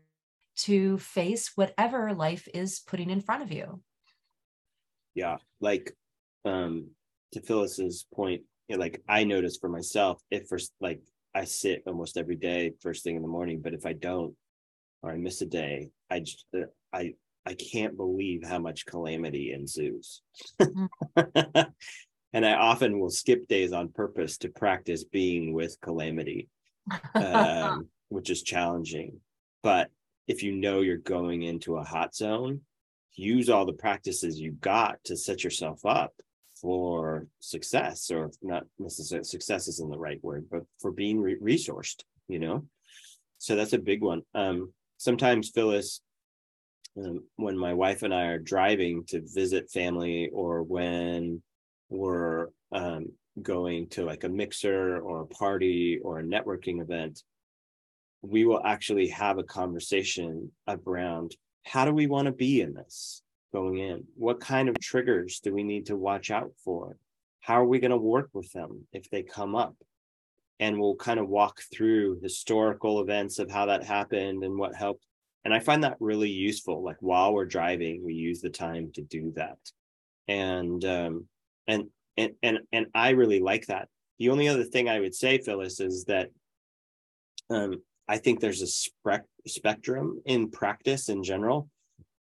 to 0.57 0.98
face 0.98 1.52
whatever 1.57 2.14
life 2.14 2.46
is 2.55 2.78
putting 2.78 3.11
in 3.11 3.20
front 3.20 3.42
of 3.42 3.50
you. 3.50 3.80
Yeah, 5.14 5.38
like 5.61 5.96
um 6.44 6.90
to 7.32 7.40
Phyllis's 7.40 8.07
point, 8.14 8.42
you 8.68 8.76
know, 8.76 8.80
like 8.80 9.02
I 9.09 9.24
noticed 9.24 9.61
for 9.61 9.68
myself, 9.68 10.22
if 10.30 10.46
for 10.46 10.59
like 10.80 11.02
I 11.35 11.45
sit 11.45 11.82
almost 11.87 12.16
every 12.16 12.37
day 12.37 12.72
first 12.80 13.03
thing 13.03 13.16
in 13.16 13.22
the 13.22 13.28
morning, 13.28 13.61
but 13.61 13.74
if 13.74 13.87
I 13.87 13.93
don't 13.93 14.35
or 15.03 15.11
I 15.11 15.16
miss 15.16 15.41
a 15.41 15.47
day, 15.47 15.91
I 16.11 16.20
just 16.20 16.47
uh, 16.55 16.66
I 16.93 17.14
I 17.47 17.55
can't 17.55 17.97
believe 17.97 18.43
how 18.45 18.59
much 18.59 18.87
calamity 18.87 19.53
ensues. 19.53 20.22
Mm. 20.61 20.89
and 22.32 22.47
I 22.47 22.55
often 22.55 22.99
will 22.99 23.11
skip 23.11 23.47
days 23.49 23.72
on 23.72 23.91
purpose 23.91 24.39
to 24.39 24.49
practice 24.49 25.05
being 25.05 25.53
with 25.53 25.80
calamity, 25.80 26.49
um, 27.14 27.89
which 28.09 28.30
is 28.30 28.43
challenging. 28.43 29.20
But 29.62 29.91
if 30.26 30.43
you 30.43 30.53
know 30.53 30.80
you're 30.80 30.97
going 30.97 31.43
into 31.43 31.76
a 31.76 31.85
hot 31.85 32.14
zone, 32.14 32.62
use 33.14 33.51
all 33.51 33.66
the 33.66 33.72
practices 33.72 34.41
you 34.41 34.53
got 34.53 35.03
to 35.05 35.16
set 35.16 35.45
yourself 35.45 35.85
up 35.85 36.14
for 36.65 37.27
success 37.41 38.11
or 38.11 38.31
not 38.41 38.65
necessarily 38.79 39.23
success 39.23 39.69
isn't 39.69 39.91
the 39.91 39.99
right 39.99 40.25
word 40.25 40.47
but 40.51 40.62
for 40.81 40.91
being 40.91 41.21
re- 41.21 41.39
resourced 41.39 42.01
you 42.27 42.39
know? 42.39 42.65
So 43.37 43.55
that's 43.55 43.75
a 43.75 43.79
big 43.91 44.01
one. 44.01 44.23
Um 44.35 44.73
sometimes 44.97 45.51
phyllis 45.51 46.01
um, 46.97 47.25
when 47.37 47.59
my 47.59 47.75
wife 47.75 48.03
and 48.03 48.15
i 48.15 48.25
are 48.29 48.39
driving 48.39 49.05
to 49.09 49.21
visit 49.35 49.71
family 49.71 50.31
or 50.33 50.62
when 50.62 51.43
we're 51.91 52.49
um, 52.73 53.09
going 53.43 53.89
to 53.89 54.05
like 54.05 54.25
a 54.25 54.29
mixer 54.29 54.99
or 55.01 55.21
a 55.21 55.27
party 55.27 55.99
or 56.03 56.21
a 56.21 56.25
networking 56.25 56.81
event 56.81 57.23
we 58.23 58.47
will 58.47 58.62
actually 58.65 59.09
have 59.09 59.37
a 59.37 59.51
conversation 59.61 60.51
around 60.67 61.37
how 61.67 61.85
do 61.85 61.93
we 61.93 62.07
want 62.07 62.25
to 62.25 62.33
be 62.33 62.62
in 62.62 62.73
this 62.73 63.23
going 63.55 63.78
in? 63.78 64.05
What 64.16 64.40
kind 64.40 64.68
of 64.68 64.78
triggers 64.80 65.38
do 65.38 65.55
we 65.55 65.62
need 65.62 65.86
to 65.86 65.96
watch 65.96 66.30
out 66.30 66.52
for? 66.64 66.96
How 67.40 67.61
are 67.61 67.64
we 67.64 67.78
going 67.78 67.92
to 67.92 67.96
work 67.96 68.28
with 68.32 68.50
them 68.52 68.86
if 68.92 69.09
they 69.09 69.22
come 69.22 69.55
up? 69.55 69.76
And 70.61 70.78
we'll 70.78 70.96
kind 70.96 71.20
of 71.20 71.28
walk 71.28 71.61
through 71.72 72.20
historical 72.20 73.00
events 73.00 73.38
of 73.38 73.50
how 73.50 73.66
that 73.66 73.84
happened 73.84 74.42
and 74.42 74.59
what 74.59 74.74
helped. 74.74 75.07
And 75.44 75.55
I 75.55 75.61
find 75.61 75.84
that 75.84 75.96
really 76.00 76.30
useful. 76.30 76.82
Like 76.82 76.96
while 77.00 77.32
we're 77.32 77.44
driving, 77.44 78.05
we 78.05 78.14
use 78.14 78.40
the 78.40 78.50
time 78.50 78.90
to 78.94 79.02
do 79.02 79.32
that. 79.36 79.59
And 80.26 80.84
um, 80.84 81.26
and 81.68 81.84
and 82.16 82.32
and 82.42 82.59
and 82.72 82.86
I 82.94 83.11
really 83.11 83.40
like 83.40 83.66
that. 83.66 83.88
The 84.18 84.30
only 84.30 84.48
other 84.48 84.64
thing 84.64 84.88
I 84.88 85.00
would 85.00 85.14
say, 85.14 85.38
Phyllis, 85.38 85.80
is 85.80 86.05
that 86.07 86.30
um, 87.50 87.82
I 88.09 88.18
think 88.18 88.40
there's 88.40 88.62
a 88.62 88.66
spe- 88.66 89.28
spectrum 89.46 90.22
in 90.24 90.50
practice 90.50 91.09
in 91.09 91.22
general 91.22 91.68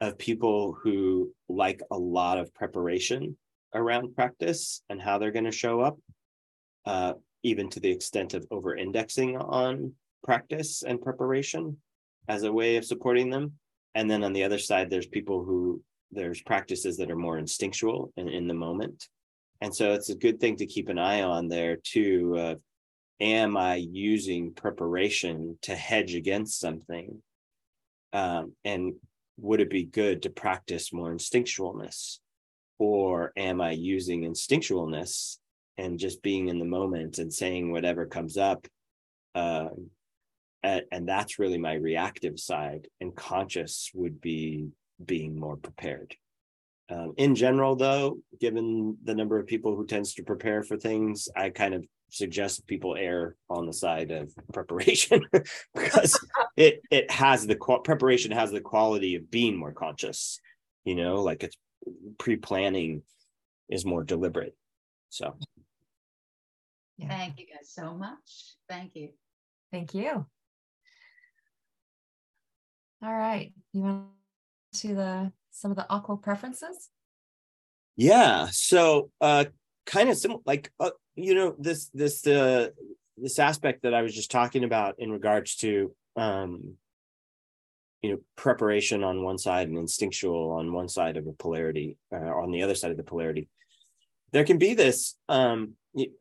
of 0.01 0.18
people 0.18 0.72
who 0.72 1.32
like 1.48 1.82
a 1.90 1.98
lot 1.98 2.38
of 2.38 2.55
preparation 2.55 3.36
around 3.74 4.14
practice 4.14 4.82
and 4.88 5.01
how 5.01 5.18
they're 5.18 5.30
going 5.30 5.44
to 5.44 5.53
show 5.53 5.80
up, 5.80 5.98
uh, 6.86 7.14
even 7.42 7.68
to 7.70 7.80
the 7.80 7.90
extent 7.90 8.34
of 8.34 8.46
over 8.51 8.76
indexing 8.76 9.36
on 9.36 9.92
practice 10.24 10.82
and 10.82 11.03
preparation 11.03 11.76
as 12.28 12.42
a 12.42 12.53
way 12.53 12.76
of 12.76 12.84
supporting 12.84 13.30
them. 13.30 13.53
And 13.94 14.11
then 14.11 14.24
on 14.24 14.32
the 14.32 14.44
other 14.44 14.59
side, 14.59 14.88
there's 14.88 15.07
people 15.07 15.44
who 15.44 15.82
there's 16.12 16.42
practices 16.42 16.96
that 16.96 17.11
are 17.11 17.16
more 17.16 17.38
instinctual 17.38 18.12
and 18.16 18.28
in 18.28 18.48
the 18.48 18.55
moment. 18.55 19.09
And 19.61 19.74
so 19.74 19.92
it's 19.92 20.11
a 20.11 20.16
good 20.16 20.40
thing 20.40 20.57
to 20.57 20.66
keep 20.66 20.88
an 20.88 20.98
eye 20.98 21.22
on 21.22 21.48
there 21.48 21.76
too. 21.76 22.57
Am 23.20 23.57
I 23.57 23.74
using 23.74 24.55
preparation 24.55 25.59
to 25.62 25.76
hedge 25.76 26.14
against 26.14 26.59
something? 26.59 27.20
Um, 28.12 28.55
and 28.64 28.94
would 29.41 29.61
it 29.61 29.70
be 29.70 29.84
good 29.84 30.22
to 30.22 30.30
practice 30.30 30.93
more 30.93 31.12
instinctualness? 31.12 32.18
Or 32.78 33.32
am 33.36 33.61
I 33.61 33.72
using 33.72 34.22
instinctualness 34.22 35.36
and 35.76 35.99
just 35.99 36.22
being 36.22 36.49
in 36.49 36.59
the 36.59 36.64
moment 36.64 37.18
and 37.18 37.32
saying 37.32 37.72
whatever 37.72 38.07
comes 38.07 38.36
up? 38.36 38.66
Um, 39.34 39.91
and, 40.62 40.82
and 40.93 41.09
that's 41.09 41.38
really 41.38 41.59
my 41.59 41.74
reactive 41.74 42.38
side. 42.38 42.88
And 43.01 43.14
conscious 43.14 43.91
would 43.95 44.20
be 44.20 44.68
being 45.05 45.38
more 45.38 45.57
prepared. 45.57 46.14
Um, 46.91 47.14
in 47.16 47.34
general, 47.34 47.76
though, 47.76 48.18
given 48.41 48.97
the 49.05 49.14
number 49.14 49.38
of 49.38 49.47
people 49.47 49.76
who 49.76 49.86
tends 49.86 50.14
to 50.14 50.24
prepare 50.24 50.62
for 50.62 50.76
things, 50.76 51.28
I 51.36 51.51
kind 51.51 51.74
of 51.74 51.84
suggest 52.11 52.66
people 52.66 52.96
err 52.96 53.36
on 53.48 53.66
the 53.66 53.72
side 53.72 54.11
of 54.11 54.32
preparation 54.52 55.22
because 55.74 56.18
it 56.56 56.80
it 56.90 57.11
has 57.11 57.46
the 57.46 57.56
preparation 57.84 58.30
has 58.30 58.50
the 58.50 58.61
quality 58.61 59.14
of 59.14 59.30
being 59.30 59.56
more 59.56 59.72
conscious 59.72 60.40
you 60.84 60.94
know 60.94 61.22
like 61.22 61.42
it's 61.42 61.56
pre-planning 62.18 63.02
is 63.68 63.84
more 63.84 64.04
deliberate. 64.04 64.56
So. 65.08 65.36
Yeah. 66.96 67.08
thank 67.08 67.38
you 67.38 67.46
guys 67.46 67.70
so 67.72 67.94
much. 67.94 68.56
Thank 68.68 68.94
you. 68.94 69.11
Thank 69.72 69.94
you. 69.94 70.26
All 73.02 73.14
right. 73.14 73.52
You 73.72 73.82
want 73.82 74.06
to 74.74 74.94
the 74.94 75.32
some 75.50 75.70
of 75.70 75.76
the 75.76 75.86
AQAL 75.88 76.22
preferences? 76.22 76.90
Yeah. 77.96 78.48
So 78.52 79.11
uh 79.20 79.46
kind 79.86 80.11
of 80.11 80.18
similar 80.18 80.40
like 80.44 80.70
uh, 80.78 80.90
you 81.22 81.34
know 81.34 81.54
this 81.58 81.90
this 81.92 82.26
uh 82.26 82.68
this 83.16 83.38
aspect 83.38 83.82
that 83.82 83.94
I 83.94 84.02
was 84.02 84.14
just 84.14 84.30
talking 84.30 84.64
about 84.64 84.94
in 84.98 85.10
regards 85.10 85.56
to 85.56 85.94
um, 86.16 86.74
you 88.02 88.10
know 88.10 88.18
preparation 88.36 89.04
on 89.04 89.22
one 89.22 89.38
side 89.38 89.68
and 89.68 89.78
instinctual 89.78 90.52
on 90.52 90.72
one 90.72 90.88
side 90.88 91.16
of 91.16 91.26
a 91.26 91.32
polarity 91.32 91.96
uh, 92.12 92.16
on 92.16 92.50
the 92.50 92.62
other 92.62 92.74
side 92.74 92.90
of 92.90 92.96
the 92.96 93.02
polarity 93.02 93.48
there 94.32 94.44
can 94.44 94.58
be 94.58 94.74
this 94.74 95.16
um, 95.28 95.74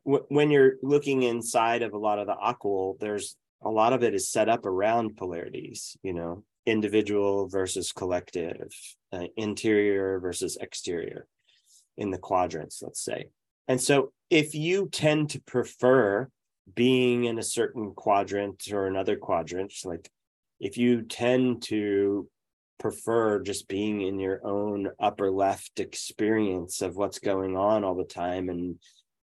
w- 0.04 0.26
when 0.28 0.50
you're 0.50 0.74
looking 0.82 1.22
inside 1.22 1.82
of 1.82 1.94
a 1.94 1.98
lot 1.98 2.18
of 2.18 2.26
the 2.26 2.34
AQAL 2.34 2.98
there's 2.98 3.36
a 3.62 3.70
lot 3.70 3.92
of 3.92 4.02
it 4.02 4.14
is 4.14 4.28
set 4.28 4.48
up 4.48 4.66
around 4.66 5.16
polarities 5.16 5.96
you 6.02 6.12
know 6.12 6.44
individual 6.66 7.48
versus 7.48 7.92
collective 7.92 8.70
uh, 9.12 9.24
interior 9.36 10.20
versus 10.20 10.58
exterior 10.60 11.26
in 11.96 12.10
the 12.10 12.18
quadrants 12.18 12.82
let's 12.82 13.02
say 13.02 13.30
and 13.70 13.80
so 13.80 14.12
if 14.30 14.52
you 14.52 14.88
tend 14.90 15.30
to 15.30 15.40
prefer 15.42 16.28
being 16.74 17.26
in 17.26 17.38
a 17.38 17.42
certain 17.42 17.94
quadrant 17.94 18.64
or 18.72 18.88
another 18.88 19.16
quadrant 19.16 19.72
like 19.84 20.10
if 20.58 20.76
you 20.76 21.02
tend 21.02 21.62
to 21.62 22.28
prefer 22.80 23.40
just 23.40 23.68
being 23.68 24.00
in 24.00 24.18
your 24.18 24.44
own 24.44 24.88
upper 24.98 25.30
left 25.30 25.78
experience 25.78 26.82
of 26.82 26.96
what's 26.96 27.20
going 27.20 27.56
on 27.56 27.84
all 27.84 27.94
the 27.94 28.02
time 28.02 28.48
and 28.48 28.74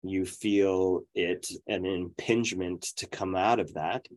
you 0.01 0.25
feel 0.25 1.01
it 1.13 1.47
an 1.67 1.85
impingement 1.85 2.81
to 2.81 3.05
come 3.05 3.35
out 3.35 3.59
of 3.59 3.71
that 3.75 4.07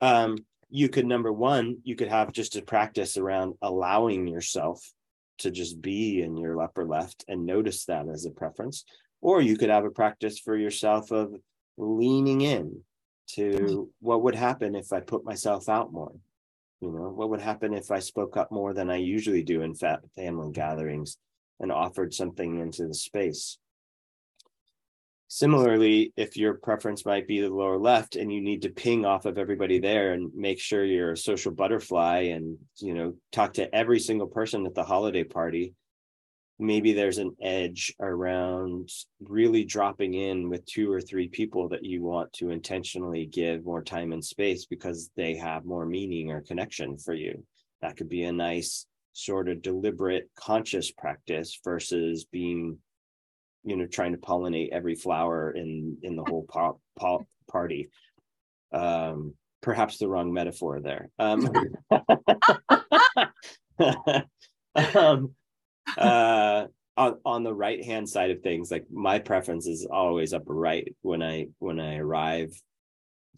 um 0.00 0.36
you 0.70 0.88
could 0.88 1.06
number 1.06 1.32
one 1.32 1.78
you 1.82 1.96
could 1.96 2.08
have 2.08 2.30
just 2.30 2.54
a 2.54 2.62
practice 2.62 3.16
around 3.16 3.54
allowing 3.62 4.28
yourself 4.28 4.80
to 5.38 5.50
just 5.50 5.80
be 5.80 6.20
in 6.22 6.36
your 6.36 6.60
upper 6.62 6.84
left 6.84 7.24
and 7.28 7.46
notice 7.46 7.84
that 7.86 8.08
as 8.08 8.24
a 8.24 8.30
preference 8.30 8.84
or 9.20 9.40
you 9.40 9.56
could 9.56 9.70
have 9.70 9.84
a 9.84 9.90
practice 9.90 10.38
for 10.38 10.56
yourself 10.56 11.10
of 11.10 11.34
leaning 11.76 12.40
in 12.40 12.82
to 13.28 13.90
what 14.00 14.22
would 14.22 14.34
happen 14.34 14.74
if 14.74 14.92
I 14.92 15.00
put 15.00 15.24
myself 15.24 15.68
out 15.68 15.92
more. 15.92 16.12
You 16.80 16.92
know, 16.92 17.08
what 17.08 17.30
would 17.30 17.40
happen 17.40 17.74
if 17.74 17.90
I 17.90 17.98
spoke 17.98 18.36
up 18.36 18.52
more 18.52 18.72
than 18.72 18.90
I 18.90 18.96
usually 18.96 19.42
do 19.42 19.62
in 19.62 19.74
family 19.74 20.52
gatherings 20.52 21.18
and 21.60 21.72
offered 21.72 22.14
something 22.14 22.60
into 22.60 22.86
the 22.86 22.94
space? 22.94 23.58
Similarly, 25.26 26.12
if 26.16 26.38
your 26.38 26.54
preference 26.54 27.04
might 27.04 27.26
be 27.26 27.40
the 27.40 27.50
lower 27.50 27.78
left 27.78 28.16
and 28.16 28.32
you 28.32 28.40
need 28.40 28.62
to 28.62 28.70
ping 28.70 29.04
off 29.04 29.26
of 29.26 29.36
everybody 29.36 29.78
there 29.78 30.14
and 30.14 30.32
make 30.34 30.58
sure 30.58 30.84
you're 30.84 31.12
a 31.12 31.16
social 31.16 31.52
butterfly 31.52 32.28
and, 32.30 32.56
you 32.78 32.94
know, 32.94 33.14
talk 33.30 33.52
to 33.54 33.74
every 33.74 34.00
single 34.00 34.28
person 34.28 34.64
at 34.64 34.74
the 34.74 34.84
holiday 34.84 35.24
party 35.24 35.74
maybe 36.58 36.92
there's 36.92 37.18
an 37.18 37.34
edge 37.40 37.94
around 38.00 38.90
really 39.20 39.64
dropping 39.64 40.14
in 40.14 40.48
with 40.48 40.66
two 40.66 40.90
or 40.90 41.00
three 41.00 41.28
people 41.28 41.68
that 41.68 41.84
you 41.84 42.02
want 42.02 42.32
to 42.32 42.50
intentionally 42.50 43.26
give 43.26 43.64
more 43.64 43.82
time 43.82 44.12
and 44.12 44.24
space 44.24 44.66
because 44.66 45.10
they 45.16 45.36
have 45.36 45.64
more 45.64 45.86
meaning 45.86 46.30
or 46.30 46.40
connection 46.42 46.98
for 46.98 47.14
you. 47.14 47.44
That 47.80 47.96
could 47.96 48.08
be 48.08 48.24
a 48.24 48.32
nice 48.32 48.86
sort 49.12 49.48
of 49.48 49.62
deliberate 49.62 50.28
conscious 50.36 50.90
practice 50.90 51.60
versus 51.64 52.24
being 52.24 52.78
you 53.64 53.76
know 53.76 53.86
trying 53.86 54.12
to 54.12 54.18
pollinate 54.18 54.70
every 54.70 54.94
flower 54.94 55.50
in 55.50 55.96
in 56.02 56.14
the 56.14 56.22
whole 56.22 56.46
po- 56.48 56.80
po- 56.96 57.26
party 57.50 57.88
um 58.72 59.34
perhaps 59.60 59.98
the 59.98 60.06
wrong 60.06 60.32
metaphor 60.32 60.80
there 60.80 61.10
um, 61.18 61.50
um 64.94 65.34
uh 65.98 66.66
on, 66.96 67.16
on 67.24 67.42
the 67.44 67.54
right 67.54 67.84
hand 67.84 68.08
side 68.08 68.30
of 68.30 68.42
things 68.42 68.70
like 68.70 68.84
my 68.90 69.18
preference 69.18 69.66
is 69.66 69.86
always 69.90 70.32
upper 70.32 70.54
right 70.54 70.94
when 71.02 71.22
i 71.22 71.46
when 71.58 71.78
i 71.78 71.96
arrive 71.96 72.50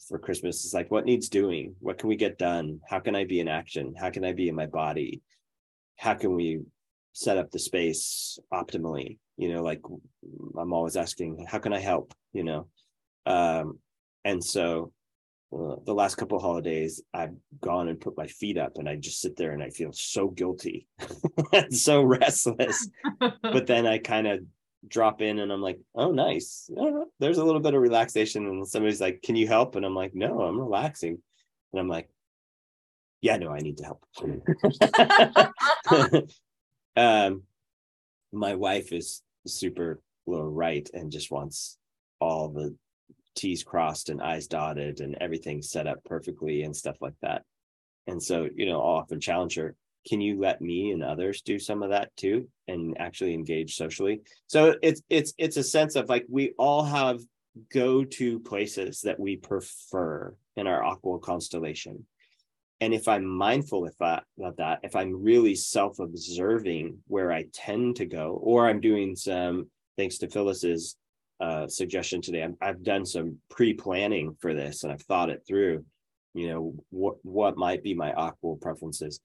for 0.09 0.19
christmas. 0.19 0.65
It's 0.65 0.75
like 0.75 0.91
what 0.91 1.05
needs 1.05 1.29
doing? 1.29 1.75
What 1.81 1.99
can 1.99 2.09
we 2.09 2.17
get 2.17 2.39
done? 2.39 2.81
How 2.89 3.01
can 3.01 3.15
i 3.15 3.25
be 3.25 3.41
in 3.41 3.49
action? 3.49 3.95
How 3.99 4.11
can 4.11 4.25
i 4.25 4.33
be 4.33 4.49
in 4.49 4.55
my 4.55 4.67
body? 4.67 5.21
How 5.97 6.15
can 6.15 6.35
we 6.35 6.61
set 7.13 7.37
up 7.37 7.51
the 7.51 7.59
space 7.59 8.39
optimally? 8.53 9.19
You 9.37 9.53
know 9.53 9.63
like 9.63 9.81
i'm 10.59 10.73
always 10.73 10.97
asking 10.97 11.47
how 11.49 11.59
can 11.59 11.73
i 11.73 11.81
help? 11.81 12.15
You 12.33 12.45
know? 12.45 12.67
Um 13.27 13.79
and 14.25 14.43
so 14.43 14.93
the 15.53 15.95
last 15.95 16.15
couple 16.15 16.39
holidays 16.39 17.03
I've 17.13 17.35
gone 17.61 17.89
and 17.89 18.01
put 18.01 18.17
my 18.17 18.29
feet 18.29 18.57
up 18.57 18.77
and 18.77 18.89
I 18.89 18.97
just 18.97 19.21
sit 19.21 19.37
there 19.37 19.53
and 19.53 19.63
I 19.63 19.71
feel 19.71 19.93
so 19.93 20.29
guilty 20.29 20.87
and 21.53 21.75
so 21.75 22.03
restless. 22.03 22.89
but 23.43 23.67
then 23.67 23.87
I 23.87 23.99
kind 23.99 24.29
of 24.29 24.41
drop 24.87 25.21
in 25.21 25.41
and 25.41 25.53
I'm 25.53 25.61
like, 25.61 25.81
oh, 25.95 26.13
nice. 26.13 26.71
Oh, 26.77 27.07
there's 27.19 27.39
a 27.39 27.45
little 27.45 27.61
bit 27.61 27.75
of 27.75 27.83
relaxation. 27.83 28.47
And 28.47 28.67
somebody's 28.67 29.01
like, 29.01 29.23
can 29.23 29.35
you 29.35 29.49
help? 29.49 29.75
And 29.75 29.85
I'm 29.85 29.95
like, 29.95 30.15
no, 30.15 30.43
I'm 30.43 30.59
relaxing. 30.59 31.19
And 31.73 31.81
I'm 31.81 31.89
like, 31.89 32.09
yeah, 33.21 33.37
no, 33.37 33.51
I 33.51 33.59
need 33.59 33.79
to 33.79 33.85
help. 33.85 34.07
um, 36.97 37.43
my 38.33 38.55
wife 38.55 38.93
is 38.93 39.23
super 39.47 40.01
low 40.27 40.45
right 40.45 40.89
and 40.95 41.11
just 41.11 41.31
wants 41.31 41.77
all 42.21 42.49
the 42.49 42.75
T's 43.41 43.65
crossed 43.65 44.11
and 44.11 44.23
I's 44.23 44.47
dotted 44.47 45.01
and 45.01 45.17
everything 45.21 45.63
set 45.63 45.87
up 45.87 46.05
perfectly 46.05 46.63
and 46.63 46.77
stuff 46.77 46.97
like 47.01 47.15
that. 47.23 47.43
And 48.07 48.23
so, 48.23 48.49
you 48.55 48.67
know, 48.67 48.81
I'll 48.81 48.97
often 48.97 49.21
challenge 49.21 49.57
her, 49.57 49.75
can 50.07 50.21
you 50.21 50.39
let 50.39 50.61
me 50.61 50.91
and 50.93 51.03
others 51.03 51.43
do 51.43 51.59
some 51.59 51.83
of 51.83 51.91
that 51.91 52.15
too 52.17 52.49
and 52.69 52.97
actually 52.99 53.35
engage 53.35 53.77
socially? 53.77 54.21
So 54.47 54.77
it's 54.83 55.03
it's 55.09 55.33
it's 55.39 55.57
a 55.57 55.63
sense 55.63 55.97
of 55.97 56.09
like 56.09 56.27
we 56.29 56.53
all 56.59 56.85
have 56.85 57.21
go-to 57.73 58.41
places 58.41 59.01
that 59.03 59.19
we 59.19 59.37
prefer 59.37 60.35
in 60.57 60.67
our 60.67 60.83
AQAL 60.83 61.21
constellation. 61.21 62.07
And 62.81 62.95
if 62.95 63.09
I'm 63.09 63.27
mindful 63.27 63.87
of 63.87 63.95
that, 63.99 64.25
of 64.43 64.57
that, 64.57 64.81
if 64.83 64.97
I'm 64.97 65.23
really 65.23 65.55
self-observing 65.55 66.99
where 67.07 67.31
I 67.31 67.45
tend 67.53 67.97
to 67.97 68.07
go, 68.07 68.41
or 68.43 68.67
I'm 68.67 68.81
doing 68.81 69.17
some, 69.17 69.69
thanks 69.99 70.19
to 70.19 70.29
Phyllis's 70.29 70.97
uh, 71.41 71.67
suggestion 71.67 72.21
today. 72.21 72.43
I've, 72.43 72.55
I've 72.61 72.83
done 72.83 73.07
some 73.07 73.39
pre-planning 73.49 74.37
for 74.41 74.55
this, 74.55 74.83
and 74.83 74.93
I've 74.93 75.03
thought 75.03 75.31
it 75.31 75.43
through. 75.47 75.85
You 76.35 76.49
know 76.49 76.75
what 76.91 77.17
what 77.23 77.57
might 77.57 77.83
be 77.83 77.95
my 77.95 78.13
AQAL 78.13 78.61
preferences, 78.61 79.21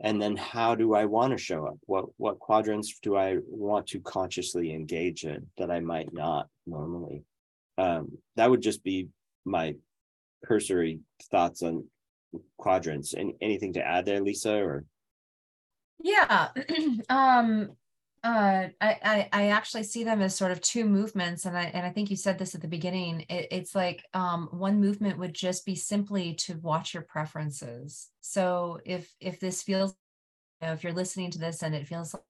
and 0.00 0.20
then 0.20 0.36
how 0.36 0.74
do 0.74 0.94
I 0.94 1.04
want 1.04 1.32
to 1.32 1.38
show 1.38 1.66
up? 1.66 1.78
What 1.86 2.06
what 2.16 2.38
quadrants 2.38 2.98
do 3.02 3.16
I 3.16 3.38
want 3.46 3.86
to 3.88 4.00
consciously 4.00 4.72
engage 4.72 5.24
in 5.24 5.46
that 5.58 5.70
I 5.70 5.80
might 5.80 6.12
not 6.12 6.48
normally? 6.66 7.24
Um, 7.76 8.18
that 8.36 8.50
would 8.50 8.62
just 8.62 8.82
be 8.82 9.08
my 9.44 9.74
cursory 10.44 11.00
thoughts 11.30 11.62
on 11.62 11.84
quadrants. 12.58 13.14
And 13.14 13.34
anything 13.40 13.74
to 13.74 13.86
add 13.86 14.06
there, 14.06 14.20
Lisa? 14.20 14.54
Or 14.54 14.84
yeah, 16.00 16.48
um, 17.08 17.70
uh, 18.24 18.68
I, 18.80 18.96
I, 19.02 19.28
I 19.32 19.48
actually 19.48 19.82
see 19.82 20.04
them 20.04 20.22
as 20.22 20.36
sort 20.36 20.52
of 20.52 20.60
two 20.60 20.84
movements, 20.84 21.44
and 21.44 21.58
I 21.58 21.64
and 21.64 21.84
I 21.84 21.90
think 21.90 22.08
you 22.08 22.16
said 22.16 22.38
this 22.38 22.54
at 22.54 22.60
the 22.60 22.68
beginning. 22.68 23.26
It, 23.28 23.48
it's 23.50 23.74
like 23.74 24.04
um, 24.14 24.48
one 24.52 24.80
movement 24.80 25.18
would 25.18 25.34
just 25.34 25.66
be 25.66 25.74
simply 25.74 26.34
to 26.34 26.54
watch 26.58 26.94
your 26.94 27.02
preferences. 27.02 28.10
So 28.20 28.78
if 28.84 29.12
if 29.18 29.40
this 29.40 29.62
feels, 29.62 29.94
you 30.60 30.68
know, 30.68 30.74
if 30.74 30.84
you're 30.84 30.92
listening 30.92 31.32
to 31.32 31.40
this 31.40 31.62
and 31.62 31.74
it 31.74 31.88
feels 31.88 32.14
like 32.14 32.22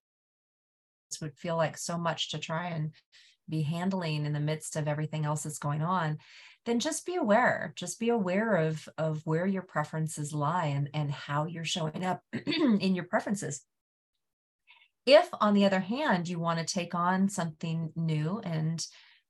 this 1.11 1.20
would 1.20 1.36
feel 1.36 1.59
like 1.59 1.76
so 1.76 1.99
much 1.99 2.30
to 2.30 2.38
try 2.38 2.68
and 2.68 2.93
be 3.47 3.61
handling 3.61 4.24
in 4.24 4.32
the 4.32 4.40
midst 4.40 4.76
of 4.76 4.88
everything 4.88 5.26
else 5.26 5.43
that's 5.43 5.59
going 5.59 5.82
on, 5.82 6.16
then 6.64 6.80
just 6.80 7.05
be 7.05 7.16
aware. 7.16 7.74
Just 7.76 8.01
be 8.01 8.09
aware 8.09 8.57
of 8.57 8.88
of 8.97 9.20
where 9.26 9.47
your 9.47 9.62
preferences 9.62 10.32
lie 10.32 10.66
and 10.66 10.88
and 10.95 11.11
how 11.11 11.45
you're 11.45 11.66
showing 11.66 12.03
up 12.03 12.22
in 12.47 12.95
your 12.95 13.05
preferences 13.05 13.61
if 15.07 15.28
on 15.40 15.55
the 15.55 15.64
other 15.64 15.80
hand 15.80 16.28
you 16.28 16.38
want 16.38 16.59
to 16.59 16.64
take 16.74 16.94
on 16.94 17.28
something 17.28 17.92
new 17.96 18.40
and 18.44 18.86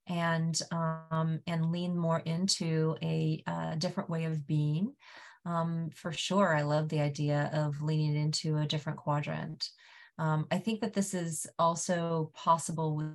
and 0.08 0.60
um, 0.72 1.40
and 1.46 1.70
lean 1.70 1.96
more 1.96 2.18
into 2.20 2.96
a, 3.02 3.42
a 3.46 3.76
different 3.78 4.10
way 4.10 4.24
of 4.24 4.46
being 4.46 4.92
um, 5.46 5.90
for 5.94 6.12
sure 6.12 6.54
i 6.56 6.62
love 6.62 6.88
the 6.88 7.00
idea 7.00 7.50
of 7.52 7.82
leaning 7.82 8.16
into 8.16 8.58
a 8.58 8.66
different 8.66 8.98
quadrant. 8.98 9.68
Um, 10.18 10.46
i 10.50 10.58
think 10.58 10.80
that 10.80 10.92
this 10.92 11.14
is 11.14 11.46
also 11.58 12.30
possible 12.34 12.96
with 12.96 13.14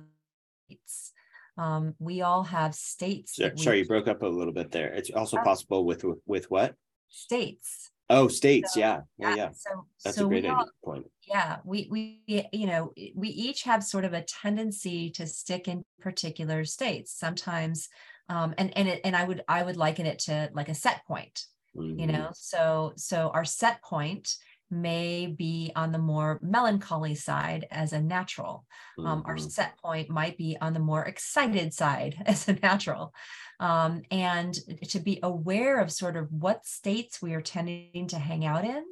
states. 0.68 1.12
Um, 1.56 1.94
we 1.98 2.22
all 2.22 2.44
have 2.44 2.74
states 2.74 3.36
sorry, 3.36 3.52
sorry 3.56 3.78
you 3.78 3.86
broke 3.86 4.08
up 4.08 4.22
a 4.22 4.26
little 4.26 4.52
bit 4.52 4.70
there. 4.70 4.92
It's 4.92 5.10
also 5.10 5.38
oh. 5.38 5.42
possible 5.42 5.84
with 5.84 6.04
with 6.26 6.50
what? 6.50 6.74
States 7.08 7.90
Oh, 8.10 8.28
states, 8.28 8.74
so, 8.74 8.80
yeah, 8.80 9.00
yeah, 9.18 9.34
yeah. 9.34 9.50
So 9.54 9.86
that's 10.02 10.16
so 10.16 10.26
a 10.26 10.28
great 10.28 10.46
all, 10.46 10.66
point. 10.82 11.06
Yeah, 11.26 11.58
we 11.64 11.88
we 11.90 12.46
you 12.52 12.66
know 12.66 12.92
we 13.14 13.28
each 13.28 13.64
have 13.64 13.84
sort 13.84 14.06
of 14.06 14.14
a 14.14 14.22
tendency 14.22 15.10
to 15.10 15.26
stick 15.26 15.68
in 15.68 15.84
particular 16.00 16.64
states. 16.64 17.12
Sometimes, 17.12 17.88
um, 18.30 18.54
and 18.56 18.74
and 18.78 18.88
it, 18.88 19.02
and 19.04 19.14
I 19.14 19.24
would 19.24 19.42
I 19.46 19.62
would 19.62 19.76
liken 19.76 20.06
it 20.06 20.20
to 20.20 20.50
like 20.54 20.70
a 20.70 20.74
set 20.74 21.04
point. 21.06 21.44
Mm-hmm. 21.76 22.00
You 22.00 22.06
know, 22.06 22.30
so 22.34 22.92
so 22.96 23.30
our 23.34 23.44
set 23.44 23.82
point 23.82 24.34
may 24.70 25.26
be 25.26 25.72
on 25.74 25.92
the 25.92 25.98
more 25.98 26.38
melancholy 26.42 27.14
side 27.14 27.66
as 27.70 27.92
a 27.92 28.00
natural. 28.00 28.66
Um, 28.98 29.22
our 29.26 29.36
Mhm. 29.36 29.50
set 29.50 29.78
point 29.78 30.10
might 30.10 30.36
be 30.36 30.56
on 30.60 30.74
the 30.74 30.80
more 30.80 31.04
excited 31.04 31.72
side 31.72 32.16
as 32.26 32.48
a 32.48 32.54
natural. 32.54 33.14
Um, 33.60 34.02
and 34.10 34.54
to 34.88 35.00
be 35.00 35.20
aware 35.22 35.80
of 35.80 35.90
sort 35.90 36.16
of 36.16 36.32
what 36.32 36.66
states 36.66 37.20
we 37.22 37.34
are 37.34 37.40
tending 37.40 38.06
to 38.08 38.18
hang 38.18 38.44
out 38.44 38.64
in. 38.64 38.84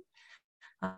Uh, 0.83 0.95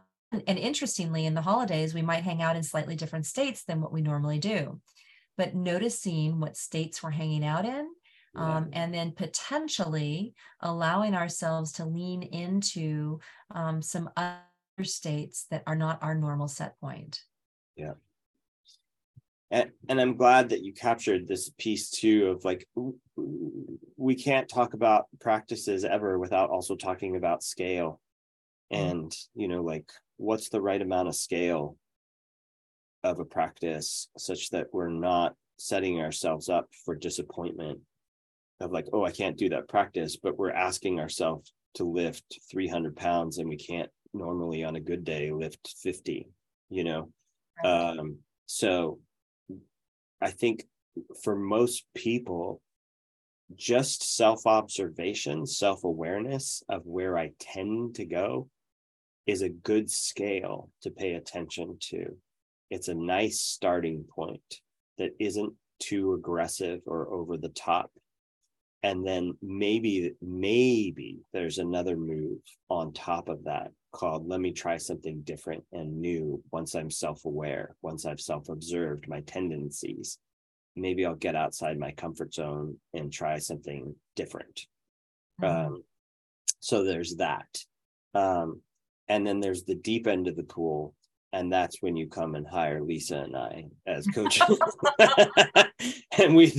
and 0.47 0.59
interestingly, 0.59 1.26
in 1.26 1.35
the 1.35 1.43
holidays, 1.43 1.95
we 1.95 2.03
might 2.03 2.24
hang 2.24 2.43
out 2.43 2.57
in 2.57 2.62
slightly 2.62 2.97
different 2.97 3.26
states 3.26 3.64
than 3.64 3.81
what 3.81 3.93
we 3.93 4.01
normally 4.01 4.39
do. 4.39 4.81
But 5.37 5.55
noticing 5.55 6.41
what 6.41 6.57
states 6.57 7.03
we're 7.03 7.11
hanging 7.11 7.45
out 7.45 7.64
in 7.64 7.89
um, 8.35 8.70
and 8.72 8.95
then 8.95 9.12
potentially 9.12 10.35
allowing 10.61 11.14
ourselves 11.14 11.72
to 11.72 11.85
lean 11.85 12.22
into 12.22 13.20
um, 13.51 13.83
some 13.83 14.11
other 14.16 14.39
states 14.85 15.47
that 15.51 15.62
are 15.66 15.76
not 15.76 16.03
our 16.03 16.14
normal 16.14 16.49
set 16.49 16.79
point. 16.81 17.20
Yeah. 17.76 17.95
And, 19.51 19.70
and 19.89 19.99
i'm 19.99 20.16
glad 20.16 20.51
that 20.51 20.62
you 20.62 20.74
captured 20.74 21.26
this 21.26 21.51
piece 21.57 21.89
too 21.89 22.26
of 22.26 22.45
like 22.45 22.68
we 23.97 24.14
can't 24.14 24.47
talk 24.47 24.74
about 24.74 25.07
practices 25.20 25.87
ever 25.87 26.18
without 26.18 26.51
also 26.51 26.76
talking 26.76 27.16
about 27.16 27.43
scale 27.43 27.99
Mm. 28.72 28.91
and 28.91 29.16
you 29.35 29.49
know 29.49 29.62
like 29.62 29.91
what's 30.16 30.51
the 30.51 30.61
right 30.61 30.83
amount 30.83 31.09
of 31.09 31.14
scale 31.14 31.76
of 33.03 33.18
a 33.20 33.24
practice 33.24 34.09
such 34.18 34.51
that 34.51 34.66
we're 34.72 34.91
not 34.91 35.35
setting 35.59 36.01
ourselves 36.01 36.49
up 36.49 36.68
for 36.85 36.95
disappointment 36.95 37.81
of 38.61 38.70
like 38.70 38.87
oh 38.93 39.05
i 39.05 39.11
can't 39.11 39.39
do 39.39 39.49
that 39.49 39.68
practice 39.68 40.16
but 40.16 40.37
we're 40.37 40.51
asking 40.51 41.01
ourselves 41.01 41.53
to 41.74 41.85
lift 41.85 42.41
300 42.51 42.97
pounds 42.97 43.39
and 43.39 43.49
we 43.49 43.57
can't 43.57 43.91
normally 44.15 44.65
on 44.65 44.77
a 44.77 44.81
good 44.81 45.05
day 45.05 45.31
lift 45.31 45.75
50 45.83 46.29
you 46.71 46.85
know? 46.85 47.11
Um 47.65 48.19
so 48.47 48.99
i 50.21 50.31
think 50.31 50.65
for 51.23 51.37
most 51.37 51.85
people 51.95 52.61
just 53.55 54.17
self-observation 54.17 55.47
self-awareness 55.47 56.63
of 56.69 56.83
where 56.87 57.17
i 57.19 57.31
tend 57.39 57.95
to 57.95 58.05
go 58.05 58.49
is 59.29 59.43
a 59.43 59.49
good 59.51 59.91
scale 59.91 60.71
to 60.81 60.91
pay 60.91 61.13
attention 61.13 61.77
to. 61.79 62.17
It's 62.71 62.89
a 62.89 62.95
nice 62.95 63.41
starting 63.41 64.05
point 64.05 64.61
that 64.97 65.13
isn't 65.21 65.53
too 65.81 66.15
aggressive 66.15 66.81
or 66.87 67.13
over 67.13 67.37
the 67.37 67.51
top. 67.51 67.93
And 68.83 69.07
then 69.07 69.37
maybe 69.43 70.13
maybe 70.23 71.19
there's 71.33 71.59
another 71.59 71.97
move 71.97 72.39
on 72.71 72.93
top 72.95 73.29
of 73.29 73.45
that 73.45 73.71
called 73.93 74.28
let 74.28 74.41
me 74.41 74.53
try 74.53 74.76
something 74.76 75.22
different 75.22 75.64
and 75.72 76.01
new 76.01 76.43
once 76.53 76.74
i'm 76.74 76.91
self-aware 76.91 77.74
once 77.82 78.05
i've 78.07 78.20
self-observed 78.20 79.09
my 79.09 79.20
tendencies. 79.22 80.18
Maybe 80.76 81.05
i'll 81.07 81.14
get 81.14 81.34
outside 81.34 81.78
my 81.78 81.93
comfort 81.93 82.34
zone 82.34 82.76
and 82.95 83.12
try 83.12 83.39
something 83.39 83.95
different. 84.14 84.66
Mhm. 85.41 85.66
um, 85.66 85.84
so 86.61 86.82
there's 86.84 87.16
that. 87.16 87.49
Um, 88.14 88.62
and 89.09 89.26
then 89.26 89.41
there's 89.41 89.64
the 89.64 89.74
deep 89.74 90.07
end 90.07 90.28
of 90.28 90.36
the 90.36 90.43
pool 90.43 90.95
and 91.32 91.53
that's 91.53 91.82
when 91.82 91.97
you 91.97 92.09
come 92.09 92.34
and 92.34 92.47
hire 92.47 92.82
lisa 92.82 93.18
and 93.18 93.36
i 93.36 93.66
as 93.86 94.07
coaches. 94.14 94.43
And 96.18 96.34
we 96.34 96.53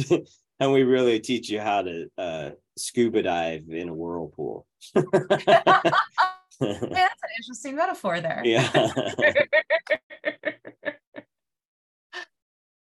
and 0.61 0.71
we 0.71 0.83
really 0.83 1.19
teach 1.19 1.49
you 1.49 1.59
how 1.59 1.81
to 1.81 2.07
uh, 2.17 2.49
scuba 2.77 3.23
dive 3.23 3.65
in 3.69 3.89
a 3.89 3.93
whirlpool 3.93 4.65
Yeah, 6.61 6.73
that's 6.73 7.23
an 7.23 7.29
interesting 7.39 7.75
metaphor 7.75 8.19
there. 8.19 8.41
yeah 8.43 8.69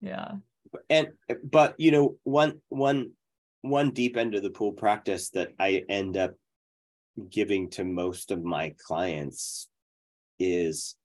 yeah. 0.02 0.32
and 0.90 1.08
but 1.44 1.74
you 1.80 1.92
know 1.92 2.18
one 2.24 2.62
one 2.70 3.12
one 3.62 3.90
deep 3.92 4.18
end 4.18 4.36
of 4.36 4.44
the 4.44 4.52
pool 4.52 4.72
practice 4.74 5.32
that 5.32 5.50
i 5.60 5.84
end 5.90 6.16
up 6.16 6.34
giving 7.30 7.70
to 7.72 7.84
most 7.84 8.30
of 8.30 8.44
my 8.44 8.76
clients 8.86 9.68
is 10.38 10.96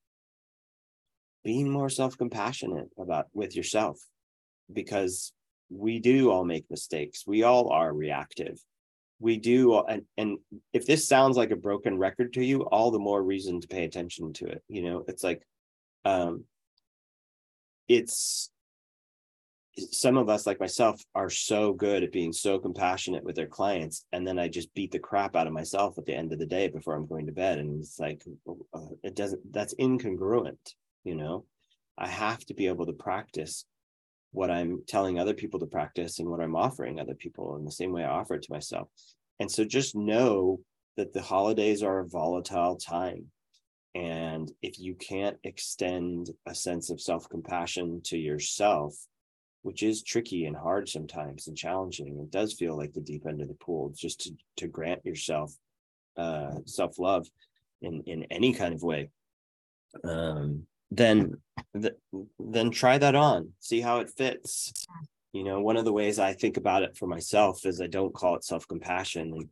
being 1.44 1.70
more 1.70 1.88
self-compassionate 1.88 2.88
about 2.98 3.26
with 3.32 3.56
yourself 3.56 3.98
because 4.70 5.32
we 5.70 5.98
do 5.98 6.30
all 6.30 6.44
make 6.44 6.64
mistakes 6.68 7.24
we 7.26 7.42
all 7.42 7.70
are 7.70 7.92
reactive 7.92 8.58
we 9.20 9.36
do 9.36 9.78
and 9.80 10.02
and 10.16 10.38
if 10.72 10.86
this 10.86 11.06
sounds 11.06 11.36
like 11.36 11.50
a 11.50 11.56
broken 11.56 11.98
record 11.98 12.32
to 12.32 12.44
you 12.44 12.62
all 12.62 12.90
the 12.90 12.98
more 12.98 13.22
reason 13.22 13.60
to 13.60 13.68
pay 13.68 13.84
attention 13.84 14.32
to 14.32 14.46
it 14.46 14.62
you 14.68 14.82
know? 14.82 15.04
It's 15.06 15.22
like 15.22 15.42
um 16.04 16.44
it's 17.88 18.50
some 19.76 20.16
of 20.16 20.28
us 20.28 20.46
like 20.46 20.58
myself 20.58 21.00
are 21.14 21.30
so 21.30 21.72
good 21.72 22.02
at 22.02 22.12
being 22.12 22.32
so 22.32 22.58
compassionate 22.58 23.22
with 23.22 23.36
their 23.36 23.46
clients 23.46 24.04
and 24.12 24.26
then 24.26 24.38
i 24.38 24.48
just 24.48 24.74
beat 24.74 24.90
the 24.90 24.98
crap 24.98 25.36
out 25.36 25.46
of 25.46 25.52
myself 25.52 25.96
at 25.96 26.04
the 26.04 26.14
end 26.14 26.32
of 26.32 26.38
the 26.38 26.44
day 26.46 26.68
before 26.68 26.94
i'm 26.94 27.06
going 27.06 27.24
to 27.24 27.32
bed 27.32 27.58
and 27.58 27.80
it's 27.80 27.98
like 27.98 28.22
uh, 28.74 28.80
it 29.02 29.14
doesn't 29.14 29.40
that's 29.52 29.74
incongruent 29.74 30.74
you 31.04 31.14
know? 31.14 31.44
I 31.96 32.08
have 32.08 32.44
to 32.46 32.54
be 32.54 32.66
able 32.66 32.86
to 32.86 32.92
practice 32.92 33.64
what 34.32 34.50
i'm 34.50 34.82
telling 34.86 35.18
other 35.18 35.34
people 35.34 35.60
to 35.60 35.66
practice 35.66 36.18
and 36.18 36.28
what 36.28 36.40
i'm 36.40 36.56
offering 36.56 36.98
other 36.98 37.14
people 37.14 37.56
in 37.56 37.64
the 37.64 37.72
same 37.72 37.92
way 37.92 38.04
i 38.04 38.08
offer 38.08 38.34
it 38.34 38.42
to 38.42 38.52
myself 38.52 38.88
and 39.38 39.50
so 39.50 39.64
just 39.64 39.94
know 39.94 40.60
that 40.96 41.12
the 41.12 41.22
holidays 41.22 41.82
are 41.82 42.00
a 42.00 42.08
volatile 42.08 42.76
time 42.76 43.26
and 43.94 44.52
if 44.62 44.78
you 44.78 44.94
can't 44.94 45.36
extend 45.44 46.30
a 46.46 46.54
sense 46.54 46.90
of 46.90 47.00
self-compassion 47.00 48.00
to 48.04 48.16
yourself 48.16 48.94
which 49.62 49.82
is 49.82 50.02
tricky 50.02 50.46
and 50.46 50.56
hard 50.56 50.88
sometimes 50.88 51.46
and 51.46 51.56
challenging. 51.56 52.18
It 52.18 52.30
does 52.30 52.54
feel 52.54 52.76
like 52.76 52.92
the 52.92 53.00
deep 53.00 53.26
end 53.26 53.40
of 53.40 53.48
the 53.48 53.54
pool, 53.54 53.92
just 53.94 54.20
to, 54.20 54.32
to 54.56 54.68
grant 54.68 55.04
yourself 55.04 55.54
uh, 56.16 56.56
self 56.64 56.98
love 56.98 57.26
in 57.82 58.02
in 58.06 58.24
any 58.24 58.52
kind 58.52 58.74
of 58.74 58.82
way. 58.82 59.10
Um, 60.04 60.66
then 60.90 61.34
th- 61.80 61.94
then 62.38 62.70
try 62.70 62.98
that 62.98 63.14
on, 63.14 63.52
see 63.60 63.80
how 63.80 64.00
it 64.00 64.10
fits. 64.10 64.72
You 65.32 65.44
know, 65.44 65.60
one 65.60 65.76
of 65.76 65.84
the 65.84 65.92
ways 65.92 66.18
I 66.18 66.32
think 66.32 66.56
about 66.56 66.82
it 66.82 66.96
for 66.96 67.06
myself 67.06 67.64
is 67.64 67.80
I 67.80 67.86
don't 67.86 68.14
call 68.14 68.34
it 68.36 68.44
self 68.44 68.66
compassion 68.66 69.32
and 69.32 69.48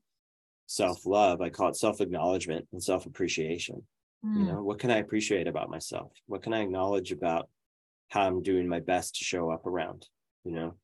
self 0.66 1.06
love. 1.06 1.40
I 1.40 1.50
call 1.50 1.68
it 1.68 1.76
self 1.76 2.00
acknowledgement 2.00 2.66
and 2.72 2.82
self 2.82 3.06
appreciation. 3.06 3.86
You 4.22 4.42
Mm. 4.42 4.46
know, 4.46 4.62
what 4.64 4.80
can 4.80 4.90
I 4.90 4.98
appreciate 4.98 5.46
about 5.46 5.70
myself? 5.70 6.12
What 6.26 6.42
can 6.42 6.52
I 6.52 6.62
acknowledge 6.62 7.12
about 7.12 7.48
how 8.08 8.22
I'm 8.26 8.42
doing 8.42 8.66
my 8.68 8.80
best 8.80 9.14
to 9.16 9.24
show 9.24 9.50
up 9.50 9.64
around, 9.66 10.08
you 10.44 10.52
know? 10.52 10.74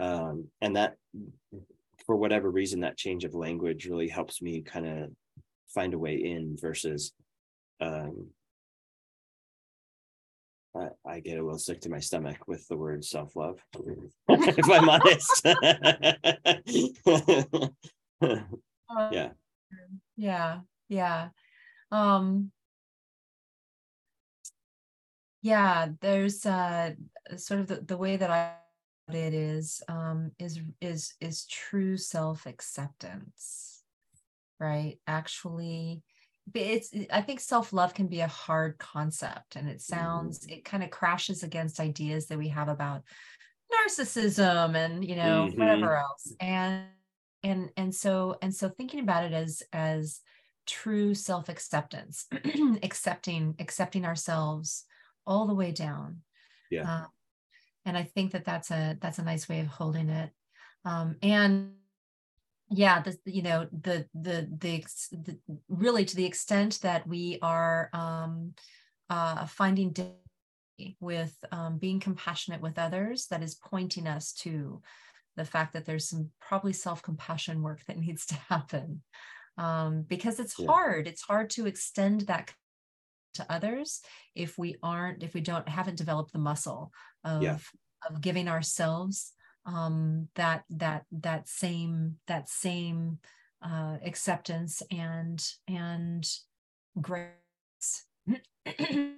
Um, 0.00 0.50
and 0.60 0.74
that, 0.76 0.96
for 2.04 2.16
whatever 2.16 2.50
reason, 2.50 2.80
that 2.80 2.96
change 2.96 3.24
of 3.24 3.34
language 3.34 3.86
really 3.86 4.08
helps 4.08 4.42
me 4.42 4.62
kind 4.62 4.86
of 4.86 5.10
find 5.68 5.94
a 5.94 5.98
way 5.98 6.16
in 6.16 6.56
versus, 6.60 7.12
um, 7.80 8.30
I, 10.74 10.88
I 11.06 11.20
get 11.20 11.38
a 11.38 11.42
little 11.42 11.58
sick 11.58 11.80
to 11.82 11.90
my 11.90 11.98
stomach 11.98 12.48
with 12.48 12.66
the 12.68 12.76
word 12.76 13.04
self 13.04 13.36
love, 13.36 13.60
if 14.28 14.70
I'm 14.70 14.88
honest. 14.88 15.46
Yeah. 19.10 19.30
Yeah. 20.16 20.60
Yeah. 20.88 21.28
Um 21.90 22.52
yeah, 25.42 25.88
there's 26.00 26.44
uh 26.46 26.92
sort 27.36 27.60
of 27.60 27.66
the, 27.68 27.80
the 27.80 27.96
way 27.96 28.16
that 28.16 28.30
I 28.30 28.52
it 29.12 29.34
is 29.34 29.82
um 29.88 30.32
is 30.38 30.60
is 30.80 31.14
is 31.20 31.46
true 31.46 31.96
self-acceptance, 31.96 33.82
right? 34.60 34.98
Actually 35.06 36.02
it's 36.54 36.92
I 37.12 37.22
think 37.22 37.40
self-love 37.40 37.94
can 37.94 38.08
be 38.08 38.20
a 38.20 38.28
hard 38.28 38.78
concept 38.78 39.56
and 39.56 39.68
it 39.68 39.80
sounds 39.80 40.44
it 40.48 40.64
kind 40.64 40.82
of 40.82 40.90
crashes 40.90 41.42
against 41.42 41.80
ideas 41.80 42.26
that 42.28 42.38
we 42.38 42.48
have 42.48 42.68
about 42.68 43.04
narcissism 43.72 44.76
and 44.76 45.04
you 45.04 45.16
know 45.16 45.46
Mhm. 45.46 45.58
whatever 45.58 45.96
else 45.96 46.32
and 46.40 46.88
and 47.42 47.70
and 47.76 47.94
so 47.94 48.36
and 48.42 48.54
so 48.54 48.68
thinking 48.68 49.00
about 49.00 49.24
it 49.24 49.32
as 49.32 49.62
as 49.72 50.20
true 50.66 51.14
self-acceptance 51.14 52.26
accepting 52.82 53.54
accepting 53.58 54.04
ourselves 54.04 54.84
all 55.26 55.46
the 55.46 55.54
way 55.54 55.72
down 55.72 56.22
Yeah. 56.70 56.84
Uh, 56.88 57.06
and 57.84 57.96
i 57.96 58.02
think 58.04 58.32
that 58.32 58.44
that's 58.44 58.70
a 58.70 58.96
that's 59.00 59.18
a 59.18 59.24
nice 59.24 59.48
way 59.48 59.60
of 59.60 59.66
holding 59.66 60.08
it 60.08 60.32
um 60.84 61.16
and 61.22 61.74
yeah 62.72 63.00
the 63.00 63.16
you 63.26 63.42
know 63.42 63.66
the 63.72 64.06
the 64.14 64.48
the, 64.58 64.84
the 65.12 65.38
really 65.68 66.04
to 66.04 66.16
the 66.16 66.24
extent 66.24 66.80
that 66.82 67.06
we 67.06 67.38
are 67.42 67.90
um 67.92 68.54
uh 69.10 69.46
finding 69.46 69.94
with 71.00 71.36
um, 71.52 71.78
being 71.78 72.00
compassionate 72.00 72.60
with 72.60 72.78
others 72.78 73.26
that 73.26 73.42
is 73.42 73.54
pointing 73.54 74.06
us 74.06 74.32
to 74.32 74.80
the 75.36 75.44
fact 75.44 75.72
that 75.72 75.84
there's 75.84 76.08
some 76.08 76.30
probably 76.40 76.72
self-compassion 76.72 77.62
work 77.62 77.80
that 77.86 77.98
needs 78.06 78.26
to 78.26 78.34
happen 78.34 79.02
um, 79.58 80.02
because 80.02 80.40
it's 80.40 80.54
Yeah. 80.58 80.66
hard 80.66 81.06
it's 81.06 81.22
hard 81.22 81.50
to 81.50 81.66
extend 81.66 82.22
that 82.22 82.52
to 83.34 83.46
others 83.50 84.00
if 84.34 84.58
we 84.58 84.76
aren't 84.82 85.22
if 85.22 85.34
we 85.34 85.40
don't 85.40 85.68
haven't 85.68 85.96
developed 85.98 86.32
the 86.32 86.38
muscle 86.38 86.92
of 87.24 87.42
Yeah. 87.42 87.58
of 88.08 88.20
giving 88.20 88.48
ourselves 88.48 89.32
um 89.66 90.28
that 90.34 90.64
that 90.70 91.04
that 91.12 91.48
same 91.48 92.16
that 92.26 92.48
same 92.48 93.18
uh 93.62 93.96
acceptance 94.04 94.82
and 94.90 95.44
and 95.68 96.28
grace. 97.00 98.06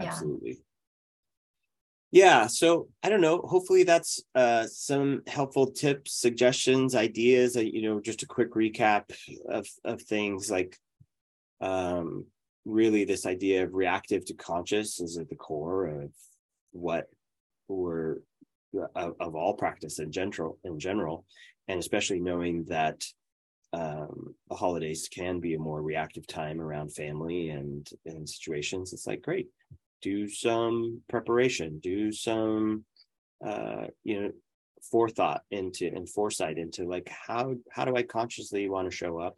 Absolutely. 0.00 0.58
Yeah 2.10 2.46
so 2.46 2.88
i 3.02 3.08
don't 3.08 3.22
know 3.22 3.38
hopefully 3.38 3.84
that's 3.84 4.22
uh 4.34 4.66
some 4.66 5.22
helpful 5.26 5.70
tips 5.70 6.12
suggestions 6.12 6.94
ideas 6.94 7.56
uh, 7.56 7.60
you 7.60 7.80
know 7.82 8.00
just 8.00 8.22
a 8.22 8.26
quick 8.26 8.52
recap 8.52 9.04
of 9.48 9.66
of 9.84 10.02
things 10.02 10.50
like 10.50 10.76
um 11.62 12.26
really 12.64 13.04
this 13.04 13.24
idea 13.24 13.64
of 13.64 13.74
reactive 13.74 14.24
to 14.26 14.34
conscious 14.34 15.00
is 15.00 15.16
at 15.16 15.28
the 15.30 15.36
core 15.36 15.86
of 15.86 16.10
what 16.72 17.06
we're 17.68 18.18
of, 18.94 19.14
of 19.20 19.34
all 19.34 19.54
practice 19.54 19.98
in 19.98 20.10
general 20.10 20.58
in 20.64 20.78
general 20.78 21.24
and 21.68 21.78
especially 21.78 22.20
knowing 22.20 22.64
that 22.64 23.04
um, 23.74 24.34
the 24.50 24.54
holidays 24.54 25.08
can 25.10 25.40
be 25.40 25.54
a 25.54 25.58
more 25.58 25.80
reactive 25.80 26.26
time 26.26 26.60
around 26.60 26.94
family 26.94 27.50
and 27.50 27.88
and 28.06 28.28
situations 28.28 28.92
it's 28.92 29.06
like 29.06 29.22
great 29.22 29.48
do 30.02 30.28
some 30.28 31.00
preparation 31.08 31.78
do 31.80 32.12
some 32.12 32.84
uh 33.46 33.86
you 34.04 34.20
know 34.20 34.30
forethought 34.90 35.42
into 35.50 35.86
and 35.86 36.08
foresight 36.08 36.58
into 36.58 36.84
like 36.84 37.08
how 37.08 37.54
how 37.70 37.84
do 37.84 37.94
i 37.96 38.02
consciously 38.02 38.68
want 38.68 38.90
to 38.90 38.96
show 38.96 39.18
up 39.18 39.36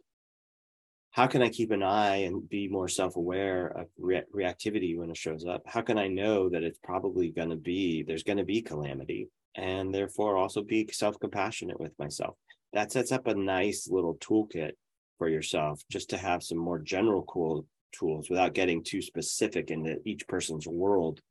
how 1.15 1.25
can 1.25 1.41
i 1.41 1.47
keep 1.47 1.71
an 1.71 1.81
eye 1.81 2.17
and 2.27 2.49
be 2.49 2.67
more 2.67 2.89
self-aware 2.89 3.67
of 3.67 3.87
re- 3.97 4.23
reactivity 4.35 4.97
when 4.97 5.09
it 5.09 5.15
shows 5.15 5.45
up? 5.45 5.61
How 5.65 5.81
can 5.81 5.97
i 5.97 6.09
know 6.09 6.49
that 6.49 6.61
it's 6.61 6.79
probably 6.83 7.29
going 7.29 7.51
to 7.51 7.55
be 7.55 8.03
there's 8.03 8.23
going 8.23 8.37
to 8.37 8.43
be 8.43 8.61
calamity 8.61 9.29
and 9.55 9.95
therefore 9.95 10.35
also 10.35 10.61
be 10.61 10.89
self-compassionate 10.91 11.79
with 11.79 11.97
myself? 11.97 12.35
That 12.73 12.91
sets 12.91 13.13
up 13.13 13.27
a 13.27 13.33
nice 13.33 13.87
little 13.89 14.15
toolkit 14.15 14.71
for 15.17 15.29
yourself 15.29 15.81
just 15.89 16.09
to 16.09 16.17
have 16.17 16.43
some 16.43 16.57
more 16.57 16.79
general 16.79 17.23
cool 17.23 17.65
tools 17.97 18.29
without 18.29 18.53
getting 18.53 18.83
too 18.83 19.01
specific 19.01 19.71
into 19.71 19.95
each 20.05 20.27
person's 20.27 20.67
world 20.67 21.21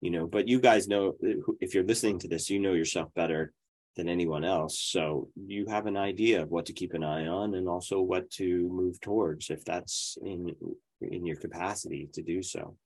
you 0.00 0.10
know? 0.10 0.26
But 0.26 0.48
you 0.48 0.60
guys 0.60 0.88
know 0.88 1.14
if 1.60 1.74
you're 1.74 1.84
listening 1.84 2.18
to 2.20 2.28
this 2.28 2.48
you 2.48 2.58
know 2.58 2.72
yourself 2.72 3.12
better 3.14 3.52
than 3.96 4.08
anyone 4.08 4.44
else. 4.44 4.78
So 4.78 5.30
you 5.34 5.66
have 5.68 5.86
an 5.86 5.96
idea 5.96 6.42
of 6.42 6.50
what 6.50 6.66
to 6.66 6.72
keep 6.72 6.92
an 6.92 7.02
eye 7.02 7.26
on 7.26 7.54
and 7.54 7.68
also 7.68 8.00
what 8.00 8.30
to 8.32 8.68
move 8.68 9.00
towards 9.00 9.50
if 9.50 9.64
that's 9.64 10.18
in 10.22 10.54
in 11.00 11.26
your 11.26 11.36
capacity 11.36 12.08
to 12.12 12.22
do 12.22 12.42
so. 12.42 12.76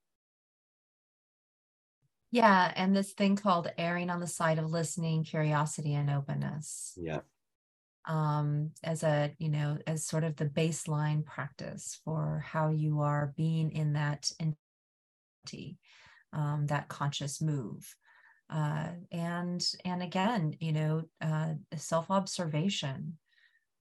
Yeah 2.31 2.71
and 2.75 2.95
this 2.95 3.11
thing 3.11 3.35
called 3.35 3.71
erring 3.77 4.09
on 4.09 4.21
the 4.21 4.27
side 4.27 4.57
of 4.57 4.71
listening 4.71 5.23
curiosity 5.23 5.93
and 5.93 6.09
openness. 6.09 6.97
Yeah. 6.97 7.19
Um, 8.05 8.71
as 8.83 9.03
a 9.03 9.31
you 9.37 9.49
know 9.49 9.77
as 9.85 10.05
sort 10.05 10.23
of 10.23 10.35
the 10.35 10.45
baseline 10.45 11.25
practice 11.25 11.99
for 12.03 12.43
how 12.45 12.69
you 12.69 13.01
are 13.01 13.33
being 13.35 13.71
in 13.71 13.93
that 13.93 14.31
entity, 14.39 15.77
um, 16.33 16.67
that 16.67 16.87
conscious 16.87 17.41
move 17.41 17.95
uh, 18.51 18.89
and 19.11 19.65
and 19.85 20.03
again 20.03 20.55
you 20.59 20.73
know 20.73 21.03
uh, 21.21 21.53
self-observation 21.75 23.17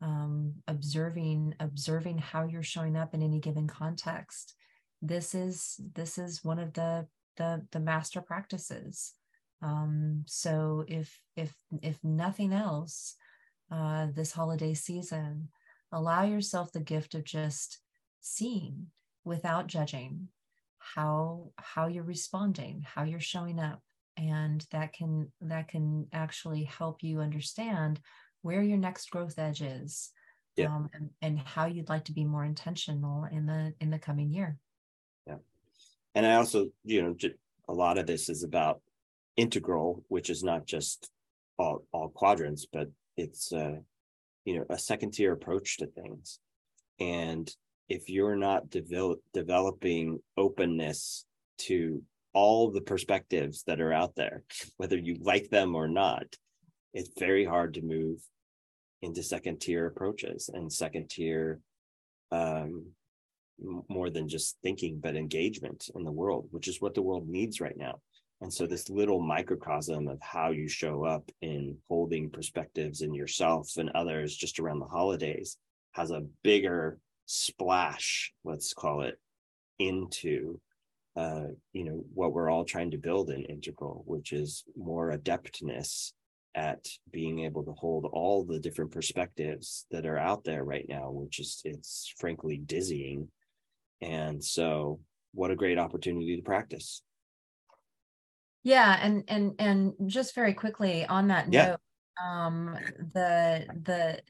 um, 0.03 0.55
observing 0.67 1.55
observing 1.61 2.19
how 2.19 2.45
you're 2.45 2.63
showing 2.63 2.97
up 2.97 3.15
in 3.15 3.23
any 3.23 3.39
given 3.39 3.67
context. 3.67 4.55
This 5.03 5.35
is 5.35 5.81
this 5.95 6.19
is 6.19 6.45
one 6.45 6.59
of 6.59 6.73
the 6.73 7.07
the 7.37 7.67
the 7.73 7.81
master 7.81 8.21
practices. 8.21 9.15
Um, 9.63 10.25
so 10.27 10.85
if 10.89 11.21
if 11.37 11.55
if 11.83 11.99
nothing 12.03 12.53
else 12.53 13.17
uh, 13.71 14.09
this 14.15 14.33
holiday 14.33 14.75
season, 14.75 15.49
allow 15.93 16.25
yourself 16.25 16.73
the 16.73 16.81
gift 16.81 17.15
of 17.15 17.25
just 17.25 17.79
seeing 18.21 18.87
without 19.25 19.67
judging 19.67 20.29
how 20.79 21.53
how 21.57 21.89
you're 21.89 22.05
responding, 22.05 22.85
how 22.87 23.05
you're 23.05 23.21
showing 23.21 23.59
up, 23.59 23.83
and 24.21 24.65
that 24.71 24.93
can 24.93 25.33
that 25.41 25.69
can 25.69 26.07
actually 26.13 26.65
help 26.65 27.03
you 27.03 27.21
understand 27.21 28.01
where 28.43 28.63
your 28.63 28.79
next 28.79 29.11
growth 29.11 29.39
edge 29.39 29.63
is, 29.63 30.11
yeah. 30.57 30.67
um, 30.67 30.89
and, 30.95 31.11
and 31.23 31.39
how 31.41 31.67
you'd 31.67 31.89
like 31.89 32.05
to 32.05 32.13
be 32.13 32.25
more 32.25 32.45
intentional 32.45 33.25
in 33.25 33.47
the 33.47 33.73
in 33.81 33.91
the 33.91 33.99
coming 33.99 34.31
year. 34.31 34.57
Yeah, 35.27 35.39
and 36.15 36.27
I 36.27 36.35
also 36.35 36.69
you 36.85 37.03
know 37.03 37.17
a 37.69 37.73
lot 37.73 37.99
of 37.99 38.07
this 38.07 38.29
is 38.29 38.43
about 38.43 38.81
integral, 39.37 40.05
which 40.09 40.31
is 40.31 40.45
not 40.45 40.67
just 40.67 41.11
all 41.59 41.85
all 41.93 42.09
quadrants, 42.09 42.67
but 42.71 42.89
it's 43.17 43.53
uh, 43.53 43.77
you 44.45 44.59
know 44.59 44.67
a 44.71 44.79
second 44.79 45.13
tier 45.13 45.33
approach 45.33 45.79
to 45.79 45.87
things 45.87 46.39
and 47.01 47.51
if 47.89 48.09
you're 48.09 48.37
not 48.37 48.71
develop, 48.71 49.21
developing 49.33 50.21
openness 50.37 51.25
to 51.59 52.03
all 52.33 52.71
the 52.71 52.81
perspectives 52.81 53.65
that 53.67 53.81
are 53.81 53.93
out 53.93 54.15
there 54.15 54.43
whether 54.77 54.97
you 54.99 55.17
like 55.21 55.49
them 55.51 55.75
or 55.75 55.89
not 55.89 56.27
it's 56.93 57.11
very 57.19 57.45
hard 57.45 57.75
to 57.75 57.83
move 57.83 58.21
into 59.03 59.23
second 59.23 59.61
tier 59.61 59.87
approaches 59.87 60.51
and 60.53 60.73
second 60.73 61.09
tier 61.09 61.61
um, 62.33 62.87
more 63.89 64.11
than 64.11 64.29
just 64.29 64.57
thinking 64.63 64.99
but 65.03 65.17
engagement 65.17 65.91
in 65.95 66.05
the 66.05 66.13
world 66.13 66.49
which 66.51 66.69
is 66.69 66.81
what 66.81 66.95
the 66.95 67.03
world 67.03 67.29
needs 67.29 67.61
right 67.61 67.77
now. 67.77 68.01
And 68.43 68.53
so 68.53 68.67
this 68.67 68.89
little 68.89 69.21
microcosm 69.21 70.09
of 70.09 70.19
how 70.23 70.51
you 70.51 70.67
show 70.67 71.05
up 71.05 71.29
in 71.43 71.77
holding 71.89 72.31
perspectives 72.31 73.03
in 73.03 73.13
yourself 73.13 73.77
and 73.77 73.91
others 73.91 74.35
just 74.35 74.59
around 74.59 74.79
the 74.79 74.87
holidays 74.87 75.59
has 75.93 76.11
a 76.11 76.25
bigger 76.43 76.99
splash, 77.27 78.33
let's 78.45 78.73
call 78.73 79.03
it, 79.03 79.21
into 79.79 80.59
uh, 81.21 81.49
you 81.73 81.85
know, 81.85 82.03
what 82.15 82.33
we're 82.33 82.51
all 82.51 82.65
trying 82.65 82.91
to 82.93 82.97
build 82.99 83.29
in 83.31 83.45
integral, 83.45 84.03
which 84.07 84.33
is 84.33 84.65
more 84.75 85.11
adeptness 85.13 86.13
at 86.55 86.87
being 87.13 87.41
able 87.41 87.63
to 87.65 87.73
hold 87.73 88.07
all 88.07 88.45
the 88.45 88.59
different 88.59 88.91
perspectives 88.91 89.87
that 89.91 90.07
are 90.07 90.17
out 90.19 90.45
there 90.45 90.65
right 90.65 90.87
now, 90.89 91.11
which 91.11 91.39
is 91.39 91.61
it's 91.65 92.13
frankly 92.19 92.57
dizzying. 92.57 93.29
And 94.01 94.43
so 94.43 95.01
what 95.33 95.51
a 95.51 95.57
great 95.57 95.79
opportunity 95.79 96.37
to 96.37 96.43
practice. 96.43 97.03
Yeah, 98.63 98.99
and 99.01 99.25
and 99.29 99.55
and 99.59 99.93
just 100.07 100.35
very 100.35 100.55
quickly 100.55 101.05
on 101.07 101.29
that 101.29 101.53
Yeah. 101.53 101.77
note, 101.77 101.81
um, 102.27 102.79
the 103.15 103.67
the 103.89 104.21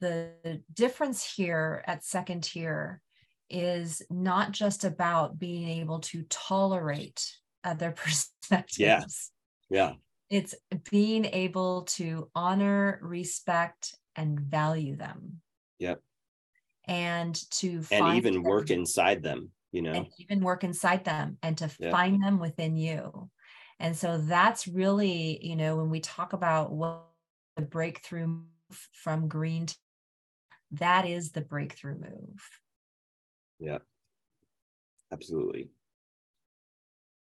the 0.00 0.62
difference 0.72 1.34
here 1.36 1.82
at 1.86 2.04
second 2.04 2.44
tier 2.44 3.02
is 3.50 4.02
not 4.10 4.52
just 4.52 4.84
about 4.84 5.38
being 5.38 5.68
able 5.80 5.98
to 6.00 6.22
tolerate 6.30 7.36
other 7.64 7.90
perspectives. 7.96 8.78
Yes. 8.78 9.30
Yeah. 9.68 9.92
It's 10.30 10.54
being 10.90 11.24
able 11.26 11.82
to 11.96 12.30
honor, 12.34 12.98
respect, 13.02 13.94
and 14.16 14.38
value 14.38 14.96
them. 14.96 15.40
Yep. 15.80 16.00
And 16.86 17.34
to 17.52 17.70
And 17.76 17.84
find 17.86 18.16
even 18.16 18.34
them- 18.34 18.42
work 18.44 18.70
inside 18.70 19.22
them, 19.22 19.50
you 19.72 19.82
know. 19.82 19.92
and 19.92 20.06
even 20.18 20.40
work 20.40 20.62
inside 20.64 21.04
them 21.04 21.38
and 21.42 21.58
to 21.58 21.70
Yeah. 21.78 21.90
find 21.90 22.22
them 22.22 22.38
within 22.38 22.76
you. 22.76 23.30
And 23.80 23.96
so 23.96 24.18
that's 24.18 24.68
really, 24.68 25.44
you 25.44 25.56
know, 25.56 25.76
when 25.76 25.90
we 25.90 26.00
talk 26.00 26.32
about 26.32 26.70
what 26.72 27.06
the 27.56 27.62
breakthrough 27.62 28.42
from 28.92 29.26
green, 29.26 29.66
to, 29.66 29.76
that 30.72 31.06
is 31.06 31.32
the 31.32 31.40
breakthrough 31.40 31.98
move. 31.98 32.48
Yeah. 33.60 33.78
Absolutely. 35.12 35.68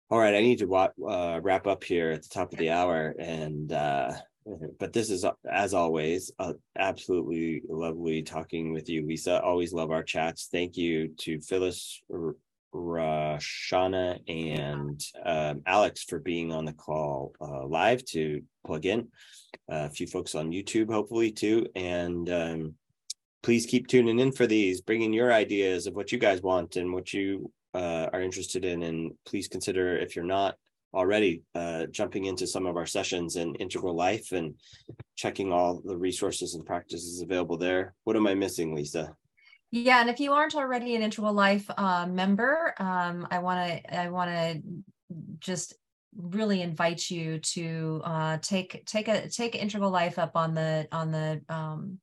All 0.10 0.20
right, 0.20 0.36
I 0.36 0.42
need 0.42 0.60
to 0.60 0.74
uh, 0.76 1.40
wrap 1.42 1.68
up 1.68 1.84
here 1.84 2.12
at 2.12 2.24
the 2.24 2.30
top 2.30 2.54
of 2.54 2.60
the 2.60 2.70
hour, 2.70 3.16
and 3.20 3.72
uh, 3.72 4.14
but 4.80 4.94
this 4.94 5.10
is 5.10 5.26
as 5.50 5.74
always 5.74 6.32
uh, 6.40 6.54
absolutely 6.78 7.64
lovely 7.68 8.22
talking 8.22 8.72
with 8.72 8.88
you, 8.88 9.06
Lisa. 9.06 9.42
Always 9.42 9.74
love 9.74 9.92
our 9.92 10.04
chats. 10.04 10.48
Thank 10.52 10.78
you 10.78 11.10
to 11.20 11.42
Phyllis, 11.42 12.02
R- 12.14 12.36
Rashana, 12.74 14.20
and 14.28 15.02
um, 15.26 15.64
Alex 15.66 16.04
for 16.04 16.20
being 16.20 16.52
on 16.52 16.66
the 16.66 16.74
call 16.74 17.34
uh, 17.42 17.66
live 17.66 18.06
to 18.06 18.42
plug 18.66 18.86
in. 18.86 19.08
a 19.70 19.90
few 19.90 20.08
folks 20.08 20.36
on 20.36 20.52
YouTube, 20.52 20.92
hopefully 20.92 21.32
too, 21.32 21.68
and. 21.76 22.30
Um, 22.30 22.76
please 23.46 23.68
keep 23.68 23.86
tuning 23.86 24.18
in 24.18 24.32
for 24.32 24.48
these, 24.48 24.82
bringing 24.82 25.14
your 25.14 25.32
ideas 25.32 25.86
of 25.86 25.94
what 25.94 26.12
you 26.12 26.18
guys 26.18 26.42
want 26.42 26.78
and 26.78 26.92
what 26.92 27.14
you 27.14 27.52
uh, 27.76 28.10
are 28.12 28.24
interested 28.24 28.66
in. 28.66 28.82
And 28.82 29.12
please 29.24 29.48
consider, 29.48 29.96
if 29.96 30.16
you're 30.16 30.26
not 30.26 30.56
already, 30.96 31.44
uh, 31.54 31.86
jumping 31.92 32.26
into 32.26 32.48
some 32.48 32.66
of 32.66 32.76
our 32.76 32.88
sessions 32.88 33.36
in 33.36 33.54
Integral 33.56 33.96
Life 33.96 34.32
and 34.32 34.56
checking 35.16 35.54
all 35.54 35.80
the 35.86 35.96
resources 35.96 36.56
and 36.56 36.66
practices 36.66 37.22
available 37.22 37.56
there. 37.56 37.94
What 38.04 38.16
am 38.16 38.26
I 38.26 38.34
missing, 38.34 38.74
Lisa? 38.74 39.16
Yeah, 39.70 40.02
and 40.02 40.10
if 40.10 40.20
you 40.20 40.34
aren't 40.34 40.56
already 40.56 40.96
an 40.96 41.04
Integral 41.04 41.34
Life 41.34 41.70
uh, 41.78 42.08
member, 42.08 42.74
um, 42.80 43.28
I 43.30 43.38
want 43.40 43.60
to 43.60 43.96
I 43.96 44.10
want 44.10 44.32
to 44.32 44.62
just 45.40 45.76
really 46.18 46.64
invite 46.64 47.12
you 47.12 47.38
to 47.40 48.02
uh, 48.06 48.38
take 48.42 48.84
take 48.88 49.08
a 49.08 49.30
take 49.30 49.54
Integral 49.54 49.92
Life 49.92 50.18
up 50.18 50.36
on 50.36 50.56
the 50.56 50.88
on 50.92 51.12
the 51.12 51.42
um, 51.48 52.00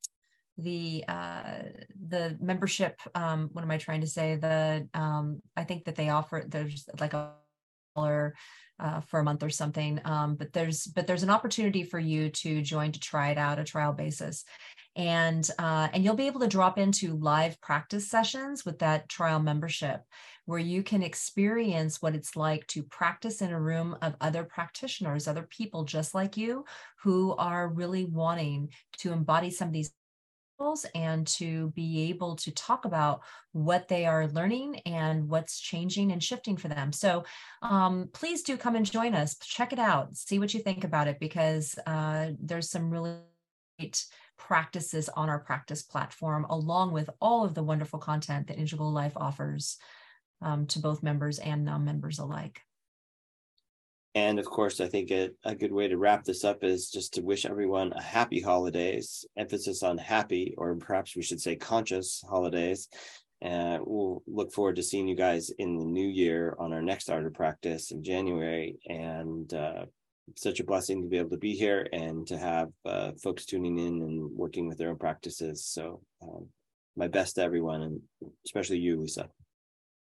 the 0.59 1.05
uh, 1.09 1.62
the 2.09 2.36
membership. 2.40 3.00
Um, 3.14 3.50
what 3.53 3.62
am 3.62 3.70
I 3.70 3.78
trying 3.78 4.03
to 4.03 4.07
say? 4.07 4.36
The 4.36 4.88
um, 4.94 5.40
I 5.57 5.64
think 5.64 5.84
that 5.84 5.96
they 5.96 6.11
offer 6.11 6.44
there's 6.46 6.88
like 7.00 7.14
a 7.14 7.32
dollar 7.96 8.34
uh, 8.78 9.00
for 9.00 9.20
a 9.20 9.24
month 9.24 9.42
or 9.42 9.50
something. 9.50 10.00
Um, 10.05 10.34
but 10.34 10.53
there's 10.53 10.86
but 10.86 11.07
there's 11.07 11.22
an 11.22 11.30
opportunity 11.30 11.84
for 11.84 11.98
you 11.98 12.30
to 12.30 12.62
join 12.62 12.92
to 12.92 13.00
try 13.00 13.30
it 13.30 13.38
out 13.38 13.59
a 13.59 13.64
trial 13.64 13.92
basis, 13.92 14.44
and 14.96 15.48
uh, 15.59 15.88
and 15.92 16.05
you'll 16.05 16.16
be 16.16 16.26
able 16.26 16.40
to 16.40 16.48
drop 16.48 16.78
into 16.78 17.16
live 17.16 17.61
practice 17.61 18.11
sessions 18.11 18.64
with 18.64 18.78
that 18.80 19.09
trial 19.09 19.40
membership 19.40 20.03
where 20.44 20.59
you 20.59 20.82
can 20.82 21.05
experience 21.05 22.03
what 22.03 22.16
it's 22.16 22.34
like 22.34 22.66
to 22.66 22.82
practice 22.82 23.42
in 23.42 23.53
a 23.53 23.61
room 23.61 23.96
of 24.03 24.16
other 24.20 24.42
practitioners 24.42 25.28
other 25.28 25.46
people 25.48 25.84
just 25.84 26.14
like 26.14 26.36
you 26.36 26.64
who 27.00 27.32
are 27.36 27.68
really 27.68 28.07
wanting 28.07 28.68
to 28.98 29.12
embody 29.12 29.50
some 29.50 29.68
of 29.68 29.72
these 29.72 29.92
and 30.94 31.26
to 31.26 31.70
be 31.70 32.08
able 32.08 32.36
to 32.36 32.50
talk 32.52 32.84
about 32.84 33.22
what 33.52 33.88
they 33.88 34.06
are 34.06 34.28
learning 34.28 34.80
and 34.86 35.28
what's 35.28 35.60
changing 35.60 36.12
and 36.12 36.22
shifting 36.22 36.56
for 36.56 36.68
them. 36.68 36.92
So 36.92 37.24
um, 37.62 38.08
please 38.12 38.42
do 38.42 38.56
come 38.56 38.76
and 38.76 38.90
join 38.90 39.14
us. 39.14 39.36
Check 39.38 39.72
it 39.72 39.78
out. 39.78 40.16
See 40.16 40.38
what 40.38 40.54
you 40.54 40.60
think 40.60 40.84
about 40.84 41.08
it 41.08 41.18
because 41.18 41.78
uh, 41.86 42.30
there's 42.40 42.70
some 42.70 42.90
really 42.90 43.16
great 43.78 44.04
practices 44.38 45.08
on 45.08 45.28
our 45.28 45.40
practice 45.40 45.82
platform, 45.82 46.46
along 46.48 46.92
with 46.92 47.10
all 47.20 47.44
of 47.44 47.54
the 47.54 47.62
wonderful 47.62 47.98
content 47.98 48.46
that 48.46 48.58
Integral 48.58 48.92
Life 48.92 49.16
offers 49.16 49.78
um, 50.40 50.66
to 50.66 50.78
both 50.78 51.02
members 51.02 51.38
and 51.38 51.64
non 51.64 51.84
members 51.84 52.18
alike. 52.18 52.60
And 54.14 54.38
of 54.38 54.44
course, 54.44 54.80
I 54.80 54.88
think 54.88 55.10
a, 55.10 55.30
a 55.44 55.54
good 55.54 55.72
way 55.72 55.88
to 55.88 55.96
wrap 55.96 56.24
this 56.24 56.44
up 56.44 56.64
is 56.64 56.90
just 56.90 57.14
to 57.14 57.22
wish 57.22 57.46
everyone 57.46 57.92
a 57.92 58.02
happy 58.02 58.40
holidays, 58.40 59.24
emphasis 59.38 59.82
on 59.82 59.96
happy, 59.96 60.54
or 60.58 60.74
perhaps 60.74 61.16
we 61.16 61.22
should 61.22 61.40
say 61.40 61.56
conscious 61.56 62.22
holidays. 62.28 62.88
And 63.40 63.82
we'll 63.84 64.22
look 64.26 64.52
forward 64.52 64.76
to 64.76 64.82
seeing 64.82 65.08
you 65.08 65.16
guys 65.16 65.50
in 65.58 65.76
the 65.76 65.84
new 65.84 66.06
year 66.06 66.54
on 66.58 66.72
our 66.72 66.82
next 66.82 67.08
art 67.08 67.26
of 67.26 67.32
practice 67.32 67.90
in 67.90 68.04
January. 68.04 68.76
And 68.86 69.52
uh, 69.52 69.86
such 70.36 70.60
a 70.60 70.64
blessing 70.64 71.02
to 71.02 71.08
be 71.08 71.18
able 71.18 71.30
to 71.30 71.36
be 71.36 71.54
here 71.54 71.88
and 71.92 72.26
to 72.26 72.38
have 72.38 72.68
uh, 72.84 73.12
folks 73.22 73.44
tuning 73.44 73.78
in 73.78 74.02
and 74.02 74.30
working 74.30 74.68
with 74.68 74.78
their 74.78 74.90
own 74.90 74.98
practices. 74.98 75.64
So, 75.64 76.00
um, 76.22 76.46
my 76.96 77.08
best 77.08 77.36
to 77.36 77.42
everyone, 77.42 77.82
and 77.82 78.00
especially 78.44 78.78
you, 78.78 79.00
Lisa. 79.00 79.28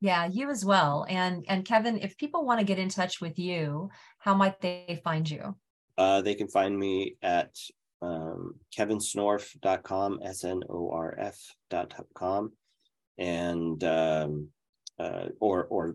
Yeah, 0.02 0.26
you 0.26 0.50
as 0.50 0.64
well. 0.64 1.06
And 1.08 1.44
and 1.48 1.64
Kevin, 1.64 1.96
if 1.98 2.18
people 2.18 2.44
want 2.44 2.58
to 2.58 2.66
get 2.66 2.80
in 2.80 2.88
touch 2.88 3.20
with 3.20 3.38
you, 3.38 3.88
how 4.18 4.34
might 4.34 4.60
they 4.60 5.00
find 5.04 5.30
you? 5.30 5.54
Uh, 5.96 6.20
they 6.22 6.34
can 6.34 6.48
find 6.48 6.76
me 6.76 7.14
at 7.22 7.56
um, 8.02 8.56
kevinsnorf.com, 8.76 10.18
S-N-O-R-F.com, 10.24 11.32
and 13.16 13.84
um, 13.84 14.48
uh, 14.98 15.26
or 15.38 15.66
or 15.66 15.94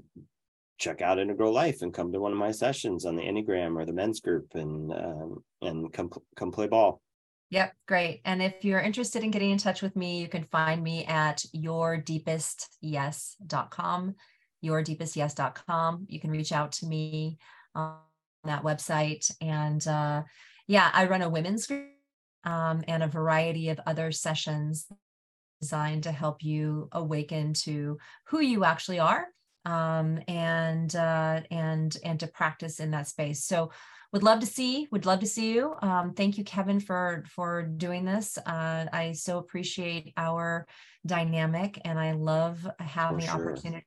check 0.77 1.01
out 1.01 1.19
Integral 1.19 1.51
Life 1.53 1.81
and 1.81 1.93
come 1.93 2.13
to 2.13 2.21
one 2.21 2.31
of 2.31 2.37
my 2.37 2.51
sessions 2.51 3.03
on 3.03 3.17
the 3.17 3.23
Enneagram 3.23 3.75
or 3.75 3.83
the 3.85 3.91
men's 3.91 4.21
group 4.21 4.55
and 4.55 4.93
um, 4.93 5.43
and 5.61 5.91
come 5.91 6.09
come 6.37 6.53
play 6.53 6.67
ball. 6.67 7.01
Yep, 7.49 7.73
great. 7.87 8.19
And 8.25 8.41
if 8.41 8.65
you're 8.65 8.81
interested 8.81 9.23
in 9.23 9.31
getting 9.31 9.51
in 9.51 9.57
touch 9.57 9.81
with 9.81 9.95
me, 9.95 10.19
you 10.19 10.27
can 10.27 10.43
find 10.43 10.83
me 10.83 11.05
at 11.05 11.45
yourdeepestyes.com, 11.55 14.15
yourdeepestyes.com. 14.63 16.05
You 16.09 16.19
can 16.19 16.31
reach 16.31 16.51
out 16.51 16.73
to 16.73 16.85
me 16.85 17.37
on 17.73 17.95
that 18.43 18.63
website. 18.63 19.31
And 19.39 19.87
uh, 19.87 20.23
yeah, 20.67 20.91
I 20.93 21.07
run 21.07 21.21
a 21.21 21.29
women's 21.29 21.67
group 21.67 21.87
um, 22.43 22.83
and 22.87 23.01
a 23.01 23.07
variety 23.07 23.69
of 23.69 23.79
other 23.85 24.11
sessions 24.11 24.85
designed 25.61 26.03
to 26.03 26.11
help 26.11 26.43
you 26.43 26.89
awaken 26.91 27.53
to 27.53 27.97
who 28.25 28.41
you 28.41 28.65
actually 28.65 28.99
are 28.99 29.25
um, 29.65 30.19
and 30.27 30.95
uh, 30.95 31.41
and 31.51 31.97
and 32.03 32.19
to 32.19 32.27
practice 32.27 32.79
in 32.79 32.91
that 32.91 33.07
space. 33.07 33.43
So 33.43 33.71
would 34.13 34.23
love 34.23 34.39
to 34.39 34.45
see 34.45 34.87
would 34.91 35.05
love 35.05 35.19
to 35.19 35.27
see 35.27 35.53
you. 35.53 35.75
Um, 35.81 36.13
thank 36.13 36.37
you 36.37 36.43
kevin 36.43 36.79
for 36.79 37.23
for 37.29 37.63
doing 37.63 38.05
this. 38.05 38.37
Uh, 38.37 38.85
i 38.91 39.11
so 39.11 39.37
appreciate 39.37 40.13
our 40.17 40.65
dynamic 41.05 41.79
and 41.85 41.99
i 41.99 42.11
love 42.11 42.67
having 42.79 43.25
sure. 43.25 43.33
opportunities 43.33 43.85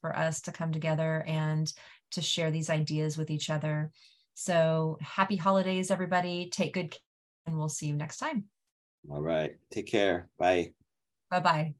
for 0.00 0.16
us 0.16 0.40
to 0.42 0.52
come 0.52 0.72
together 0.72 1.24
and 1.26 1.72
to 2.12 2.22
share 2.22 2.50
these 2.50 2.70
ideas 2.70 3.16
with 3.16 3.30
each 3.30 3.50
other. 3.50 3.90
So 4.34 4.98
happy 5.00 5.36
holidays 5.36 5.90
everybody. 5.90 6.48
Take 6.50 6.74
good 6.74 6.90
care 6.90 7.00
and 7.46 7.56
we'll 7.56 7.68
see 7.68 7.86
you 7.86 7.94
next 7.94 8.18
time. 8.18 8.44
All 9.10 9.22
right. 9.22 9.56
Take 9.70 9.86
care. 9.86 10.28
Bye. 10.38 10.72
Bye 11.30 11.40
bye 11.40 11.74